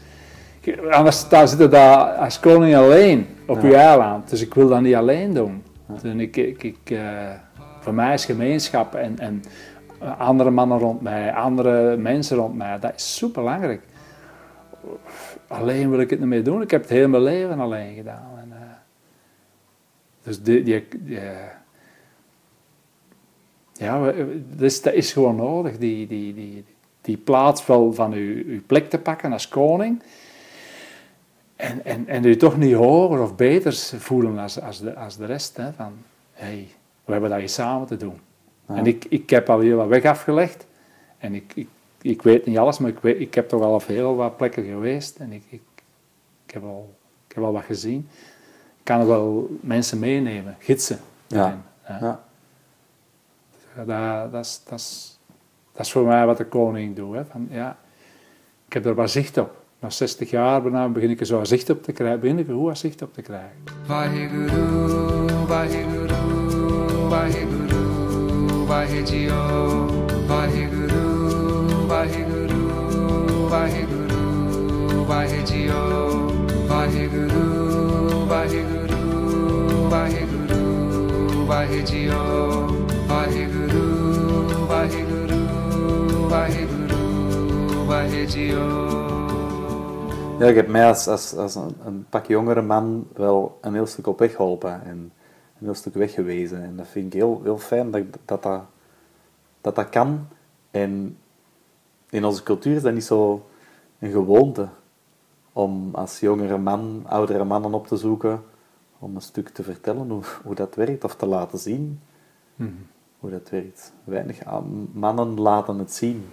Anders 0.91 1.18
sta- 1.20 1.45
zit 1.45 1.72
daar 1.72 1.97
als 1.97 2.39
koning 2.39 2.76
alleen 2.76 3.28
op 3.47 3.62
Ja. 3.62 3.72
eiland. 3.89 4.30
Dus 4.30 4.41
ik 4.41 4.53
wil 4.53 4.68
dat 4.68 4.82
niet 4.82 4.95
alleen 4.95 5.34
doen. 5.34 5.64
Dus 6.01 6.14
ik, 6.14 6.38
ik, 6.38 6.64
ik, 6.64 6.78
eh, 6.89 6.99
voor 7.80 7.93
mij 7.93 8.14
is 8.14 8.26
gemeenschap 8.26 8.95
en, 8.95 9.20
en 9.20 9.43
andere 10.18 10.49
mannen 10.49 10.80
rond 10.80 11.01
mij, 11.01 11.34
andere 11.34 11.97
mensen 11.97 12.38
rond 12.38 12.56
mij, 12.56 12.80
dat 12.80 12.91
is 12.95 13.16
super 13.16 13.41
belangrijk. 13.43 13.82
Alleen 15.47 15.89
wil 15.89 15.99
ik 15.99 16.10
het 16.10 16.20
niet 16.20 16.28
meer 16.28 16.43
doen. 16.43 16.62
Ik 16.62 16.72
heb 16.72 16.82
het 16.82 16.89
heel 16.89 17.08
mijn 17.08 17.24
leven 17.24 17.60
alleen 17.60 17.95
gedaan. 17.95 18.28
En, 18.41 18.51
eh, 18.51 18.58
dus 20.24 20.41
die, 20.41 20.64
die, 20.64 20.88
die, 20.97 21.20
ja, 23.78 24.02
we- 24.02 24.42
dus 24.56 24.82
dat 24.82 24.94
is 24.94 25.14
gewoon 25.14 25.36
nodig, 25.36 25.78
die, 25.78 26.08
die, 26.08 26.34
die, 26.34 26.64
die 27.02 27.18
plaats 27.18 27.66
wel 27.66 27.94
van 27.94 28.14
uw, 28.14 28.44
uw 28.46 28.62
plek 28.66 28.90
te 28.90 28.98
pakken 28.98 29.32
als 29.32 29.48
koning. 29.48 30.02
En, 31.56 31.86
en, 31.86 32.08
en 32.08 32.26
u 32.26 32.36
toch 32.38 32.58
niet 32.58 32.74
hoger 32.76 33.22
of 33.22 33.36
beter 33.36 33.74
voelen 33.98 34.38
als, 34.38 34.62
als, 34.62 34.80
de, 34.80 34.96
als 34.96 35.18
de 35.18 35.26
rest. 35.26 35.58
Hè, 35.58 35.74
van, 35.74 35.94
hey, 36.34 36.68
we 37.06 37.12
hebben 37.12 37.30
dat 37.30 37.40
hier 37.40 37.50
samen 37.50 37.88
te 37.88 37.98
doen. 37.98 38.20
Ja. 38.68 38.76
En 38.76 38.86
ik, 38.86 39.06
ik 39.10 39.30
heb 39.30 39.50
al 39.50 39.60
heel 39.60 39.78
wat 39.78 39.88
weg 39.88 40.04
afgelegd. 40.06 40.66
En 41.18 41.36
ik, 41.36 41.52
ik, 41.56 41.68
ik 42.02 42.22
weet 42.22 42.46
niet 42.46 42.58
alles, 42.58 42.78
maar 42.78 42.90
ik, 42.90 43.00
weet, 43.00 43.20
ik 43.20 43.34
heb 43.34 43.50
toch 43.50 43.62
al 43.62 43.74
op 43.74 43.86
heel 43.88 44.16
wat 44.16 44.38
plekken 44.38 44.64
geweest. 44.66 45.18
En 45.18 45.32
ik, 45.32 45.44
ik, 45.50 45.62
ik, 46.46 46.54
heb, 46.54 46.64
al, 46.64 46.96
ik 47.28 47.36
heb 47.36 47.44
al 47.44 47.52
wat 47.54 47.64
gezien. 47.64 48.08
Ik 48.78 48.84
kan 48.84 49.08
wel 49.08 49.58
mensen 49.62 50.00
meenemen, 50.00 50.56
gidsen. 50.60 51.00
Ja. 51.28 51.62
Ja. 51.88 52.25
Dat, 53.76 53.88
dat, 54.32 54.46
is, 54.46 54.62
dat, 54.70 55.18
dat 55.72 55.86
is 55.86 55.92
voor 55.92 56.06
mij 56.06 56.26
wat 56.26 56.38
de 56.38 56.46
koning 56.46 56.96
doet. 56.96 57.16
Hè. 57.16 57.26
Van, 57.26 57.48
ja, 57.52 57.78
ik 58.68 58.74
heb 58.74 58.86
er 58.86 58.96
wat 58.96 59.12
zicht 59.12 59.38
op. 59.38 59.64
Na 59.80 59.90
60 59.90 60.30
jaar 60.30 60.62
bijna 60.62 60.88
begin 60.90 61.10
ik 61.10 61.20
er 61.20 61.26
zo 61.26 61.44
zicht 61.44 61.70
op 61.70 61.84
te 61.84 61.92
krijgen. 61.92 62.20
Begin 62.20 62.40
ik 62.40 62.48
er 62.48 62.54
goed 62.54 62.78
zicht 62.78 63.02
op 63.02 63.14
te 63.14 63.22
krijgen. 63.22 63.64
Vaheguru, 63.86 64.50
Vaheguru, 65.48 66.08
Vaheguru, 67.10 68.66
Vahegio, 68.66 69.88
Vaheguru, 70.28 71.88
Vaheguru, 71.88 73.48
Vaheguru, 73.48 75.06
Vahegio, 75.06 76.32
Vaheguru, 76.68 78.28
Vaheguru, 78.28 79.90
Vaheguru, 79.90 81.46
Vahegio, 81.46 82.66
Vaheguru. 83.08 83.55
Ja, 90.40 90.48
je 90.48 90.54
hebt 90.56 90.70
mij 90.70 90.88
als, 90.88 91.08
als, 91.08 91.36
als 91.36 91.56
een, 91.56 92.06
pak 92.10 92.26
jongere 92.26 92.62
man 92.62 93.08
wel 93.14 93.58
een 93.62 93.74
heel 93.74 93.86
stuk 93.86 94.08
op 94.08 94.20
weg 94.20 94.36
geholpen 94.36 94.84
en 94.84 94.98
een 95.60 95.66
heel 95.66 95.74
stuk 95.74 95.94
weggewezen. 95.94 96.64
En 96.64 96.76
dat 96.78 96.88
vind 96.88 97.06
ik 97.06 97.14
heel, 97.14 97.42
heel 97.44 97.58
fijn 97.58 97.92
dat, 97.92 98.02
ik- 98.02 98.16
dat, 98.26 98.44
dat, 98.44 98.62
dat 99.62 99.76
dat 99.76 99.90
kan. 99.90 100.28
En 100.72 101.18
in 102.10 102.26
onze 102.26 102.44
cultuur 102.44 102.76
is 102.76 102.82
dat 102.82 102.94
niet 102.94 103.04
zo 103.04 103.46
een 104.00 104.12
gewoonte 104.12 104.68
om 105.54 105.90
als 105.96 106.20
jongere 106.20 106.58
man 106.58 107.04
oudere 107.08 107.44
mannen 107.44 107.74
op 107.74 107.88
te 107.88 107.98
zoeken 107.98 108.44
om 109.00 109.16
een 109.16 109.22
stuk 109.22 109.50
te 109.50 109.64
vertellen 109.64 110.10
hoe, 110.10 110.24
hoe 110.44 110.56
dat 110.56 110.76
werkt 110.76 111.04
of 111.04 111.16
te 111.16 111.26
laten 111.26 111.60
zien 111.60 112.00
hoe 113.26 113.34
dat 113.34 113.50
werkt. 113.50 113.94
Weinig 114.04 114.44
aan- 114.44 114.88
mannen 114.94 115.40
laten 115.40 115.80
het 115.80 115.94
zien. 115.94 116.26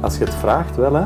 Als 0.00 0.18
je 0.18 0.24
het 0.24 0.34
vraagt, 0.34 0.76
wel 0.76 0.94
hè. 0.94 1.04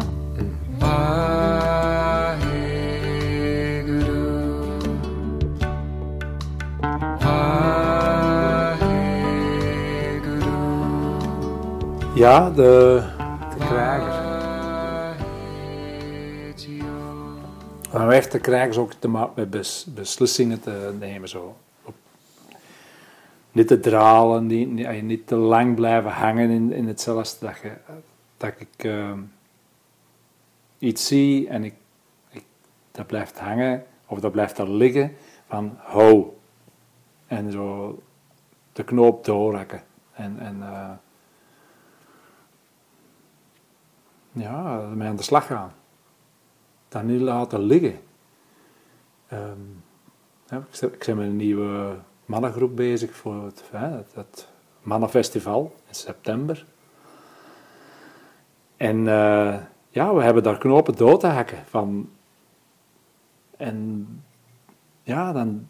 Ja, 12.15 12.51
de, 12.51 13.03
de 13.59 13.65
krijger. 17.97 18.15
Om 18.15 18.23
echt 18.23 18.33
de 18.33 18.41
krijgers 18.41 18.77
ook 18.77 18.93
te 18.93 19.09
maken 19.09 19.33
met 19.37 19.51
bes- 19.51 19.87
beslissingen 19.95 20.61
te 20.61 20.95
nemen. 20.99 21.29
Zo. 21.29 21.57
Niet 23.53 23.69
te 23.69 23.81
dralen, 23.81 24.47
niet, 24.47 24.71
niet, 24.71 25.03
niet 25.03 25.27
te 25.27 25.37
lang 25.37 25.75
blijven 25.75 26.11
hangen 26.11 26.51
in, 26.51 26.73
in 26.73 26.87
hetzelfde. 26.87 27.47
Dat, 27.47 27.57
dat 28.37 28.53
ik 28.59 28.85
ehm, 28.85 29.21
iets 30.79 31.07
zie 31.07 31.49
en 31.49 31.65
ik, 31.65 31.75
ik, 32.31 32.45
dat 32.91 33.07
blijft 33.07 33.39
hangen 33.39 33.85
of 34.07 34.21
dat 34.21 34.33
blijft 34.33 34.59
er 34.59 34.71
liggen 34.71 35.17
van 35.49 35.79
hou. 35.79 36.27
En 37.27 37.53
zo 37.53 37.99
de 38.73 38.85
knoop 38.85 39.25
doorhakken. 39.25 39.83
En, 40.13 40.39
en 40.39 40.63
eh, 40.63 40.91
ja, 44.33 44.81
ermee 44.81 45.09
aan 45.09 45.17
de 45.17 45.23
slag 45.23 45.47
gaan. 45.47 45.73
Dat 46.89 47.03
niet 47.03 47.21
laten 47.21 47.61
liggen. 47.61 47.99
Ehm, 49.29 49.61
ja, 50.49 50.57
ik, 50.57 50.63
zit- 50.71 50.93
ik 50.93 51.03
ben 51.07 51.17
met 51.17 51.27
een 51.27 51.37
nieuwe 51.37 51.95
mannengroep 52.25 52.77
bezig 52.77 53.15
voor 53.17 53.45
het, 53.45 53.63
hè, 53.71 53.87
het, 53.89 54.15
het 54.15 54.49
mannenfestival 54.83 55.75
in 55.89 55.95
september. 55.95 56.67
En 58.77 59.09
eh, 59.09 59.57
ja, 59.89 60.15
we 60.15 60.23
hebben 60.23 60.43
daar 60.43 60.59
knopen 60.59 60.97
dood 60.97 61.21
te 61.21 61.27
hakken. 61.27 61.59
Van, 61.69 62.09
en 63.57 64.07
ja, 65.03 65.33
dan, 65.33 65.69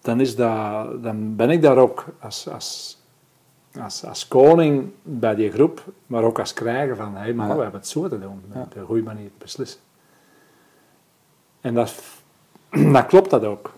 dan, 0.00 0.20
is 0.20 0.36
dat, 0.36 1.02
dan 1.02 1.36
ben 1.36 1.50
ik 1.50 1.62
daar 1.62 1.76
ook 1.76 2.04
als, 2.20 2.48
als, 2.48 2.98
als, 3.80 4.04
als 4.04 4.28
koning 4.28 4.90
bij 5.02 5.34
die 5.34 5.50
groep, 5.52 5.84
maar 6.06 6.22
ook 6.22 6.38
als 6.38 6.52
krijger 6.52 6.96
van, 6.96 7.12
hé 7.14 7.18
hey, 7.20 7.34
man, 7.34 7.48
Ja. 7.48 7.56
we 7.56 7.62
hebben 7.62 7.80
het 7.80 7.88
zo 7.88 8.08
te 8.08 8.18
doen, 8.20 8.42
Ja. 8.54 8.60
op 8.60 8.72
de 8.72 8.80
goede 8.84 9.02
manier 9.02 9.26
te 9.30 9.38
beslissen. 9.38 9.80
En 11.64 11.74
dat, 11.74 11.94
klopt 13.06 13.30
dat 13.30 13.44
ook. 13.44 13.72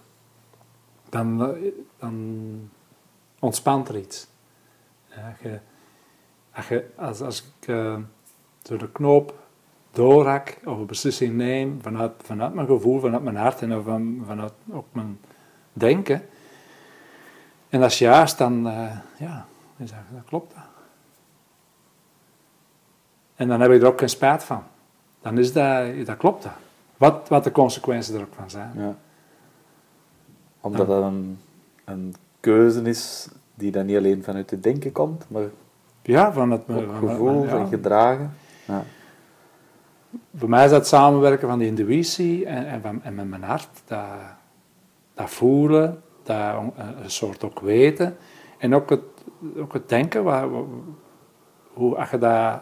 Dan, 1.08 1.54
eh, 1.54 1.72
dan 1.98 2.70
ontspant 3.38 3.88
er 3.88 3.96
iets. 3.96 4.26
Ja, 5.14 5.36
als, 6.52 6.66
als, 6.96 7.20
als 7.20 7.40
ik 7.40 7.68
eh, 7.68 7.96
door 8.62 8.78
de 8.78 8.92
knoop 8.92 9.34
doorhak 9.90 10.58
of 10.64 10.78
een 10.78 10.86
beslissing 10.86 11.34
neem 11.34 11.82
vanuit, 11.82 12.12
vanuit 12.22 12.54
mijn 12.54 12.66
gevoel, 12.66 13.00
vanuit 13.00 13.22
mijn 13.22 13.36
hart 13.36 13.62
en 13.62 13.84
van, 13.84 14.22
vanuit 14.26 14.52
ook 14.70 14.86
mijn 14.92 15.20
denken. 15.72 16.28
En 17.68 17.82
is 17.82 17.98
juist, 17.98 18.38
dan, 18.38 18.68
eh, 18.68 18.98
ja, 19.18 19.46
dan 19.76 19.88
zeg 19.88 19.98
dat 20.10 20.24
klopt 20.24 20.54
dat. 20.54 20.64
En 23.34 23.48
dan 23.48 23.60
heb 23.60 23.70
ik 23.70 23.82
er 23.82 23.88
ook 23.88 23.98
geen 23.98 24.08
spijt 24.08 24.44
van. 24.44 24.62
Dan 25.20 25.38
is 25.38 25.52
dat, 25.52 26.06
dat 26.06 26.16
klopt 26.16 26.42
dat. 26.42 26.64
Wat, 26.96 27.28
wat 27.28 27.44
de 27.44 27.52
consequenties 27.52 28.14
er 28.14 28.20
ook 28.20 28.34
van 28.34 28.50
zijn. 28.50 28.70
Ja. 28.74 28.94
Omdat 30.60 30.86
dat 30.86 31.02
een, 31.02 31.38
een 31.84 32.14
keuze 32.40 32.82
is 32.82 33.28
die 33.54 33.70
dan 33.70 33.86
niet 33.86 33.96
alleen 33.96 34.22
vanuit 34.24 34.50
het 34.50 34.62
denken 34.62 34.92
komt, 34.92 35.24
maar 35.28 35.42
Ja, 36.02 36.32
van 36.32 36.50
het 36.50 36.62
van- 36.66 36.88
gevoel 37.08 37.44
ja. 37.44 37.56
en 37.58 37.66
gedragen. 37.68 38.32
Ja. 38.66 38.82
Voor 40.36 40.48
mij 40.48 40.64
is 40.64 40.70
dat 40.70 40.86
samenwerken 40.86 41.48
van 41.48 41.58
de 41.58 41.66
intuïtie 41.66 42.46
en, 42.46 42.66
en, 42.66 42.80
van, 42.82 43.02
en 43.02 43.14
met 43.14 43.28
mijn 43.28 43.42
hart. 43.42 43.68
Dat, 43.84 43.98
dat 45.14 45.30
voelen, 45.30 46.02
dat, 46.22 46.54
een 46.76 47.10
soort 47.10 47.44
ook 47.44 47.60
weten. 47.60 48.16
En 48.58 48.74
ook 48.74 48.90
het, 48.90 49.00
ook 49.56 49.72
het 49.72 49.88
denken, 49.88 50.24
waar, 50.24 50.50
waar- 50.50 50.62
hoe, 51.72 51.96
als 51.96 52.10
je 52.10 52.18
dat 52.18 52.60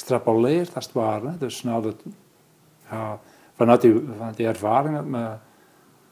extrapoleert 0.00 0.74
als 0.74 0.84
het 0.84 0.94
ware. 0.94 1.28
hè. 1.28 1.36
Dus 1.38 1.62
nou 1.62 1.82
dat, 1.82 1.94
ja, 2.90 3.18
vanuit, 3.56 3.80
die, 3.80 4.04
vanuit 4.16 4.36
die 4.36 4.46
ervaring 4.46 4.94
met 4.94 5.06
mijn, 5.06 5.40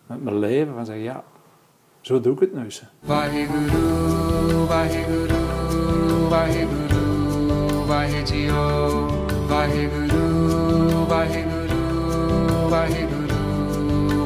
met 0.07 0.23
mijn 0.23 0.39
leven, 0.39 0.75
van 0.75 0.85
zeggen, 0.85 1.05
ja, 1.05 1.25
zo 2.01 2.21
doe 2.21 2.33
ik 2.33 2.41
het 2.41 2.55
nu. 2.55 2.71
zo. 2.71 2.85
Vaheguru, 3.05 3.69
Vaheguru, 4.67 5.35
Vaheguru, 6.29 6.87
Vahegio, 7.87 9.07
Vaheguru, 9.47 10.09
Vaheguru, 11.09 11.69
Vaheguru, 12.69 13.27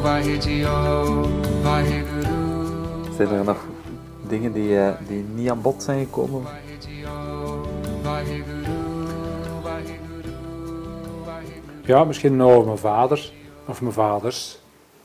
Vahegio, 0.01 1.25
Vaheguru, 1.61 2.27
Zijn 3.15 3.27
er 3.29 3.43
nog 3.43 3.65
dingen 4.27 4.51
die, 4.53 4.79
eh, 4.79 4.93
die 5.07 5.25
niet 5.33 5.49
aan 5.49 5.61
bod 5.61 5.83
zijn 5.83 6.05
gekomen? 6.05 6.41
Vaheguru, 8.03 8.62
Ja, 11.85 12.03
misschien 12.03 12.41
over 12.41 12.65
mijn 12.65 12.77
vader 12.77 13.31
of 13.65 13.81
mijn 13.81 13.93
vaders. 13.93 14.59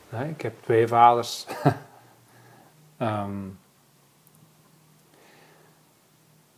Nee, 0.09 0.29
ik 0.31 0.43
heb 0.43 0.62
twee 0.62 0.87
vaders. 0.87 1.47
Ehm, 2.97 3.47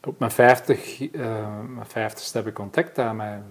op 0.04 0.18
mijn 0.18 0.30
50, 0.30 1.10
eh, 1.10 1.58
mijn 1.68 1.86
50ste 1.86 2.32
heb 2.32 2.46
ik 2.46 2.54
contact 2.54 2.98
aan 2.98 3.16
mijn 3.16 3.44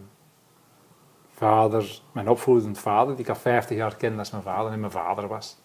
vader, 1.34 2.02
mijn 2.12 2.30
opvoedend 2.30 2.80
vader, 2.80 3.16
die 3.16 3.24
ik 3.24 3.30
al 3.30 3.36
50 3.36 3.78
jaar 3.78 3.96
kende 3.96 4.20
als 4.20 4.32
mijn 4.32 4.44
vader 4.44 4.72
en 4.72 4.80
mijn 4.80 4.92
vader 4.92 5.28
was. 5.28 5.58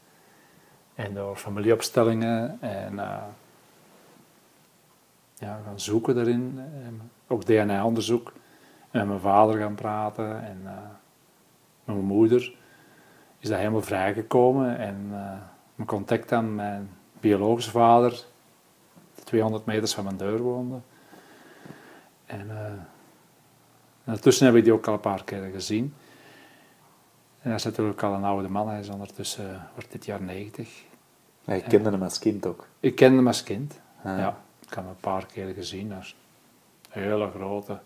En 0.95 1.15
door 1.15 1.37
familieopstellingen 1.37 2.59
en 2.61 2.93
uh, 2.93 3.23
ja, 5.35 5.61
gaan 5.65 5.81
zoeken 5.81 6.15
daarin, 6.15 6.61
en 6.85 7.11
ook 7.27 7.45
DNA-onderzoek. 7.45 8.33
Met 8.95 9.07
mijn 9.07 9.21
vader 9.21 9.59
gaan 9.59 9.75
praten 9.75 10.45
en 10.45 10.61
uh, 10.65 10.71
met 11.85 11.97
mijn 11.97 12.07
moeder 12.07 12.55
is 13.39 13.49
dat 13.49 13.59
helemaal 13.59 13.83
vrijgekomen. 13.83 14.79
En 14.79 15.09
uh, 15.11 15.33
mijn 15.75 15.89
contact 15.89 16.33
aan 16.33 16.55
mijn 16.55 16.91
biologische 17.21 17.71
vader, 17.71 18.11
die 19.15 19.25
200 19.25 19.65
meters 19.65 19.95
van 19.95 20.05
mijn 20.05 20.17
deur 20.17 20.39
woonde. 20.39 20.79
En 22.27 22.51
ondertussen 24.05 24.47
heb 24.47 24.55
ik 24.55 24.65
die 24.65 24.73
ook 24.73 24.87
al 24.87 24.95
een 24.95 25.01
paar 25.01 25.25
keer 25.25 25.51
gezien. 25.53 25.95
En 27.41 27.49
hij 27.49 27.55
is 27.55 27.65
natuurlijk 27.65 28.03
al 28.03 28.15
een 28.15 28.25
oude 28.25 28.49
man, 28.49 28.69
hij 28.69 28.81
is 28.81 28.89
ondertussen, 28.89 29.69
wordt 29.75 29.93
dit 29.93 30.05
jaar 30.05 30.23
90. 30.23 30.83
Ja, 31.41 31.55
je 31.55 31.63
kende 31.63 31.91
hem 31.91 32.03
als 32.03 32.19
kind 32.19 32.47
ook? 32.47 32.67
Ik 32.81 32.95
kende 32.95 33.17
hem 33.17 33.27
als 33.27 33.43
kind, 33.43 33.81
ah. 34.03 34.19
ja. 34.19 34.37
Ik 34.61 34.69
heb 34.69 34.79
hem 34.79 34.89
een 34.89 35.01
paar 35.01 35.27
keer 35.27 35.55
gezien. 35.55 35.93
Is 35.93 36.17
een 36.91 37.03
hele 37.03 37.31
grote, 37.31 37.81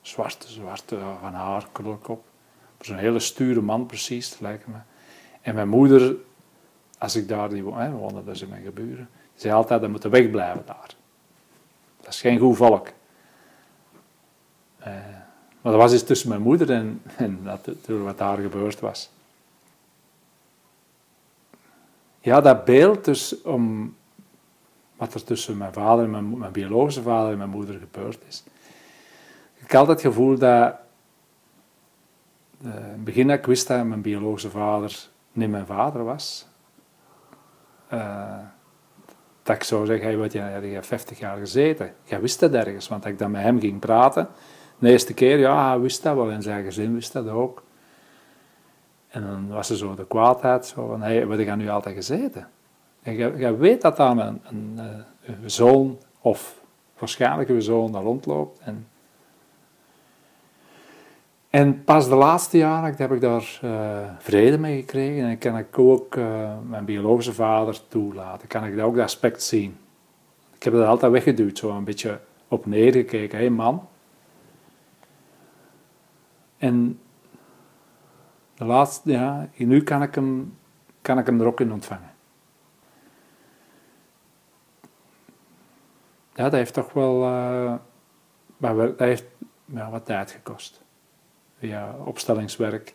zwarte, 0.00 0.48
zwarte 0.48 0.98
van 1.20 1.32
haar, 1.32 1.66
krulkop. 1.72 2.24
Zo'n 2.80 2.96
hele 2.96 3.18
sture 3.18 3.60
man 3.60 3.86
precies, 3.86 4.38
lijkt 4.38 4.66
me. 4.66 4.76
En 5.40 5.54
mijn 5.54 5.68
moeder, 5.68 6.16
als 6.98 7.16
ik 7.16 7.28
daar 7.28 7.48
die 7.48 7.62
woonde, 7.62 7.90
woonde 7.90 8.24
dus 8.24 8.42
in 8.42 8.48
mijn 8.48 8.62
geburen, 8.62 9.08
zei 9.34 9.54
altijd, 9.54 9.80
dat 9.80 9.90
moeten 9.90 10.10
wegblijven 10.10 10.62
daar. 10.66 10.94
Dat 12.00 12.08
is 12.08 12.20
geen 12.20 12.38
goed 12.38 12.56
volk. 12.56 12.88
Uh, 14.80 14.86
maar 15.60 15.72
dat 15.72 15.80
was 15.80 15.92
iets 15.92 16.04
tussen 16.04 16.28
mijn 16.28 16.42
moeder 16.42 16.70
en, 16.70 17.02
en 17.16 17.40
dat, 17.42 17.68
wat 17.86 18.18
daar 18.18 18.38
gebeurd 18.38 18.80
was. 18.80 19.10
Ja, 22.20 22.40
dat 22.40 22.64
beeld 22.64 23.04
dus 23.04 23.42
om 23.42 23.94
wat 24.96 25.14
er 25.14 25.24
tussen 25.24 25.56
mijn 25.56 25.72
vader 25.72 26.04
en 26.04 26.10
mijn, 26.10 26.38
mijn 26.38 26.52
biologische 26.52 27.02
vader 27.02 27.32
en 27.32 27.38
mijn 27.38 27.50
moeder 27.50 27.78
gebeurd 27.78 28.18
is. 28.28 28.44
Ik 29.70 29.76
had 29.76 29.88
het 29.88 30.00
gevoel 30.00 30.38
dat 30.38 30.74
uh, 32.64 32.74
in 32.74 32.80
het 32.82 33.04
begin 33.04 33.26
dat 33.26 33.38
ik 33.38 33.46
wist 33.46 33.68
dat 33.68 33.84
mijn 33.84 34.02
biologische 34.02 34.50
vader 34.50 35.08
niet 35.32 35.50
mijn 35.50 35.66
vader 35.66 36.04
was, 36.04 36.46
uh, 37.92 38.38
dat 39.42 39.56
ik 39.56 39.62
zou 39.62 39.86
zeggen, 39.86 40.18
wat, 40.18 40.32
je, 40.32 40.38
je 40.38 40.66
hebt 40.66 40.86
50 40.86 41.18
jaar 41.18 41.38
gezeten. 41.38 41.94
Jij 42.04 42.20
wist 42.20 42.40
dat 42.40 42.52
ergens, 42.52 42.88
want 42.88 43.02
als 43.02 43.12
ik 43.12 43.18
dan 43.18 43.30
met 43.30 43.42
hem 43.42 43.60
ging 43.60 43.80
praten, 43.80 44.28
de 44.78 44.90
eerste 44.90 45.14
keer, 45.14 45.38
ja, 45.38 45.68
hij 45.68 45.78
wist 45.80 46.02
dat 46.02 46.14
wel 46.14 46.30
en 46.30 46.42
zijn 46.42 46.64
gezin 46.64 46.94
wist 46.94 47.12
dat 47.12 47.28
ook. 47.28 47.62
En 49.08 49.22
dan 49.22 49.48
was 49.48 49.70
er 49.70 49.76
zo 49.76 49.94
de 49.94 50.06
kwaadheid, 50.06 50.66
zo 50.66 50.86
van, 50.86 51.02
hé, 51.02 51.14
hey, 51.14 51.26
wat 51.26 51.38
heb 51.38 51.56
nu 51.56 51.68
altijd 51.68 51.94
gezeten? 51.94 52.48
En 53.02 53.16
je, 53.16 53.56
weet 53.56 53.80
dat 53.80 53.96
dan 53.96 54.18
een, 54.18 54.40
een, 54.44 54.78
een, 55.24 55.50
zoon, 55.50 55.98
of 56.20 56.62
waarschijnlijk 56.98 57.48
een 57.48 57.62
zoon, 57.62 57.92
daar 57.92 58.02
rondloopt. 58.02 58.58
En, 58.58 58.89
en 61.50 61.84
pas 61.84 62.08
de 62.08 62.14
laatste 62.14 62.58
jaren 62.58 62.94
heb 62.96 63.12
ik 63.12 63.20
daar 63.20 63.60
uh, 63.64 63.98
vrede 64.18 64.58
mee 64.58 64.80
gekregen. 64.80 65.28
En 65.28 65.38
kan 65.38 65.58
ik 65.58 65.78
ook 65.78 66.14
uh, 66.14 66.52
mijn 66.68 66.84
biologische 66.84 67.34
vader 67.34 67.88
toelaten. 67.88 68.48
Kan 68.48 68.64
ik 68.64 68.76
dat 68.76 68.84
ook 68.84 68.94
dat 68.94 69.04
aspect 69.04 69.42
zien. 69.42 69.76
Ik 70.54 70.62
heb 70.62 70.72
dat 70.72 70.86
altijd 70.86 71.12
weggeduwd, 71.12 71.58
zo 71.58 71.70
een 71.70 71.84
beetje 71.84 72.20
op 72.48 72.66
neergekeken. 72.66 73.38
Hé 73.38 73.44
hey 73.44 73.54
man, 73.54 73.88
en 76.60 77.00
de 78.54 78.64
laatste, 78.64 79.10
ja, 79.10 79.48
nu 79.56 79.82
kan 79.82 80.02
ik 80.02 80.14
hem, 80.14 80.58
kan 81.02 81.18
ik 81.18 81.26
hem 81.26 81.40
er 81.40 81.46
ook 81.46 81.60
in 81.60 81.72
ontvangen. 81.72 82.10
Ja, 86.34 86.42
dat 86.42 86.52
heeft 86.52 86.74
toch 86.74 86.92
wel, 86.92 87.22
uh, 87.22 87.74
dat 88.56 88.98
heeft 88.98 89.24
ja, 89.64 89.90
wat 89.90 90.04
tijd 90.04 90.30
gekost. 90.30 90.79
Via 91.60 91.94
opstellingswerk, 92.04 92.94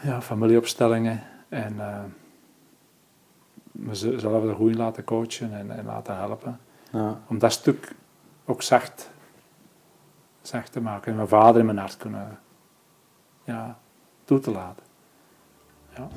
ja, 0.00 0.20
familieopstellingen 0.20 1.22
en 1.48 1.74
uh, 1.74 2.04
mezelf 3.72 4.44
er 4.44 4.54
goed 4.54 4.70
in 4.70 4.76
laten 4.76 5.04
coachen 5.04 5.52
en, 5.52 5.70
en 5.70 5.84
laten 5.84 6.16
helpen. 6.16 6.60
Ja. 6.92 7.20
Om 7.26 7.38
dat 7.38 7.52
stuk 7.52 7.94
ook 8.44 8.62
zacht 8.62 9.10
zacht 10.48 10.72
te 10.72 10.80
maken. 10.80 11.10
En 11.10 11.16
mijn 11.16 11.28
vader 11.28 11.60
in 11.60 11.66
mijn 11.66 11.78
hart 11.78 11.96
kunnen 11.96 12.38
ja, 13.44 13.78
toe 14.24 14.38
te 14.38 14.50
laten. 14.50 14.84
Ja. 15.96 16.08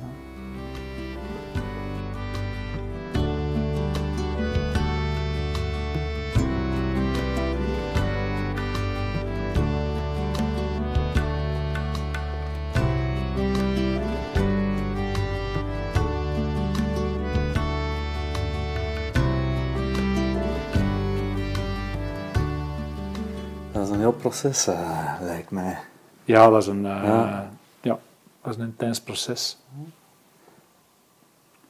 Proces, 24.22 24.68
uh, 24.68 25.14
lijkt 25.20 25.50
mij. 25.50 25.78
Ja, 26.24 26.50
dat 26.50 26.62
is 26.62 26.68
een, 26.68 26.84
uh, 26.84 27.02
ja. 27.04 27.50
ja. 27.80 27.98
dat 28.42 28.52
is 28.52 28.60
een 28.60 28.66
intens 28.66 29.00
proces. 29.00 29.58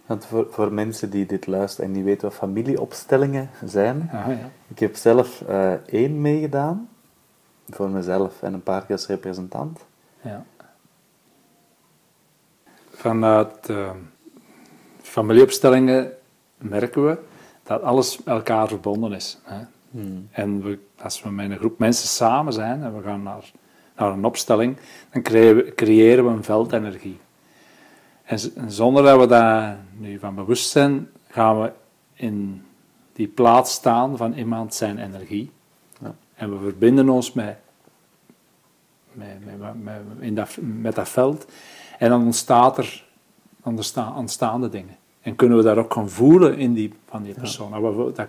Want 0.06 0.26
voor, 0.26 0.46
voor 0.50 0.72
mensen 0.72 1.10
die 1.10 1.26
dit 1.26 1.46
luisteren 1.46 1.88
en 1.88 1.94
die 1.94 2.04
weten 2.04 2.28
wat 2.28 2.38
familieopstellingen 2.38 3.50
zijn, 3.64 4.08
ja, 4.12 4.28
ja. 4.28 4.50
ik 4.68 4.78
heb 4.78 4.96
zelf 4.96 5.40
uh, 5.48 5.72
één 5.72 6.20
meegedaan, 6.20 6.88
voor 7.68 7.88
mezelf 7.88 8.42
en 8.42 8.54
een 8.54 8.62
paar 8.62 8.80
keer 8.80 8.96
als 8.96 9.06
representant. 9.06 9.80
Ja. 10.20 10.44
Vanuit 12.90 13.72
familieopstellingen 15.02 16.12
merken 16.58 17.06
we 17.06 17.18
dat 17.62 17.82
alles 17.82 18.18
met 18.18 18.26
elkaar 18.26 18.68
verbonden 18.68 19.12
is. 19.12 19.38
Hè? 19.42 19.64
Hmm. 19.92 20.28
En 20.30 20.62
we, 20.62 20.78
als 21.02 21.22
we 21.22 21.30
met 21.30 21.50
een 21.50 21.58
groep 21.58 21.78
mensen 21.78 22.08
samen 22.08 22.52
zijn 22.52 22.82
en 22.82 22.96
we 22.96 23.02
gaan 23.02 23.22
naar, 23.22 23.50
naar 23.96 24.12
een 24.12 24.24
opstelling, 24.24 24.76
dan 25.10 25.22
creëren, 25.22 25.74
creëren 25.74 26.24
we 26.24 26.30
een 26.30 26.44
veldenergie. 26.44 27.18
En, 28.22 28.38
zonder 28.68 29.02
dat 29.02 29.20
we 29.20 29.26
daar 29.26 29.78
nu 29.98 30.18
van 30.18 30.34
bewust 30.34 30.70
zijn, 30.70 31.08
gaan 31.28 31.60
we 31.60 31.72
in 32.14 32.64
die 33.12 33.28
plaats 33.28 33.72
staan 33.72 34.16
van 34.16 34.32
iemand 34.32 34.74
zijn 34.74 34.98
energie. 34.98 35.50
Ja. 36.00 36.14
En 36.34 36.50
we 36.50 36.58
verbinden 36.62 37.08
ons 37.08 37.32
met, 37.32 37.56
met, 39.12 39.26
met, 39.58 39.82
met, 39.82 39.94
in 40.18 40.34
dat, 40.34 40.56
met 40.60 40.94
dat 40.94 41.08
veld. 41.08 41.46
En 41.98 42.08
dan 42.08 42.24
ontstaat 42.24 42.78
er 42.78 43.04
ontstaande 44.16 44.68
dingen. 44.68 44.96
En 45.20 45.36
kunnen 45.36 45.58
we 45.58 45.64
daar 45.64 45.78
ook 45.78 45.92
gaan 45.92 46.10
voelen 46.10 46.58
in 46.58 46.72
die, 46.72 46.92
van 47.08 47.22
die 47.22 47.34
persoon. 47.34 47.82
Ja. 47.82 48.12
Dat, 48.14 48.28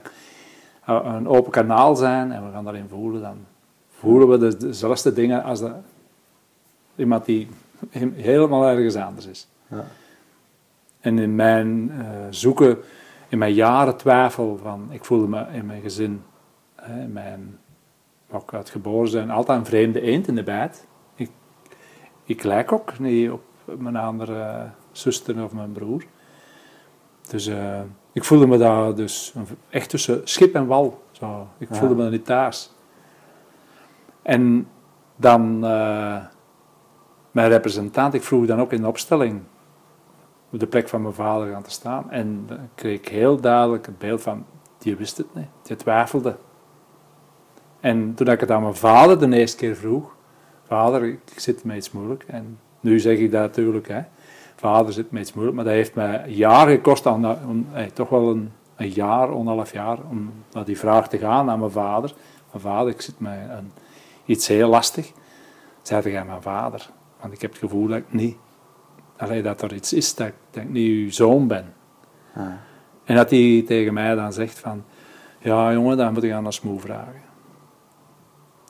een 0.86 1.28
open 1.28 1.52
kanaal 1.52 1.96
zijn 1.96 2.32
en 2.32 2.46
we 2.46 2.52
gaan 2.52 2.64
daarin 2.64 2.88
voelen, 2.90 3.22
dan 3.22 3.38
voelen 3.90 4.30
we 4.30 4.58
dezelfde 4.58 5.14
dingen 5.14 5.44
als 5.44 5.60
de, 5.60 5.72
iemand 6.96 7.26
die 7.26 7.48
helemaal 8.14 8.68
ergens 8.68 8.96
anders 8.96 9.26
is. 9.26 9.48
Ja. 9.68 9.86
En 11.00 11.20
in 11.20 11.36
mijn 11.36 11.92
uh, 11.92 12.06
zoeken, 12.30 12.78
in 13.28 13.38
mijn 13.38 13.54
jaren 13.54 13.98
twijfel 13.98 14.60
van, 14.64 14.88
ik 14.90 15.06
voelde 15.06 15.28
me 15.28 15.46
in 15.52 15.66
mijn 15.66 15.82
gezin, 15.82 16.24
in 16.88 17.12
mijn, 17.12 17.58
ook 18.32 18.54
uit 18.54 18.70
geboren 18.70 19.10
zijn, 19.10 19.32
altijd 19.32 19.60
een 19.60 19.66
vreemde 19.66 20.02
eend 20.02 20.28
in 20.28 20.36
de 20.36 20.44
bijt. 20.44 20.88
Ik, 21.16 21.30
ik 22.24 22.44
lijk 22.44 22.72
ook 22.72 23.00
niet 23.00 23.32
op 23.32 23.42
mijn 23.78 23.96
andere 23.96 24.70
zuster 24.92 25.44
of 25.44 25.54
mijn 25.54 25.72
broer. 25.72 26.04
Dus 27.28 27.48
uh, 27.48 27.80
ik 28.14 28.24
voelde 28.24 28.48
me 28.48 28.58
daar 28.58 28.96
dus 28.96 29.34
echt 29.70 29.90
tussen 29.90 30.22
schip 30.24 30.56
en 30.56 30.68
wal. 30.68 31.04
Zo. 31.12 31.48
Ik 31.58 31.68
voelde 31.72 31.96
me 31.96 32.10
niet 32.10 32.26
thuis. 32.26 32.72
En 34.22 34.68
dan 35.16 35.66
uh, 35.66 36.26
mijn 37.32 37.50
representant, 37.50 38.14
ik 38.14 38.24
vroeg 38.24 38.46
dan 38.46 38.62
ook 38.62 38.72
in 38.72 38.82
de 38.82 38.88
opstelling 38.88 39.42
op 40.52 40.60
de 40.60 40.68
plek 40.68 40.90
van 40.90 41.02
mijn 41.02 41.14
vader 41.14 41.52
gaan 41.52 41.64
te 41.64 41.72
staan. 41.72 42.12
En 42.12 42.44
dan 42.48 42.70
kreeg 42.76 43.00
ik 43.00 43.08
heel 43.08 43.40
duidelijk 43.40 43.86
het 43.86 43.98
beeld 43.98 44.22
van, 44.22 44.46
die 44.78 44.96
wist 44.96 45.18
het 45.18 45.36
niet, 45.36 45.48
die 45.62 45.76
twijfelde. 45.76 46.36
En 47.80 48.14
toen 48.14 48.28
ik 48.28 48.40
het 48.40 48.52
aan 48.52 48.62
mijn 48.62 48.76
vader 48.76 49.20
de 49.20 49.38
eerste 49.38 49.58
keer 49.58 49.76
vroeg, 49.76 50.16
vader, 50.68 51.04
ik 51.04 51.20
zit 51.36 51.64
met 51.64 51.78
iets 51.78 51.92
moeilijk. 51.92 52.24
En 52.28 52.60
Nu 52.84 53.00
zeg 53.00 53.18
ik 53.18 53.32
dat 53.32 53.42
natuurlijk, 53.42 53.88
hè. 53.88 54.02
Vader 54.64 54.94
zit 54.94 55.12
me 55.12 55.20
iets 55.20 55.34
moeilijk, 55.34 55.56
maar 55.58 55.66
dat 55.66 55.74
heeft 55.74 55.96
mij 55.96 56.24
jaren 56.30 56.76
gekost, 56.76 57.06
aan, 57.06 57.22
dat- 57.22 57.40
om, 57.48 57.68
eh, 57.74 57.86
toch 57.86 58.10
wel 58.10 58.30
een, 58.30 58.52
een 58.76 58.90
jaar, 58.90 59.28
anderhalf 59.28 59.72
jaar, 59.74 59.98
om 60.10 60.32
naar 60.52 60.66
die 60.66 60.78
vraag 60.78 61.10
te 61.10 61.18
gaan 61.18 61.50
aan 61.50 61.60
mijn 61.60 61.72
vader. 61.72 62.14
Mijn 62.52 62.64
vader, 62.64 62.94
ik 62.94 63.02
zit 63.02 63.20
met 63.20 63.40
een, 63.50 63.72
iets 64.26 64.48
heel 64.48 64.70
lastig. 64.70 65.12
Zei 65.82 66.12
jij 66.12 66.26
mijn 66.26 66.42
vader? 66.42 66.90
Want 67.22 67.34
ik 67.34 67.42
heb 67.42 67.50
het 67.52 67.60
gevoel 67.60 67.88
dat 67.88 67.98
ik 67.98 68.14
niet, 68.14 68.36
allee, 69.18 69.42
dat 69.42 69.62
er 69.62 69.74
iets 69.74 69.94
is, 69.94 70.16
dat, 70.16 70.28
ik- 70.28 70.34
dat 70.52 70.64
ik 70.64 70.70
niet 70.70 70.88
uw 70.90 71.12
zoon 71.12 71.48
ben. 71.48 71.74
Ja. 72.36 72.60
En 73.04 73.16
dat 73.16 73.30
hij 73.30 73.64
tegen 73.68 73.94
mij 73.94 74.16
dan 74.16 74.34
zegt 74.34 74.60
van, 74.60 74.84
ja 75.40 75.74
jongen, 75.74 75.98
dan 75.98 76.14
moet 76.14 76.24
ik 76.24 76.32
aan 76.32 76.46
een 76.46 76.54
smoe 76.54 76.80
vragen. 76.80 77.22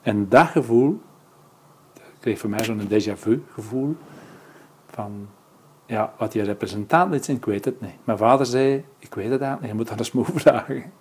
En 0.01 0.29
dat 0.29 0.47
gevoel, 0.47 1.01
dat 1.93 2.03
kreeg 2.19 2.39
voor 2.39 2.49
mij 2.49 2.63
zo'n 2.63 2.87
déjà 2.89 3.13
vu 3.17 3.43
gevoel, 3.53 3.95
van, 4.87 5.27
ja, 5.85 6.13
wat 6.17 6.31
die 6.31 6.43
representant 6.43 7.13
is, 7.13 7.29
ik 7.29 7.45
weet 7.45 7.65
het 7.65 7.81
niet. 7.81 7.95
Mijn 8.03 8.17
vader 8.17 8.45
zei, 8.45 8.85
ik 8.99 9.13
weet 9.13 9.29
het 9.29 9.41
eigenlijk 9.41 9.61
niet, 9.61 9.71
je 9.71 9.77
moet 9.77 9.91
aan 9.91 9.97
een 9.97 10.05
smoe 10.05 10.25
vragen. 10.41 10.91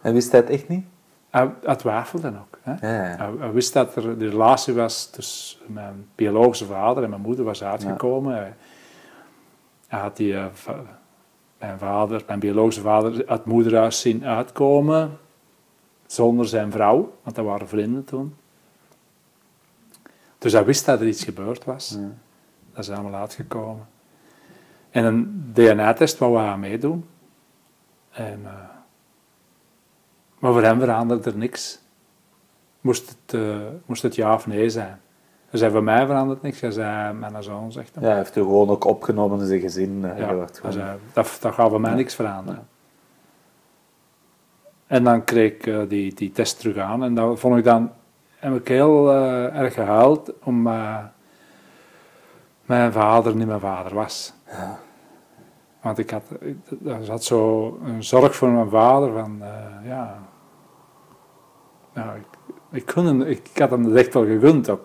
En 0.00 0.12
wist 0.12 0.32
hij 0.32 0.40
het 0.40 0.50
echt 0.50 0.68
niet? 0.68 0.84
Hij, 1.30 1.50
hij 1.62 1.76
twijfelde 1.76 2.28
ook. 2.28 2.58
Hè? 2.62 2.70
Ja, 2.70 3.08
ja. 3.08 3.16
Hij, 3.16 3.30
hij 3.38 3.52
wist 3.52 3.72
dat 3.72 3.96
er 3.96 4.18
de 4.18 4.28
relatie 4.28 4.74
was 4.74 5.06
tussen 5.06 5.60
mijn 5.66 6.06
biologische 6.14 6.66
vader 6.66 7.02
en 7.02 7.10
mijn 7.10 7.22
moeder 7.22 7.44
was 7.44 7.64
uitgekomen. 7.64 8.34
Hij, 8.34 8.54
hij 9.86 10.00
had 10.00 10.16
die, 10.16 10.36
eh, 10.36 10.46
mijn 11.58 11.78
vader, 11.78 12.22
mijn 12.26 12.38
biologische 12.38 12.80
vader, 12.80 13.12
uit 13.12 13.28
het 13.28 13.44
moederhuis 13.44 14.00
zien 14.00 14.24
uitkomen 14.24 15.18
zonder 16.06 16.46
zijn 16.46 16.72
vrouw, 16.72 17.12
want 17.22 17.36
dat 17.36 17.44
waren 17.44 17.68
vrienden 17.68 18.04
toen. 18.04 18.34
Dus 20.38 20.52
hij 20.52 20.64
wist 20.64 20.86
dat 20.86 21.00
er 21.00 21.06
iets 21.06 21.24
gebeurd 21.24 21.64
was. 21.64 21.96
Ja. 21.98 22.12
Dat 22.74 22.84
is 22.84 22.90
allemaal 22.90 23.20
uitgekomen. 23.20 23.86
En 24.90 25.04
een 25.04 25.50
DNA-test 25.54 26.18
wou 26.18 26.38
hij 26.38 26.46
aan 26.48 26.60
meedoen. 26.60 27.08
En, 28.10 28.40
eh, 28.44 28.52
maar 30.38 30.52
voor 30.52 30.62
hem 30.62 30.80
veranderde 30.80 31.30
er 31.30 31.36
niks. 31.36 31.80
Moest 32.80 33.08
het, 33.08 33.40
eh, 33.40 33.58
moest 33.86 34.02
het 34.02 34.14
ja 34.14 34.34
of 34.34 34.46
nee 34.46 34.70
zijn. 34.70 35.00
Hij 35.48 35.58
zei, 35.58 35.72
voor 35.72 35.82
mij 35.82 36.06
verandert 36.06 36.42
niks. 36.42 36.60
Hij 36.60 36.70
zei, 36.70 37.12
mijn 37.12 37.42
zoon 37.42 37.72
zegt 37.72 37.94
hem. 37.94 38.02
Ja, 38.02 38.08
hij 38.08 38.18
heeft 38.18 38.36
u 38.36 38.40
gewoon 38.40 38.68
ook 38.68 38.84
opgenomen 38.84 39.40
in 39.40 39.46
zijn 39.46 39.60
gezin. 39.60 40.00
Ja, 40.00 40.26
gewoon- 40.26 40.48
zei, 40.68 40.98
dat, 41.12 41.38
dat 41.40 41.54
gaat 41.54 41.70
voor 41.70 41.80
mij 41.80 41.94
niks 41.94 42.14
veranderen. 42.14 42.68
En 44.86 45.04
dan 45.04 45.24
kreeg 45.24 45.52
ik 45.52 45.66
eh, 45.66 45.80
die, 45.88 46.14
die 46.14 46.32
test 46.32 46.58
terug 46.58 46.76
aan. 46.76 47.04
En 47.04 47.14
dat 47.14 47.40
vond 47.40 47.56
ik 47.56 47.64
dan, 47.64 47.92
heb 48.36 48.54
ik 48.54 48.68
heel 48.68 49.12
erg 49.52 49.74
gehuild, 49.74 50.32
omdat 50.42 51.00
mijn 52.70 52.92
vader 52.92 53.36
niet 53.36 53.46
mijn 53.46 53.60
vader 53.60 53.94
was. 53.94 54.32
Want 55.80 55.98
ik 55.98 56.10
had, 56.10 56.22
er 56.84 57.04
zat 57.04 57.24
zo 57.24 57.78
een 57.84 58.04
zorg 58.04 58.34
voor 58.36 58.48
mijn 58.48 58.68
vader 58.70 59.12
van, 59.12 59.42
eh, 59.42 59.86
ja... 59.86 60.18
Nou, 61.94 62.18
ik, 62.18 62.24
ik, 62.70 62.86
kon 62.86 63.06
hem- 63.06 63.22
ik, 63.22 63.48
ik 63.52 63.58
had 63.58 63.70
hem 63.70 63.96
echt 63.96 64.14
wel 64.14 64.24
gegund 64.26 64.68
ook. 64.70 64.82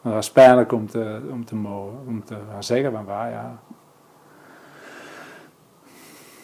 Maar 0.00 0.12
dat 0.12 0.12
was 0.12 0.32
pijnlijk 0.32 0.72
om 0.72 0.86
te, 0.86 1.28
om 1.30 1.44
te, 1.44 1.54
mogen, 1.56 1.98
om 2.06 2.24
te 2.24 2.36
gaan 2.50 2.62
zeggen 2.64 2.92
van, 2.92 3.04
waar, 3.04 3.30
ja... 3.30 3.58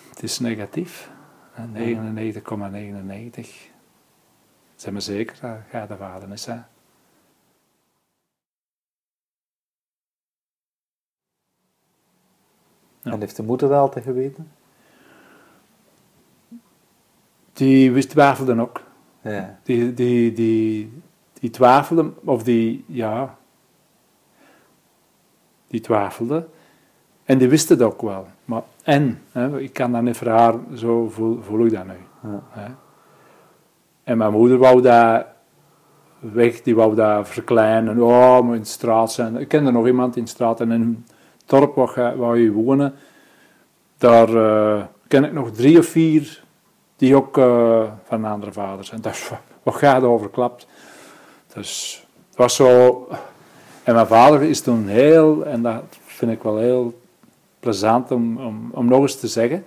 Het 0.08 0.22
is 0.22 0.38
negatief. 0.38 1.10
hè, 1.52 1.64
99,99. 3.42 3.48
Zijn 4.74 4.94
we 4.94 5.00
zeker 5.00 5.36
dat 5.40 5.56
jij 5.72 5.86
de 5.86 5.96
vader 5.96 6.32
is, 6.32 6.46
hè? 6.46 6.56
Ja. 13.04 13.12
En 13.12 13.20
heeft 13.20 13.36
de 13.36 13.42
moeder 13.42 13.68
dat 13.68 13.78
altijd 13.78 14.04
geweten? 14.04 14.50
Die 17.52 17.92
wist 17.92 18.10
twijfelden 18.10 18.60
ook. 18.60 18.80
Ja. 19.20 19.58
Die, 19.62 19.94
die, 19.94 20.32
die, 20.32 21.02
die 21.32 21.50
twijfelden, 21.50 22.14
of 22.24 22.42
die, 22.42 22.84
ja, 22.86 23.36
die 25.66 25.80
twijfelden. 25.80 26.48
En 27.24 27.38
die 27.38 27.48
wisten 27.48 27.76
het 27.76 27.86
ook 27.86 28.02
wel. 28.02 28.26
Maar, 28.44 28.62
en, 28.82 29.20
hè, 29.32 29.60
ik 29.60 29.72
kan 29.72 29.92
dat 29.92 30.02
niet 30.02 30.16
voor 30.16 30.28
haar, 30.28 30.54
zo 30.74 31.08
voel, 31.08 31.42
voel 31.42 31.66
ik 31.66 31.72
dat 31.72 31.86
nu. 31.86 31.92
Ja. 32.22 32.42
Hè. 32.48 32.72
En 34.04 34.18
mijn 34.18 34.32
moeder 34.32 34.58
wou 34.58 34.82
dat 34.82 35.26
weg, 36.18 36.62
die 36.62 36.74
wou 36.74 36.94
dat 36.94 37.28
verkleinen. 37.28 38.02
Oh, 38.02 38.40
moet 38.40 38.54
in 38.54 38.60
de 38.60 38.66
straat 38.66 39.12
zijn. 39.12 39.36
Ik 39.36 39.48
kende 39.48 39.70
nog 39.70 39.86
iemand 39.86 40.16
in 40.16 40.24
de 40.24 40.30
straat 40.30 40.60
en 40.60 41.06
dorp 41.46 41.74
waar, 41.74 42.38
je- 42.38 42.52
wonen. 42.52 42.94
Daar 43.98 44.28
eh, 44.34 44.84
ken 45.08 45.24
ik 45.24 45.32
nog 45.32 45.50
drie 45.50 45.78
of 45.78 45.86
vier 45.86 46.42
die 46.96 47.16
ook 47.16 47.38
eh, 47.38 47.82
van 48.04 48.24
andere 48.24 48.52
vaders 48.52 48.88
zijn. 48.88 49.00
Dat 49.08 49.32
wat 49.62 49.74
gaat 49.74 50.02
overklapt. 50.02 50.66
Dus 51.54 52.04
het 52.28 52.36
was 52.36 52.54
zo. 52.56 53.08
En 53.82 53.94
mijn 53.94 54.06
vader 54.06 54.42
is 54.42 54.60
toen 54.60 54.88
heel, 54.88 55.44
en 55.44 55.62
dat 55.62 55.82
vind 56.04 56.30
ik 56.30 56.42
wel 56.42 56.58
heel 56.58 57.00
plezant 57.60 58.10
om, 58.10 58.38
om, 58.38 58.70
om 58.72 58.86
nog 58.86 59.00
eens 59.00 59.20
te 59.20 59.28
zeggen. 59.28 59.64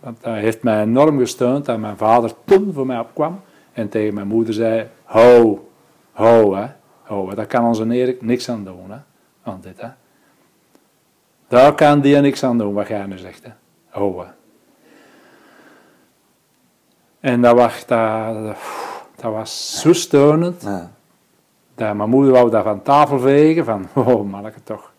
Want 0.00 0.18
hij 0.20 0.40
heeft 0.40 0.62
mij 0.62 0.82
enorm 0.82 1.18
gesteund 1.18 1.64
dat 1.64 1.78
mijn 1.78 1.96
vader 1.96 2.32
toen 2.44 2.72
voor 2.72 2.86
mij 2.86 2.98
opkwam 2.98 3.40
en 3.72 3.88
tegen 3.88 4.14
mijn 4.14 4.26
moeder 4.26 4.54
zei: 4.54 4.88
Hou, 5.04 5.58
hou, 6.12 6.56
hè, 6.56 6.66
hè. 7.02 7.34
daar 7.34 7.46
kan 7.46 7.64
onze 7.64 7.90
Erik 7.90 8.22
niks 8.22 8.48
aan 8.48 8.64
doen, 8.64 8.90
hè, 8.90 9.52
dit, 9.60 9.80
hè. 9.80 9.88
Daar 11.52 11.74
kan 11.74 12.00
die 12.00 12.16
niks 12.16 12.42
aan 12.44 12.58
doen, 12.58 12.74
wat 12.74 12.88
jij 12.88 13.06
nu 13.06 13.18
zegt, 13.18 13.44
hè. 13.44 13.50
En 17.20 17.40
dat 17.40 17.56
was, 17.56 17.86
dat, 17.86 18.56
dat 19.16 19.32
was 19.32 19.80
zo 19.80 19.92
steunend, 19.92 20.62
Ja. 20.62 20.90
dat 21.74 21.94
mijn 21.94 22.08
moeder 22.08 22.32
wou 22.32 22.50
dat 22.50 22.64
van 22.64 22.82
tafel 22.82 23.18
vegen, 23.18 23.64
van, 23.64 23.88
oh, 24.04 24.30
manneke 24.30 24.62
toch. 24.62 24.92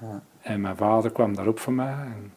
Ja. 0.00 0.22
En 0.40 0.60
mijn 0.60 0.76
vader 0.76 1.10
kwam 1.10 1.34
daarop 1.34 1.58
voor 1.58 1.72
mij. 1.72 1.92
En 1.92 2.32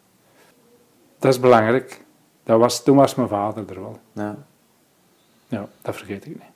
dat 1.19 1.33
is 1.33 1.39
belangrijk. 1.39 2.05
Dat 2.43 2.59
was, 2.59 2.83
toen 2.83 2.95
was 2.95 3.15
mijn 3.15 3.27
vader 3.29 3.69
er 3.69 3.81
wel. 3.81 3.99
Ja. 4.11 4.35
Ja, 5.47 5.67
dat 5.81 5.95
vergeet 5.95 6.25
ik 6.25 6.33
niet. 6.33 6.54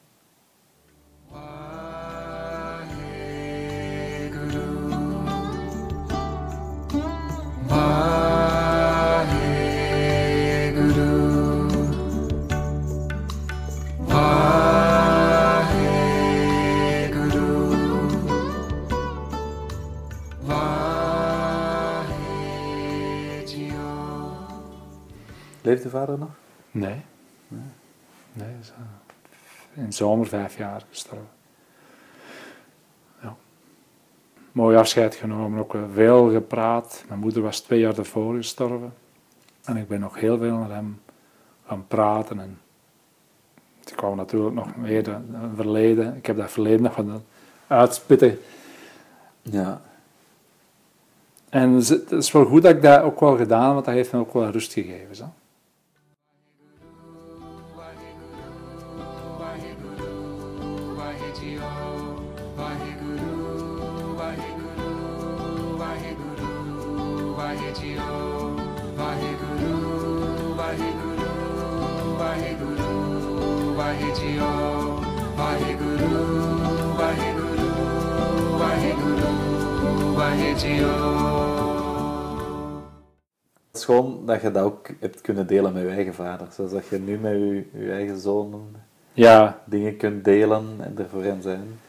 Leeft 25.69 25.83
de 25.83 25.89
vader 25.89 26.17
nog? 26.17 26.29
Nee. 26.71 27.01
Nee, 28.33 28.55
is 28.61 28.69
eh, 28.71 28.77
in 29.73 29.85
de 29.85 29.91
zomer 29.91 30.27
vijf 30.27 30.57
jaar 30.57 30.85
gestorven. 30.89 31.29
Ja. 33.21 33.35
Mooi 34.51 34.77
afscheid 34.77 35.15
genomen, 35.15 35.59
ook 35.59 35.75
veel 35.93 36.31
gepraat. 36.31 37.03
Mijn 37.07 37.19
moeder 37.19 37.41
was 37.41 37.59
twee 37.59 37.79
jaar 37.79 37.93
daarvoor 37.93 38.35
gestorven. 38.35 38.93
En 39.63 39.77
ik 39.77 39.87
ben 39.87 39.99
nog 39.99 40.19
heel 40.19 40.37
veel 40.37 40.57
met 40.57 40.69
hem 40.69 41.01
gaan 41.65 41.87
praten. 41.87 42.39
En 42.39 42.59
ik 43.85 43.95
kwam 43.95 44.15
natuurlijk 44.15 44.55
nog 44.55 44.75
meer 44.75 45.07
een 45.07 45.51
verleden. 45.55 46.15
Ik 46.15 46.25
heb 46.25 46.37
dat 46.37 46.51
verleden 46.51 46.81
nog 46.81 46.93
van 46.93 47.23
uitspitten. 47.67 48.39
Ja. 49.41 49.81
En 51.49 51.73
het 51.73 52.11
is 52.11 52.31
wel 52.31 52.45
goed 52.45 52.61
dat 52.61 52.75
ik 52.75 52.81
dat 52.81 53.01
ook 53.01 53.19
wel 53.19 53.37
gedaan 53.37 53.63
heb, 53.63 53.73
want 53.73 53.85
dat 53.85 53.93
heeft 53.93 54.11
me 54.11 54.19
ook 54.19 54.33
wel 54.33 54.49
rust 54.49 54.73
gegeven. 54.73 55.15
Zo. 55.15 55.25
Het 83.71 83.77
is 83.77 83.85
gewoon 83.85 84.25
dat 84.25 84.41
je 84.41 84.51
dat 84.51 84.63
ook 84.63 84.87
hebt 84.99 85.21
kunnen 85.21 85.47
delen 85.47 85.73
met 85.73 85.81
je 85.81 85.89
eigen 85.89 86.13
vader. 86.13 86.47
Zoals 86.51 86.71
dat 86.71 86.87
je 86.87 86.99
nu 86.99 87.17
met 87.17 87.31
je, 87.31 87.65
je 87.73 87.91
eigen 87.91 88.19
zoon 88.19 88.61
Ja, 89.13 89.59
dingen 89.65 89.97
kunt 89.97 90.23
delen 90.23 90.65
en 90.79 90.97
er 90.97 91.09
voor 91.09 91.23
hen 91.23 91.41
zijn. 91.41 91.79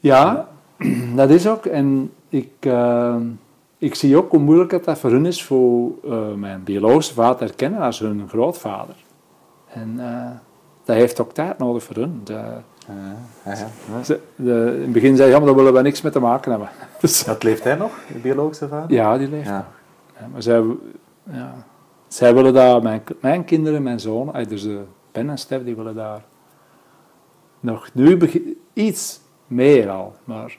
Ja, 0.00 0.48
dat 1.16 1.30
is 1.30 1.48
ook. 1.48 1.66
En 1.66 2.12
ik, 2.28 2.52
eh, 2.60 3.16
ik 3.78 3.94
zie 3.94 4.16
ook 4.16 4.30
hoe 4.30 4.40
moeilijk 4.40 4.70
het 4.70 4.84
dat 4.84 4.98
voor 4.98 5.10
hun 5.10 5.26
is 5.26 5.44
voor 5.44 5.90
eh, 6.04 6.32
mijn 6.32 6.64
biologische 6.64 7.14
vader 7.14 7.36
te 7.38 7.44
herkennen 7.44 7.80
als 7.80 7.98
hun 7.98 8.28
grootvader. 8.28 8.96
En 9.72 9.94
eh, 9.98 10.30
dat 10.88 10.96
heeft 10.96 11.20
ook 11.20 11.32
tijd 11.32 11.58
nodig 11.58 11.82
voor 11.82 11.96
hun. 11.96 12.20
De, 12.24 12.32
Ja, 12.32 13.16
ja, 13.44 13.68
ja. 13.92 14.02
ze- 14.02 14.20
de, 14.36 14.72
in 14.76 14.82
het 14.82 14.92
begin 14.92 15.16
zei 15.16 15.28
je, 15.28 15.32
ja, 15.34 15.38
maar 15.38 15.46
daar 15.48 15.56
willen 15.56 15.72
we 15.72 15.80
niks 15.82 16.02
mee 16.02 16.12
te 16.12 16.20
maken 16.20 16.50
hebben. 16.50 16.68
Dus, 17.00 17.24
Dat 17.24 17.42
leeft 17.42 17.64
hij 17.64 17.74
nog, 17.74 17.92
je 18.12 18.18
biologische 18.18 18.68
vader? 18.68 18.92
ja, 18.96 19.18
die 19.18 19.28
leeft. 19.28 19.46
Ja. 19.48 19.68
Ja, 20.20 20.26
maar 20.32 20.42
zij, 20.42 20.62
ja, 21.30 21.54
zij 22.06 22.34
willen 22.34 22.54
daar, 22.54 22.82
mijn, 22.82 23.02
mijn 23.20 23.44
kinderen, 23.44 23.82
mijn 23.82 24.00
zoon, 24.00 24.34
eh, 24.34 24.46
dus 24.48 24.62
de 24.62 24.84
Ben 25.12 25.30
en 25.30 25.38
Stef, 25.38 25.64
die 25.64 25.76
willen 25.76 25.94
daar 25.94 26.24
nog 27.60 27.88
nu 27.94 28.18
iets 28.72 29.20
meer 29.46 29.90
al, 29.90 30.14
maar 30.24 30.58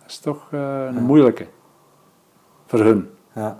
dat 0.00 0.10
is 0.10 0.18
toch 0.18 0.48
eh, 0.52 0.84
een 0.84 1.02
moeilijke 1.02 1.46
voor 2.66 2.78
hun. 2.80 3.10
Ja. 3.34 3.58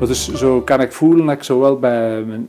Maar 0.00 0.08
dus 0.08 0.32
zo 0.34 0.60
kan 0.60 0.80
ik 0.80 0.92
voelen 0.92 1.26
dat 1.26 1.34
ik 1.36 1.42
zowel 1.42 1.78
bij 1.78 2.22
mijn, 2.22 2.48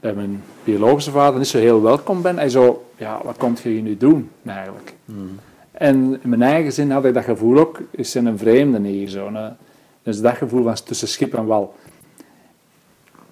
bij 0.00 0.14
mijn 0.14 0.42
biologische 0.64 1.10
vader 1.10 1.38
niet 1.38 1.48
zo 1.48 1.58
heel 1.58 1.82
welkom 1.82 2.22
ben. 2.22 2.38
En 2.38 2.50
zo, 2.50 2.84
ja, 2.96 3.20
wat 3.24 3.36
komt 3.36 3.60
je 3.60 3.68
hier 3.68 3.82
nu 3.82 3.96
doen, 3.96 4.30
eigenlijk? 4.46 4.94
En 5.70 6.18
in 6.22 6.28
mijn 6.28 6.42
eigen 6.42 6.72
zin 6.72 6.90
had 6.90 7.04
ik 7.04 7.14
dat 7.14 7.24
gevoel 7.24 7.58
ook, 7.58 7.80
is 7.90 8.14
er 8.14 8.26
een 8.26 8.38
vreemde 8.38 8.88
hier 8.88 9.08
zo. 9.08 9.30
Dus 10.02 10.20
dat 10.20 10.36
gevoel 10.36 10.62
van 10.62 10.74
tussen 10.74 11.08
schip 11.08 11.34
en 11.34 11.46
wal. 11.46 11.74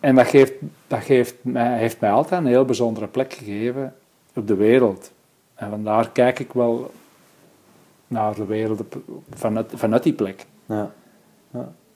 En 0.00 0.14
dat, 0.14 0.26
geeft, 0.26 0.52
dat 0.86 1.02
geeft 1.02 1.34
mij, 1.42 1.78
heeft 1.78 2.00
mij 2.00 2.10
altijd 2.10 2.40
een 2.40 2.46
heel 2.46 2.64
bijzondere 2.64 3.06
plek 3.06 3.32
gegeven 3.32 3.94
op 4.34 4.46
de 4.46 4.54
wereld. 4.54 5.12
En 5.54 5.70
vandaar 5.70 6.10
kijk 6.10 6.38
ik 6.38 6.52
wel 6.52 6.90
naar 8.06 8.34
de 8.34 8.44
wereld 8.44 8.80
op- 8.80 9.02
vanuit, 9.34 9.72
vanuit 9.74 10.02
die 10.02 10.12
plek. 10.12 10.46
Ja. 10.66 10.90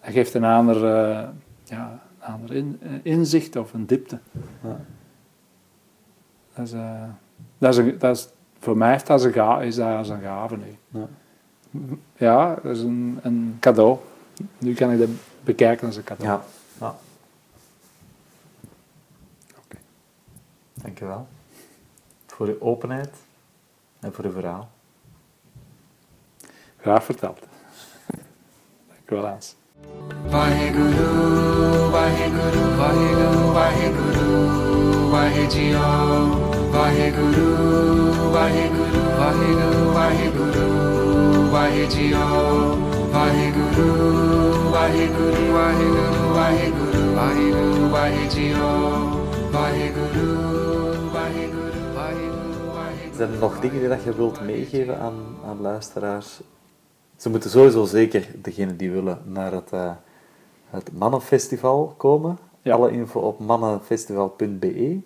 Dat 0.00 0.12
geeft 0.12 0.34
een 0.34 0.44
ander, 0.44 0.76
eh, 0.76 1.28
ja, 1.64 2.00
een 2.20 2.26
ander 2.32 2.52
in- 2.56 2.78
eh, 2.82 2.90
inzicht 3.02 3.56
of 3.56 3.72
een 3.72 3.86
diepte. 3.86 4.18
Ja. 4.62 4.80
Dat 6.54 6.66
is, 6.66 6.72
eh, 6.72 7.02
dat 7.58 7.72
is, 7.72 7.76
een, 7.78 7.98
dat 7.98 8.16
is, 8.16 8.28
voor 8.58 8.76
mij 8.76 8.90
heeft 8.90 9.06
dat 9.06 9.24
een 9.24 9.32
ga, 9.32 9.60
is 9.62 9.74
dat 9.74 9.96
als 9.96 10.08
een 10.08 10.20
gave 10.20 10.56
nu. 10.56 10.76
Ja. 10.88 11.08
Ja, 12.16 12.54
dat 12.54 12.76
is 12.76 12.82
een, 12.82 13.18
een 13.22 13.56
cadeau. 13.60 13.98
Nu 14.58 14.74
kan 14.74 14.90
ik 14.90 14.98
dat 14.98 15.08
bekijken 15.44 15.86
als 15.86 15.96
een 15.96 16.04
cadeau. 16.04 16.30
Ja. 16.32 16.44
ja. 16.80 16.94
Dankjewel. 20.74 21.26
Voor 22.26 22.46
uw 22.46 22.60
openheid 22.60 23.10
en 24.00 24.12
voor 24.12 24.24
uw 24.24 24.30
verhaal. 24.30 24.68
Graag 26.76 27.04
verteld. 27.04 27.38
Dankjewel, 28.88 29.26
Hans. 29.26 29.56
Waheguru 30.33 31.07
ਵਾਹਿਗੁਰੂ 31.91 32.61
ਵਾਹਿਗੁਰੂ 32.77 33.51
ਵਾਹਿਗੁਰੂ 33.53 34.29
ਵਾਹਿਜੀਓ 35.11 35.81
ਵਾਹਿਗੁਰੂ 36.73 37.47
ਵਾਹਿਗੁਰੂ 38.33 39.01
ਵਾਹਿਗੁਰੂ 39.13 39.91
ਵਾਹਿਗੁਰੂ 39.93 40.65
ਵਾਹਿਜੀਓ 41.53 42.23
ਵਾਹਿਗੁਰੂ 43.13 43.91
ਵਾਹਿਗੁਰੂ 44.73 45.51
ਵਾਹਿਗੁਰੂ 45.53 46.33
ਵਾਹਿਗੁਰੂ 46.33 47.13
ਵਾਹਿਗੁਰੂ 47.15 47.89
ਵਾਹਿਜੀਓ 47.93 48.71
ਵਾਹਿਗੁਰੂ 49.53 50.31
ਵਾਹਿਗੁਰੂ 51.11 51.11
ਵਾਹਿਗੁਰੂ 51.11 51.93
Waheguru 51.93 52.43
Zijn 53.17 53.33
er 53.33 53.39
nog 53.39 53.59
dingen 53.61 53.79
die 53.79 53.89
dat 53.89 54.03
je 54.05 54.17
wilt 54.17 54.41
meegeven 54.41 54.99
aan, 54.99 55.17
aan 55.45 55.61
luisteraars? 55.61 56.41
ze 57.18 57.30
moeten 57.30 57.50
sowieso 57.50 57.84
zeker, 57.84 58.28
degenen 58.34 58.76
die 58.76 58.90
willen, 58.90 59.22
naar 59.24 59.52
het, 59.52 59.72
eh, 59.72 59.92
het 60.70 60.92
Mannenfestival 60.92 61.94
komen. 61.96 62.38
Ja. 62.62 62.74
Alle 62.74 62.90
info 62.90 63.20
op 63.20 63.38
mannenfestival.be. 63.38 64.98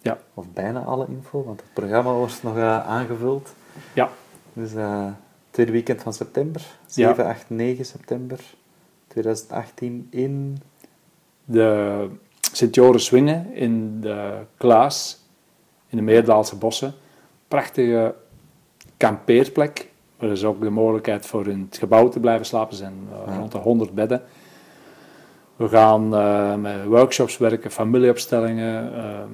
Ja. 0.00 0.18
Of 0.34 0.46
bijna 0.52 0.82
alle 0.82 1.06
info, 1.08 1.44
want 1.44 1.60
het 1.60 1.72
programma 1.72 2.12
wordt 2.12 2.42
nog 2.42 2.56
eh, 2.56 2.86
aangevuld. 2.86 3.54
Ja. 3.92 4.10
Dus 4.52 4.74
eh 4.74 5.06
tweede 5.54 5.72
weekend 5.72 6.02
van 6.02 6.12
september, 6.12 6.60
Ja. 6.60 7.14
7, 7.14 7.24
8, 7.26 7.50
9 7.50 7.84
september 7.84 8.40
2018 9.06 10.06
in... 10.10 10.58
De 11.44 12.08
Sint-Joris 12.52 13.04
Swingen 13.04 13.54
in 13.54 14.00
de 14.00 14.38
Klaas, 14.56 15.24
in 15.88 15.96
de 15.96 16.02
Meerdaalse 16.02 16.56
bossen. 16.56 16.94
Prachtige 17.48 18.14
kampeerplek. 18.96 19.90
Er 20.24 20.30
is 20.30 20.44
ook 20.44 20.60
de 20.60 20.70
mogelijkheid 20.70 21.26
voor 21.26 21.46
in 21.46 21.66
het 21.68 21.78
gebouw 21.78 22.08
te 22.08 22.20
blijven 22.20 22.46
slapen. 22.46 22.70
Er 22.70 22.76
zijn 22.76 23.08
eh, 23.26 23.32
Ja. 23.32 23.38
rond 23.38 23.52
de 23.52 23.58
100 23.58 23.94
bedden. 23.94 24.22
We 25.56 25.68
gaan 25.68 26.14
eh, 26.16 26.54
met 26.54 26.84
workshops 26.84 27.36
werken, 27.38 27.70
familieopstellingen, 27.70 28.94
ehm, 28.94 29.28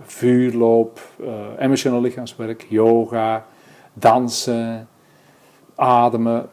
vuurloop, 0.00 1.00
eh, 1.20 1.28
emotioneel 1.58 2.00
lichaamswerk, 2.00 2.66
yoga, 2.68 3.44
dansen, 3.92 4.88
ademen. 5.74 6.48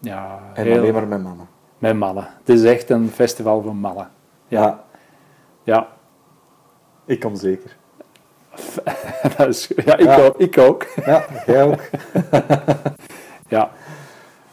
Ja, 0.00 0.38
En 0.54 0.64
heel- 0.64 0.78
alleen 0.78 0.92
maar 0.92 1.06
met 1.08 1.22
mannen. 1.22 1.48
met 1.78 1.96
mannen. 1.96 2.26
Het 2.38 2.48
is 2.48 2.64
echt 2.64 2.90
een 2.90 3.08
festival 3.08 3.62
voor 3.62 3.76
mannen. 3.76 4.10
Ja, 4.48 4.84
ja. 5.62 5.88
ik 7.04 7.20
kom 7.20 7.34
zeker. 7.36 7.76
Dat 9.36 9.48
is, 9.48 9.70
ja, 9.84 9.96
ik, 9.96 10.04
Ja. 10.04 10.16
Ook, 10.16 10.38
ik 10.38 10.58
ook. 10.58 10.86
Ja, 11.04 11.24
jij 11.46 11.64
ook. 11.64 11.80
Ja, 13.48 13.70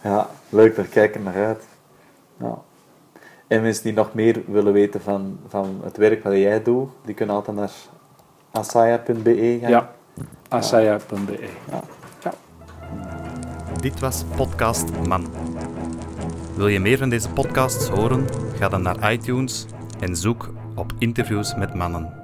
Ja, 0.02 0.30
leuk, 0.50 0.76
daar 0.76 0.86
kijk 0.86 1.16
ik 1.16 1.24
naar 1.24 1.46
uit. 1.46 1.64
Ja. 2.40 2.58
En 3.48 3.62
mensen 3.62 3.84
die 3.84 3.94
nog 3.94 4.14
meer 4.14 4.42
willen 4.48 4.74
weten 4.74 5.02
van, 5.02 5.40
van 5.48 5.82
het 5.84 5.98
werk 5.98 6.24
wat 6.24 6.34
jij 6.34 6.64
doet, 6.64 6.90
die 7.06 7.16
kunnen 7.16 7.36
altijd 7.36 7.58
naar 7.58 7.72
asaya.be 8.52 9.58
gaan. 9.62 9.70
ja. 9.70 9.92
Asaya.be. 10.50 11.50
Dit 13.80 14.00
was 14.00 14.24
Podcast 14.36 14.86
Man. 15.08 15.28
Wil 16.56 16.68
je 16.68 16.80
meer 16.80 16.98
van 16.98 17.10
deze 17.10 17.30
podcasts 17.30 17.88
horen? 17.88 18.28
Ga 18.56 18.70
dan 18.70 18.82
naar 18.82 19.12
iTunes 19.14 19.66
en 20.00 20.16
zoek 20.16 20.50
op 20.76 20.92
interviews 21.00 21.56
met 21.56 21.74
mannen. 21.74 22.23